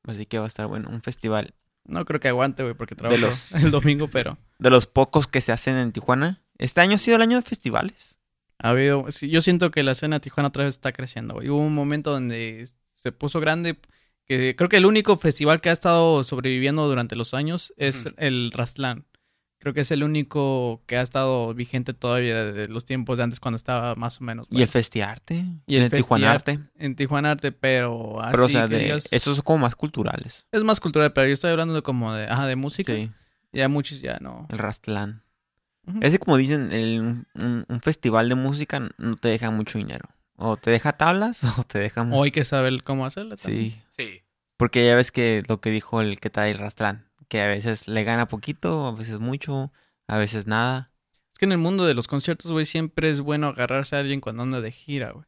Así 0.05 0.25
que 0.25 0.39
va 0.39 0.45
a 0.45 0.47
estar 0.47 0.67
bueno, 0.67 0.89
un 0.89 1.01
festival. 1.01 1.53
No 1.85 2.03
creo 2.05 2.19
que 2.19 2.27
aguante, 2.27 2.63
güey, 2.63 2.75
porque 2.75 2.95
trabajo 2.95 3.21
los- 3.21 3.51
el 3.53 3.71
domingo, 3.71 4.09
pero 4.09 4.37
De 4.57 4.69
los 4.69 4.87
pocos 4.87 5.27
que 5.27 5.39
se 5.41 5.51
hacen 5.53 5.77
en 5.77 5.91
Tijuana. 5.93 6.41
Este 6.59 6.81
año 6.81 6.95
ha 6.95 6.97
sido 6.99 7.15
el 7.15 7.23
año 7.23 7.37
de 7.37 7.41
festivales. 7.41 8.19
ha 8.59 8.69
habido... 8.69 9.07
yo 9.09 9.41
siento 9.41 9.71
que 9.71 9.81
la 9.81 9.93
escena 9.93 10.17
de 10.17 10.19
Tijuana 10.19 10.49
otra 10.49 10.65
vez 10.65 10.75
está 10.75 10.91
creciendo, 10.91 11.33
güey. 11.35 11.49
Hubo 11.49 11.59
un 11.59 11.73
momento 11.73 12.11
donde 12.11 12.69
se 12.93 13.11
puso 13.11 13.39
grande, 13.39 13.79
que 14.25 14.55
creo 14.55 14.69
que 14.69 14.77
el 14.77 14.85
único 14.85 15.17
festival 15.17 15.61
que 15.61 15.69
ha 15.69 15.73
estado 15.73 16.23
sobreviviendo 16.23 16.87
durante 16.87 17.15
los 17.15 17.33
años 17.33 17.73
es 17.77 18.07
el 18.17 18.51
Rastlán. 18.53 19.05
Creo 19.61 19.73
que 19.73 19.81
es 19.81 19.91
el 19.91 20.03
único 20.03 20.83
que 20.85 20.95
ha 20.95 21.01
estado 21.01 21.53
vigente 21.53 21.93
todavía 21.93 22.45
de 22.45 22.69
los 22.69 22.85
tiempos 22.85 23.17
de 23.17 23.25
antes 23.25 23.41
cuando 23.41 23.57
estaba 23.57 23.93
más 23.95 24.21
o 24.21 24.23
menos. 24.23 24.47
Y 24.49 24.61
el 24.61 24.69
Festiarte. 24.69 25.43
Y 25.67 25.75
el 25.75 25.89
Tijuana 25.89 26.31
Festiarte. 26.33 26.51
Arte. 26.51 26.71
en 26.85 26.95
Tijuana 26.95 27.31
Arte, 27.31 27.51
pero 27.51 28.21
así 28.21 28.31
Pero, 28.31 28.45
o 28.45 28.49
sea, 28.49 28.67
que 28.69 28.75
de, 28.75 28.83
digas- 28.85 29.11
esos 29.11 29.35
son 29.35 29.43
como 29.43 29.59
más 29.59 29.75
culturales. 29.75 30.45
es 30.53 30.63
más 30.63 30.79
cultural, 30.79 31.11
pero 31.11 31.27
yo 31.27 31.33
estoy 31.33 31.51
hablando 31.51 31.73
de 31.73 31.81
como 31.81 32.13
de, 32.13 32.25
ajá, 32.29 32.47
de 32.47 32.55
música. 32.55 32.93
Sí, 32.93 33.11
Ya 33.51 33.67
muchos 33.67 33.99
ya 33.99 34.17
no. 34.21 34.47
el 34.49 34.57
Rastlán. 34.59 35.23
Ese, 36.01 36.19
como 36.19 36.37
dicen, 36.37 36.71
el- 36.71 37.25
un, 37.35 37.65
un 37.67 37.81
festival 37.81 38.29
de 38.29 38.35
música 38.35 38.79
no 38.97 39.15
te 39.15 39.27
deja 39.29 39.49
mucho 39.51 39.77
dinero. 39.77 40.07
O 40.35 40.55
te 40.55 40.69
deja 40.71 40.93
tablas 40.93 41.43
o 41.59 41.63
te 41.63 41.79
deja... 41.79 42.01
O 42.01 42.05
mucho- 42.05 42.23
hay 42.23 42.31
que 42.31 42.43
saber 42.43 42.81
cómo 42.83 43.05
hacerlo. 43.05 43.35
también. 43.37 43.71
Sí. 43.71 43.81
Sí. 43.97 44.21
Porque 44.57 44.85
ya 44.85 44.95
ves 44.95 45.11
que 45.11 45.43
lo 45.47 45.59
que 45.61 45.71
dijo 45.71 46.01
el 46.01 46.19
que 46.19 46.29
trae 46.29 46.51
el 46.51 46.57
Rastlán. 46.57 47.05
Que 47.27 47.41
a 47.41 47.47
veces 47.47 47.87
le 47.87 48.03
gana 48.03 48.27
poquito, 48.27 48.87
a 48.87 48.91
veces 48.91 49.19
mucho, 49.19 49.71
a 50.07 50.17
veces 50.17 50.47
nada. 50.47 50.91
Es 51.33 51.39
que 51.39 51.45
en 51.45 51.51
el 51.53 51.57
mundo 51.59 51.85
de 51.85 51.93
los 51.93 52.07
conciertos, 52.07 52.51
güey, 52.51 52.65
siempre 52.65 53.09
es 53.09 53.21
bueno 53.21 53.47
agarrarse 53.47 53.95
a 53.95 53.99
alguien 53.99 54.19
cuando 54.19 54.43
anda 54.43 54.61
de 54.61 54.71
gira, 54.71 55.11
güey. 55.11 55.25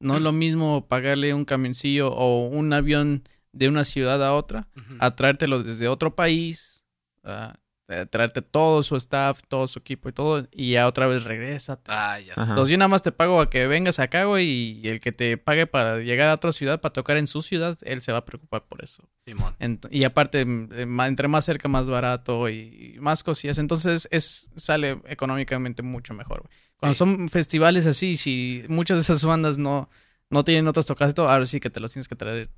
No 0.00 0.16
es 0.16 0.22
lo 0.22 0.32
mismo 0.32 0.88
pagarle 0.88 1.32
un 1.34 1.44
camioncillo 1.44 2.08
o 2.12 2.48
un 2.48 2.72
avión 2.72 3.22
de 3.52 3.68
una 3.68 3.84
ciudad 3.84 4.24
a 4.24 4.32
otra, 4.34 4.66
Ujú. 4.76 4.96
a 4.98 5.10
traértelo 5.14 5.62
desde 5.62 5.86
otro 5.88 6.16
país, 6.16 6.82
a, 7.22 7.54
a 7.92 8.06
traerte 8.06 8.42
todo 8.42 8.82
su 8.82 8.96
staff, 8.96 9.40
todo 9.48 9.66
su 9.66 9.78
equipo 9.78 10.08
y 10.08 10.12
todo, 10.12 10.46
y 10.52 10.72
ya 10.72 10.86
otra 10.86 11.06
vez 11.06 11.24
regresa. 11.24 11.78
Ah, 11.86 12.18
ya. 12.20 12.34
Entonces 12.36 12.70
yo 12.70 12.78
nada 12.78 12.88
más 12.88 13.02
te 13.02 13.12
pago 13.12 13.40
a 13.40 13.50
que 13.50 13.66
vengas 13.66 13.98
acá, 13.98 14.24
güey, 14.24 14.46
y 14.80 14.88
el 14.88 15.00
que 15.00 15.12
te 15.12 15.36
pague 15.36 15.66
para 15.66 15.98
llegar 15.98 16.28
a 16.28 16.34
otra 16.34 16.52
ciudad, 16.52 16.80
para 16.80 16.92
tocar 16.92 17.16
en 17.16 17.26
su 17.26 17.42
ciudad, 17.42 17.78
él 17.82 18.02
se 18.02 18.12
va 18.12 18.18
a 18.18 18.24
preocupar 18.24 18.64
por 18.64 18.82
eso. 18.82 19.02
Simón. 19.26 19.54
Ent- 19.60 19.88
y 19.90 20.04
aparte, 20.04 20.40
eh, 20.42 20.86
entre 21.06 21.28
más 21.28 21.44
cerca, 21.44 21.68
más 21.68 21.88
barato 21.88 22.48
y, 22.48 22.96
más 23.00 23.22
cosillas. 23.22 23.58
Entonces, 23.58 24.08
es 24.10 24.50
sale 24.56 25.00
económicamente 25.06 25.82
mucho 25.82 26.14
mejor. 26.14 26.40
güey. 26.40 26.50
Cuando 26.76 26.94
Sí. 26.94 26.98
son 26.98 27.28
festivales 27.28 27.86
así, 27.86 28.16
si 28.16 28.64
muchas 28.68 28.96
de 28.96 29.00
esas 29.02 29.24
bandas 29.24 29.58
no, 29.58 29.88
no 30.30 30.42
tienen 30.44 30.66
otras 30.66 30.86
tocadas 30.86 31.12
y 31.12 31.14
todo, 31.14 31.28
ahora 31.28 31.46
sí 31.46 31.60
que 31.60 31.70
te 31.70 31.78
los 31.78 31.92
tienes 31.92 32.08
que 32.08 32.16
traer 32.16 32.48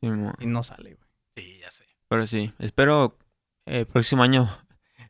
Sí, 0.00 0.08
mo- 0.08 0.32
y 0.40 0.46
no 0.46 0.62
sale, 0.62 0.94
güey. 0.94 1.08
Sí, 1.36 1.58
ya 1.60 1.70
sé. 1.70 1.84
Pero 2.08 2.26
sí, 2.26 2.52
espero 2.58 3.18
el 3.66 3.84
próximo 3.86 4.22
año 4.22 4.48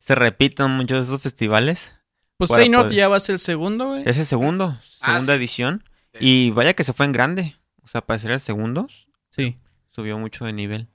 se 0.07 0.15
repitan 0.15 0.71
muchos 0.71 0.99
de 0.99 1.05
esos 1.05 1.23
festivales. 1.23 1.93
Pues 2.39 2.51
Say 2.51 2.69
Not 2.69 2.85
poder- 2.87 2.97
ya 2.97 3.09
va 3.09 3.17
a 3.17 3.21
ser 3.21 3.35
el 3.35 3.39
segundo, 3.39 3.89
güey. 3.89 4.03
Es 4.07 4.19
el 4.19 4.27
segundo, 4.27 4.79
Ah, 5.01 5.13
segunda 5.15 5.33
sí. 5.35 5.39
edición. 5.39 5.85
Sí. 6.13 6.19
Y 6.21 6.51
vaya 6.51 6.75
que 6.75 6.85
se 6.85 6.93
fue 6.93 7.07
en 7.07 7.13
grande. 7.13 7.57
O 7.83 7.89
sea, 7.89 8.01
para 8.03 8.19
ser 8.21 8.31
el 8.33 8.41
segundo, 8.41 8.89
Sí. 9.31 9.57
subió 9.91 10.19
mucho 10.19 10.45
de 10.45 10.53
nivel. 10.53 10.89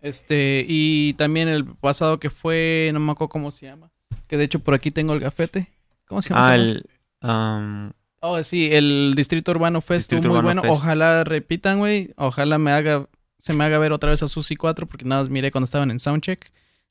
Este, 0.00 0.64
y 0.68 1.14
también 1.14 1.48
el 1.48 1.64
pasado 1.64 2.20
que 2.20 2.30
fue, 2.30 2.90
no 2.92 3.00
me 3.00 3.12
acuerdo 3.12 3.30
cómo 3.30 3.50
se 3.50 3.66
llama. 3.66 3.90
Que 4.28 4.36
de 4.36 4.44
hecho 4.44 4.58
por 4.60 4.74
aquí 4.74 4.90
tengo 4.90 5.14
el 5.14 5.20
gafete. 5.20 5.68
¿Cómo 6.06 6.20
se 6.22 6.30
llama? 6.30 6.48
Ah, 6.50 6.54
el... 6.54 6.86
um, 7.22 7.90
Oh, 8.26 8.42
sí, 8.42 8.70
el 8.72 9.12
Distrito 9.16 9.50
Urbano 9.50 9.80
Fest 9.82 10.10
Distrito 10.10 10.20
estuvo 10.28 10.32
muy 10.34 10.38
Urbano 10.40 10.60
bueno. 10.62 10.74
Fest. 10.74 10.82
Ojalá 10.84 11.24
repitan, 11.24 11.78
güey. 11.78 12.12
Ojalá 12.16 12.58
me 12.58 12.70
haga, 12.72 13.06
se 13.38 13.52
me 13.52 13.64
haga 13.64 13.78
ver 13.78 13.92
otra 13.92 14.10
vez 14.10 14.22
a 14.22 14.28
Susi 14.28 14.56
4, 14.56 14.86
porque 14.86 15.04
nada 15.04 15.20
más 15.22 15.28
miré 15.30 15.50
cuando 15.50 15.64
estaban 15.66 15.90
en 15.90 16.00
Soundcheck. 16.00 16.50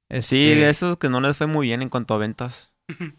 Sí, 0.10 0.52
Este, 0.52 0.70
esos 0.70 0.98
que 0.98 1.10
no 1.10 1.22
les 1.22 1.38
fue 1.38 1.48
muy 1.48 1.68
bien 1.68 1.82
en 1.82 1.90
cuanto 1.90 2.14
a 2.14 2.18
ventas. 2.18 2.72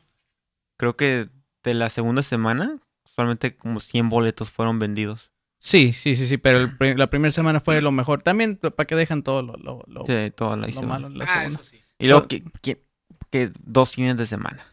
Creo 0.77 0.97
que 0.97 1.29
de 1.63 1.75
la 1.75 1.89
segunda 1.91 2.23
semana, 2.23 2.77
solamente 3.05 3.57
como 3.57 3.81
100 3.81 4.09
boletos 4.09 4.51
fueron 4.51 4.79
vendidos. 4.79 5.31
Sí, 5.59 5.93
sí, 5.93 6.15
sí, 6.15 6.27
sí, 6.27 6.37
pero 6.37 6.59
el 6.59 6.77
pri- 6.77 6.95
la 6.95 7.09
primera 7.09 7.31
semana 7.31 7.59
fue 7.61 7.81
lo 7.81 7.91
mejor. 7.91 8.23
También, 8.23 8.57
¿para 8.57 8.87
qué 8.87 8.97
dejan 8.97 9.23
todo 9.23 9.43
lo, 9.43 9.55
lo, 9.57 9.83
lo, 9.87 10.05
Sí, 10.05 10.31
toda 10.37 10.57
la 10.57 10.67
lo 10.67 10.83
malo 10.83 11.09
la 11.09 11.25
Ah, 11.25 11.29
segunda? 11.29 11.47
eso 11.61 11.63
sí. 11.63 11.81
Y 11.99 12.07
luego 12.09 12.29
que, 12.29 12.45
que- 12.61 12.85
que 13.31 13.51
dos 13.61 13.93
fines 13.93 14.17
de 14.19 14.27
semana. 14.27 14.67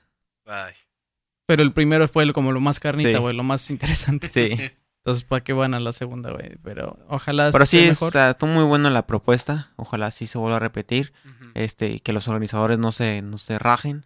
Ay. 0.46 0.74
Pero 1.46 1.64
el 1.64 1.72
primero 1.72 2.08
fue 2.08 2.26
lo- 2.26 2.34
como 2.34 2.52
lo 2.52 2.60
más 2.60 2.80
carnita, 2.80 3.12
Sí. 3.14 3.18
güey, 3.18 3.36
lo 3.36 3.44
más 3.44 3.70
interesante. 3.70 4.28
Sí. 4.28 4.52
Entonces, 5.04 5.24
¿para 5.24 5.44
qué 5.44 5.54
van 5.54 5.74
a 5.74 5.80
la 5.80 5.94
segunda, 5.94 6.32
güey? 6.32 6.58
Pero 6.62 7.00
ojalá 7.08 7.50
Pero 7.52 7.66
sí, 7.66 7.88
mejor. 7.88 8.10
está, 8.10 8.30
está 8.32 8.46
muy 8.46 8.64
buena 8.66 8.90
la 8.90 9.08
propuesta. 9.08 9.72
Ojalá 9.78 10.12
sí 10.12 10.28
se 10.28 10.38
vuelva 10.38 10.58
a 10.58 10.60
repetir. 10.60 11.14
Este, 11.54 11.90
y 11.90 12.00
que 12.00 12.14
los 12.14 12.28
organizadores 12.28 12.80
no 12.80 12.92
se, 12.92 13.22
no 13.22 13.38
se 13.38 13.60
rajen. 13.60 14.06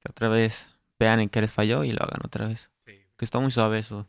Que 0.00 0.10
otra 0.10 0.28
vez 0.28 0.68
vean 0.98 1.20
en 1.20 1.28
qué 1.28 1.40
les 1.40 1.52
falló 1.52 1.84
y 1.84 1.92
lo 1.92 2.02
hagan 2.02 2.20
otra 2.24 2.48
vez. 2.48 2.70
Sí. 2.86 2.92
Que 3.16 3.24
está 3.24 3.38
muy 3.38 3.50
suave 3.50 3.78
eso. 3.78 4.08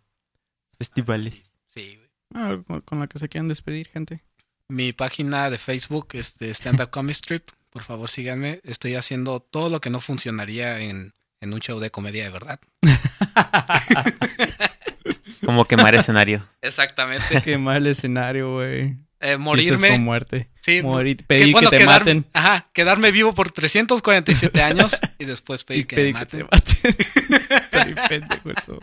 Festivales. 0.77 1.53
Sí, 1.67 1.97
güey. 1.97 2.09
Ah, 2.33 2.57
con, 2.85 2.99
la 2.99 3.07
que 3.07 3.19
se 3.19 3.29
quieran 3.29 3.47
despedir, 3.47 3.87
gente. 3.87 4.23
Mi 4.67 4.93
página 4.93 5.49
de 5.49 5.57
Facebook 5.57 6.09
es 6.13 6.37
de 6.37 6.53
Stand 6.53 6.81
Up 6.81 6.91
Comic 6.91 7.15
Strip. 7.15 7.49
Por 7.69 7.83
favor, 7.83 8.09
síganme. 8.09 8.61
Estoy 8.63 8.95
haciendo 8.95 9.39
todo 9.39 9.69
lo 9.69 9.81
que 9.81 9.89
no 9.89 9.99
funcionaría 9.99 10.79
en, 10.79 11.13
en 11.41 11.53
un 11.53 11.59
show 11.59 11.79
de 11.79 11.91
comedia 11.91 12.23
de 12.23 12.29
verdad. 12.29 12.59
Como 15.45 15.65
quemar 15.65 15.95
escenario. 15.95 16.47
Exactamente. 16.61 17.41
Qué 17.43 17.57
mal 17.57 17.85
escenario, 17.87 18.53
güey. 18.53 18.95
Eh, 19.21 19.37
Chistes 19.57 19.79
con 19.81 19.89
morirme. 19.89 19.99
muerte. 19.99 20.49
Sí, 20.61 20.81
Morir, 20.81 21.23
pedir 21.27 21.51
bueno, 21.53 21.69
que 21.69 21.77
te 21.77 21.83
quedar- 21.83 21.99
maten. 22.01 22.25
Ajá, 22.33 22.67
quedarme 22.73 23.11
vivo 23.11 23.33
por 23.33 23.51
347 23.51 24.61
años 24.63 24.97
y 25.19 25.25
después 25.25 25.63
pedir 25.63 25.81
Y 25.81 25.85
que 25.85 25.95
pedir 25.95 26.13
me 26.15 26.19
que 26.21 26.25
te 26.25 26.43
maten. 26.43 26.77
maten. 27.71 27.93
Bien 27.95 28.07
pendejo 28.09 28.49
eso. 28.51 28.79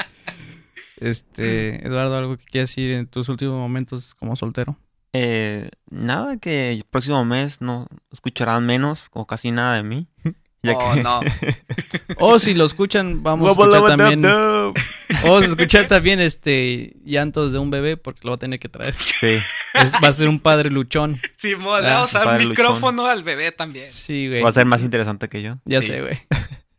Este, 1.00 1.86
Eduardo, 1.86 2.16
¿algo 2.16 2.36
que 2.36 2.44
quieras 2.44 2.70
decir 2.70 2.92
en 2.92 3.06
tus 3.06 3.28
últimos 3.28 3.54
momentos 3.56 4.14
como 4.14 4.34
soltero? 4.36 4.76
Eh, 5.12 5.70
nada, 5.90 6.36
que 6.38 6.72
el 6.72 6.84
próximo 6.84 7.24
mes 7.24 7.60
no 7.60 7.86
escucharán 8.12 8.66
menos 8.66 9.08
o 9.12 9.26
casi 9.26 9.50
nada 9.50 9.76
de 9.76 9.82
mí. 9.82 10.08
Ya 10.62 10.72
Oh, 10.76 10.94
que... 10.94 11.02
no. 11.02 11.20
O 12.18 12.38
si 12.38 12.54
lo 12.54 12.64
escuchan, 12.64 13.22
vamos 13.22 13.48
a 13.48 13.52
escuchar 13.52 13.96
también 13.96 14.24
a 14.26 15.44
escuchar 15.44 15.86
también 15.86 16.20
este 16.20 16.94
llantos 17.04 17.52
de 17.52 17.58
un 17.58 17.70
bebé 17.70 17.96
porque 17.96 18.20
lo 18.24 18.30
va 18.32 18.34
a 18.36 18.38
tener 18.38 18.58
que 18.58 18.68
traer. 18.68 18.94
Sí. 18.94 19.38
Es- 19.74 19.94
va 20.02 20.08
a 20.08 20.12
ser 20.12 20.28
un 20.28 20.40
padre 20.40 20.70
luchón. 20.70 21.20
Sí, 21.36 21.54
mo, 21.54 21.78
le 21.78 21.88
Ah, 21.88 21.94
vamos 21.94 22.14
a 22.14 22.18
dar 22.18 22.26
padre 22.26 22.46
micrófono 22.46 23.06
al 23.06 23.22
bebé 23.22 23.52
también. 23.52 23.88
Sí, 23.90 24.28
güey. 24.28 24.42
Va 24.42 24.48
a 24.48 24.52
ser 24.52 24.66
más 24.66 24.82
interesante 24.82 25.28
que 25.28 25.42
yo. 25.42 25.58
Ya 25.64 25.80
Sí. 25.80 25.88
sé, 25.88 26.00
güey. 26.00 26.18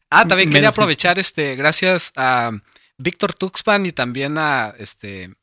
Ah, 0.09 0.27
también 0.27 0.49
quería 0.51 0.69
aprovechar, 0.69 1.17
este, 1.19 1.55
gracias 1.55 2.11
a 2.15 2.51
Víctor 2.97 3.33
Tuxpan 3.33 3.85
y 3.85 3.91
también 3.93 4.37
a 4.37 4.73
este 4.77 5.33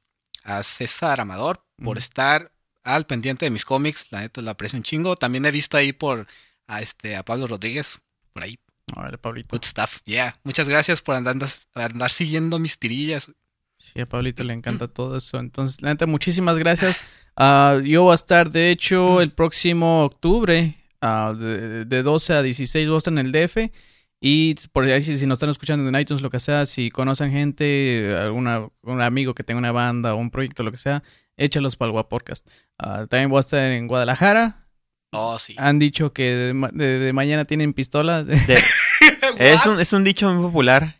a 0.44 0.62
César 0.62 1.20
Amador 1.20 1.64
por 1.82 1.96
estar 1.98 2.52
al 2.84 3.06
pendiente 3.06 3.46
de 3.46 3.50
mis 3.50 3.64
cómics. 3.64 4.06
La 4.10 4.20
neta 4.20 4.42
la 4.42 4.52
aprecio 4.52 4.76
un 4.76 4.82
chingo. 4.82 5.16
También 5.16 5.44
he 5.46 5.50
visto 5.50 5.76
ahí 5.76 5.92
por 5.92 6.26
a 6.68 6.82
este 6.82 7.16
a 7.16 7.22
Pablo 7.24 7.46
Rodríguez. 7.46 7.98
Por 8.36 8.44
ahí. 8.44 8.58
Órale, 8.94 9.16
Pablito. 9.16 9.56
Good 9.56 9.64
stuff. 9.64 10.00
Yeah. 10.04 10.36
Muchas 10.44 10.68
gracias 10.68 11.00
por 11.00 11.14
andar, 11.14 11.36
andar 11.72 12.10
siguiendo 12.10 12.58
mis 12.58 12.78
tirillas. 12.78 13.32
Sí, 13.78 13.98
a 13.98 14.06
Pablito 14.06 14.44
le 14.44 14.52
encanta 14.52 14.88
todo 14.88 15.16
eso. 15.16 15.38
Entonces, 15.38 15.80
la 15.80 15.88
neta, 15.88 16.04
muchísimas 16.04 16.58
gracias. 16.58 17.00
Ah, 17.34 17.80
yo 17.82 18.02
voy 18.02 18.12
a 18.12 18.14
estar, 18.14 18.50
de 18.50 18.70
hecho, 18.70 19.22
el 19.22 19.32
próximo 19.32 20.04
octubre, 20.04 20.74
ah, 21.00 21.34
de, 21.34 21.86
de 21.86 22.02
12 22.02 22.34
a 22.34 22.42
16, 22.42 22.86
voy 22.88 22.96
a 22.96 22.98
estar 22.98 23.12
en 23.14 23.24
el 23.24 23.32
DF. 23.32 23.72
Y 24.20 24.54
por 24.70 24.84
ahí, 24.84 25.00
si, 25.00 25.16
si 25.16 25.26
nos 25.26 25.36
están 25.36 25.48
escuchando 25.48 25.88
en 25.88 25.98
iTunes, 25.98 26.20
lo 26.20 26.28
que 26.28 26.40
sea, 26.40 26.66
si 26.66 26.90
conocen 26.90 27.32
gente, 27.32 28.14
alguna, 28.18 28.68
un 28.82 29.00
amigo 29.00 29.34
que 29.34 29.44
tenga 29.44 29.58
una 29.58 29.72
banda 29.72 30.12
o 30.12 30.18
un 30.18 30.30
proyecto, 30.30 30.62
lo 30.62 30.72
que 30.72 30.76
sea, 30.76 31.02
échalos 31.38 31.76
para 31.76 31.86
el 31.86 31.92
Guapodcast. 31.92 32.46
Ah, 32.78 33.06
también 33.08 33.30
voy 33.30 33.38
a 33.38 33.40
estar 33.40 33.60
en 33.72 33.86
Guadalajara. 33.86 34.65
Oh, 35.12 35.38
sí. 35.38 35.54
Han 35.58 35.78
dicho 35.78 36.12
que 36.12 36.22
de, 36.34 36.54
ma- 36.54 36.70
de- 36.72 36.98
de 36.98 37.12
mañana 37.12 37.44
tienen 37.44 37.72
pistola. 37.72 38.24
De- 38.24 38.36
es, 39.38 39.66
un, 39.66 39.80
es 39.80 39.92
un 39.92 40.04
dicho 40.04 40.28
muy 40.32 40.42
popular 40.42 40.96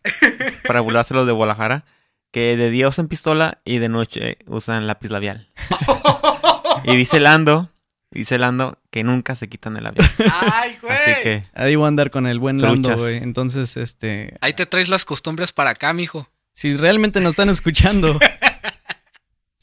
para 0.67 0.81
burlárselo 0.81 1.27
de 1.27 1.33
Guadalajara. 1.33 1.85
Que 2.33 2.57
de 2.57 2.71
día 2.71 2.89
usan 2.89 3.09
pistola 3.09 3.61
y 3.65 3.79
de 3.79 3.89
noche 3.89 4.39
usan 4.47 4.87
lápiz 4.87 5.11
labial. 5.11 5.49
Y 6.85 6.95
dice 6.95 7.19
Lando, 7.19 7.71
dice 8.13 8.39
Lando 8.39 8.79
que 8.91 9.03
nunca 9.03 9.35
se 9.35 9.49
quitan 9.49 9.77
el 9.77 9.85
labial. 9.85 10.09
Ay, 10.31 10.77
güey. 10.81 10.95
Así 10.95 11.23
que 11.23 11.43
Ahí 11.55 11.75
voy 11.75 11.87
a 11.87 11.89
andar 11.89 12.11
con 12.13 12.27
el 12.29 12.39
buen 12.39 12.61
Lando, 12.61 12.97
güey. 12.97 13.17
Entonces, 13.17 13.77
este, 13.77 14.37
Ahí 14.41 14.53
te 14.53 14.67
traes 14.67 14.89
las 14.89 15.05
costumbres 15.05 15.51
para 15.53 15.71
acá, 15.71 15.93
mijo. 15.93 16.29
Si 16.53 16.77
realmente 16.77 17.21
nos 17.21 17.31
están 17.31 17.49
escuchando. 17.49 18.19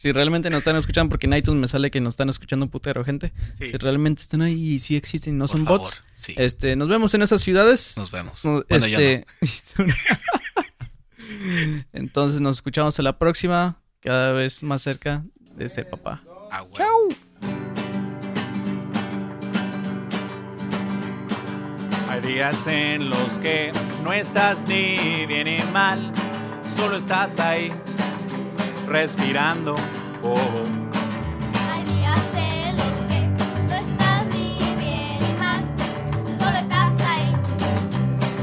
si 0.03 0.11
realmente 0.11 0.49
nos 0.49 0.57
están 0.57 0.75
escuchando, 0.75 1.11
porque 1.11 1.27
en 1.27 1.33
iTunes 1.33 1.61
me 1.61 1.67
sale 1.69 1.89
que 1.89 2.01
nos 2.01 2.11
están 2.11 2.27
escuchando 2.27 2.65
un 2.65 2.69
putero, 2.69 3.05
gente. 3.05 3.31
Sí, 3.57 3.69
Si 3.69 3.77
realmente 3.77 4.21
están 4.21 4.41
ahí 4.41 4.73
y 4.73 4.79
sí 4.79 4.97
existen 4.97 5.35
y 5.35 5.37
no 5.37 5.45
por 5.45 5.51
son 5.57 5.65
favor. 5.65 5.79
bots. 5.79 6.03
Sí. 6.17 6.33
Este, 6.35 6.75
nos 6.75 6.89
vemos 6.89 7.13
en 7.13 7.21
esas 7.21 7.41
ciudades. 7.41 7.95
Nos 7.95 8.11
vemos. 8.11 8.43
No, 8.43 8.65
Bueno, 8.67 8.85
yo 8.85 8.99
este... 8.99 9.25
Entonces 11.93 12.41
nos 12.41 12.57
escuchamos 12.57 12.99
a 12.99 13.01
la 13.01 13.17
próxima, 13.17 13.81
cada 14.01 14.33
vez 14.33 14.61
más 14.61 14.81
cerca 14.81 15.23
de 15.55 15.65
ese 15.65 15.85
papá. 15.85 16.21
Ah, 16.51 16.61
güey. 16.61 16.83
Hay 22.09 22.19
días 22.21 22.67
en 22.67 23.09
los 23.09 23.39
que 23.39 23.71
no 24.03 24.11
estás 24.11 24.67
ni 24.67 25.25
bien 25.25 25.45
ni 25.45 25.57
mal, 25.71 26.11
solo 26.77 26.97
estás 26.97 27.39
ahí, 27.39 27.71
respirando. 28.87 29.75
Oh, 30.23 30.35
Hay 31.71 31.83
días 31.85 32.19
en 32.35 32.77
los 32.77 32.85
que 33.07 33.27
no 33.67 33.75
estás 33.75 34.25
ni 34.31 34.57
bien 34.77 35.19
ni 35.19 35.33
mal, 35.39 35.63
solo 36.39 36.57
estás 36.57 36.91
ahí, 37.07 37.35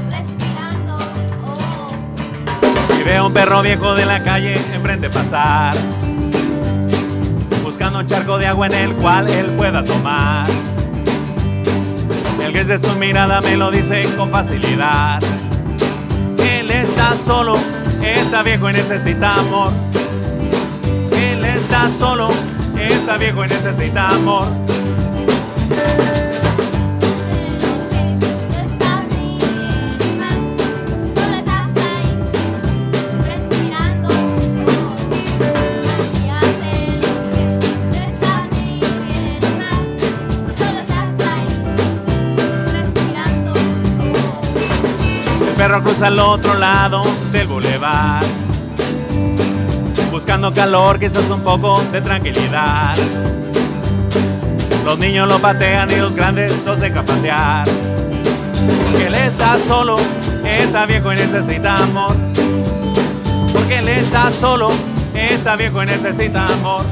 respirando. 0.09 0.97
Oh. 1.45 2.99
y 2.99 3.03
veo 3.03 3.27
un 3.27 3.33
perro 3.33 3.61
viejo 3.61 3.95
de 3.95 4.05
la 4.05 4.23
calle 4.23 4.55
enfrente 4.73 5.09
pasar, 5.09 5.73
buscando 7.63 7.99
un 7.99 8.05
charco 8.05 8.37
de 8.37 8.47
agua 8.47 8.67
en 8.67 8.73
el 8.73 8.93
cual 8.95 9.27
él 9.29 9.47
pueda 9.51 9.83
tomar. 9.83 10.45
El 12.43 12.53
que 12.53 12.61
es 12.61 12.67
de 12.67 12.79
su 12.79 12.95
mirada 12.97 13.41
me 13.41 13.55
lo 13.55 13.71
dice 13.71 14.03
con 14.17 14.29
facilidad. 14.29 15.21
Él 16.37 16.69
está 16.69 17.15
solo, 17.15 17.55
está 18.03 18.43
viejo 18.43 18.69
y 18.69 18.73
necesita 18.73 19.35
amor. 19.35 19.71
Está 21.61 21.89
solo, 21.97 22.29
está 22.75 23.17
viejo 23.17 23.45
y 23.45 23.47
necesita 23.47 24.07
amor. 24.09 24.47
No 24.47 24.57
estás 28.57 29.05
ni 29.15 29.37
bien 29.37 29.97
solo 31.15 31.35
estás 31.37 31.69
ahí, 31.77 32.09
respirando. 33.25 34.09
Hay 35.87 36.05
días 36.19 36.51
en 36.67 36.87
los 37.01 37.15
que 37.31 37.43
no 37.87 37.99
estás 38.11 38.43
bien 38.51 39.41
mal, 39.57 39.83
solo 40.57 40.79
estás 40.79 41.11
ahí, 41.27 41.47
respirando. 42.73 43.51
El 45.47 45.53
perro 45.55 45.79
cruza 45.81 46.07
al 46.07 46.19
otro 46.19 46.53
lado 46.55 47.01
del 47.31 47.47
bulevar. 47.47 48.23
Buscando 50.31 50.53
calor, 50.53 50.97
quizás 50.97 51.29
un 51.29 51.41
poco 51.41 51.83
de 51.91 51.99
tranquilidad. 51.99 52.95
Los 54.85 54.97
niños 54.97 55.27
lo 55.27 55.39
patean 55.39 55.91
y 55.91 55.97
los 55.97 56.15
grandes 56.15 56.53
los 56.65 56.79
dejan 56.79 57.05
patear. 57.05 57.67
Que 58.95 59.07
él 59.07 59.13
está 59.13 59.57
solo, 59.67 59.97
está 60.45 60.85
viejo 60.85 61.11
y 61.11 61.17
necesita 61.17 61.75
amor. 61.75 62.15
Porque 63.51 63.79
él 63.79 63.89
está 63.89 64.31
solo, 64.31 64.69
está 65.13 65.57
viejo 65.57 65.83
y 65.83 65.87
necesita 65.87 66.45
amor. 66.45 66.85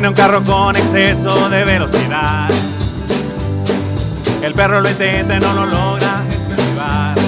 Viene 0.00 0.08
un 0.08 0.14
carro 0.14 0.42
con 0.42 0.74
exceso 0.74 1.50
de 1.50 1.62
velocidad. 1.62 2.48
El 4.42 4.54
perro 4.54 4.80
lo 4.80 4.88
intenta 4.88 5.36
y 5.36 5.40
no 5.40 5.52
lo 5.52 5.66
logra 5.66 6.22
esquivar. 6.30 7.18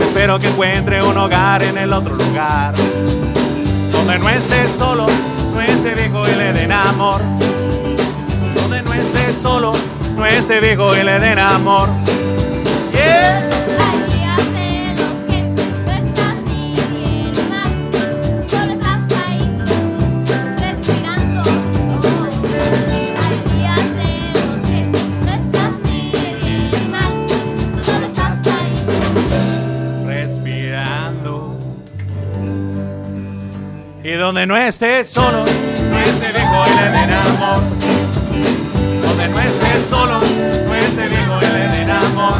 Espero 0.00 0.40
que 0.40 0.48
encuentre 0.48 1.00
un 1.00 1.16
hogar 1.16 1.62
en 1.62 1.78
el 1.78 1.92
otro 1.92 2.16
lugar. 2.16 2.74
Donde 3.92 4.18
no 4.18 4.28
esté 4.28 4.66
solo, 4.76 5.06
no 5.54 5.60
esté 5.60 5.94
viejo 5.94 6.28
y 6.28 6.34
le 6.34 6.52
den 6.52 6.72
amor. 6.72 7.20
Donde 8.56 8.82
no 8.82 8.92
esté 8.92 9.40
solo, 9.40 9.70
no 10.16 10.26
esté 10.26 10.58
viejo 10.58 10.96
y 10.96 11.04
le 11.04 11.20
den 11.20 11.38
amor. 11.38 11.88
Yeah. 12.90 13.47
Donde 34.28 34.46
no 34.46 34.58
esté 34.58 35.02
solo, 35.04 35.38
no 35.38 35.98
esté 35.98 36.32
viejo 36.32 36.64
y 36.66 36.76
le 36.76 36.90
den 36.90 37.12
amor. 37.14 37.62
Donde 39.00 39.28
no 39.28 39.40
esté 39.40 39.88
solo, 39.88 40.20
no 40.66 40.74
esté 40.74 41.08
viejo 41.08 41.38
y 41.40 41.46
le 41.46 41.68
den 41.68 41.90
amor. 41.90 42.34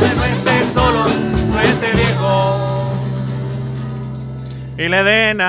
Donde 0.00 0.14
no 0.16 0.24
esté 0.24 0.72
solo, 0.74 1.04
no 1.48 1.60
esté 1.60 1.92
viejo 1.92 2.90
y 4.78 4.88
le 4.88 5.02
den. 5.04 5.40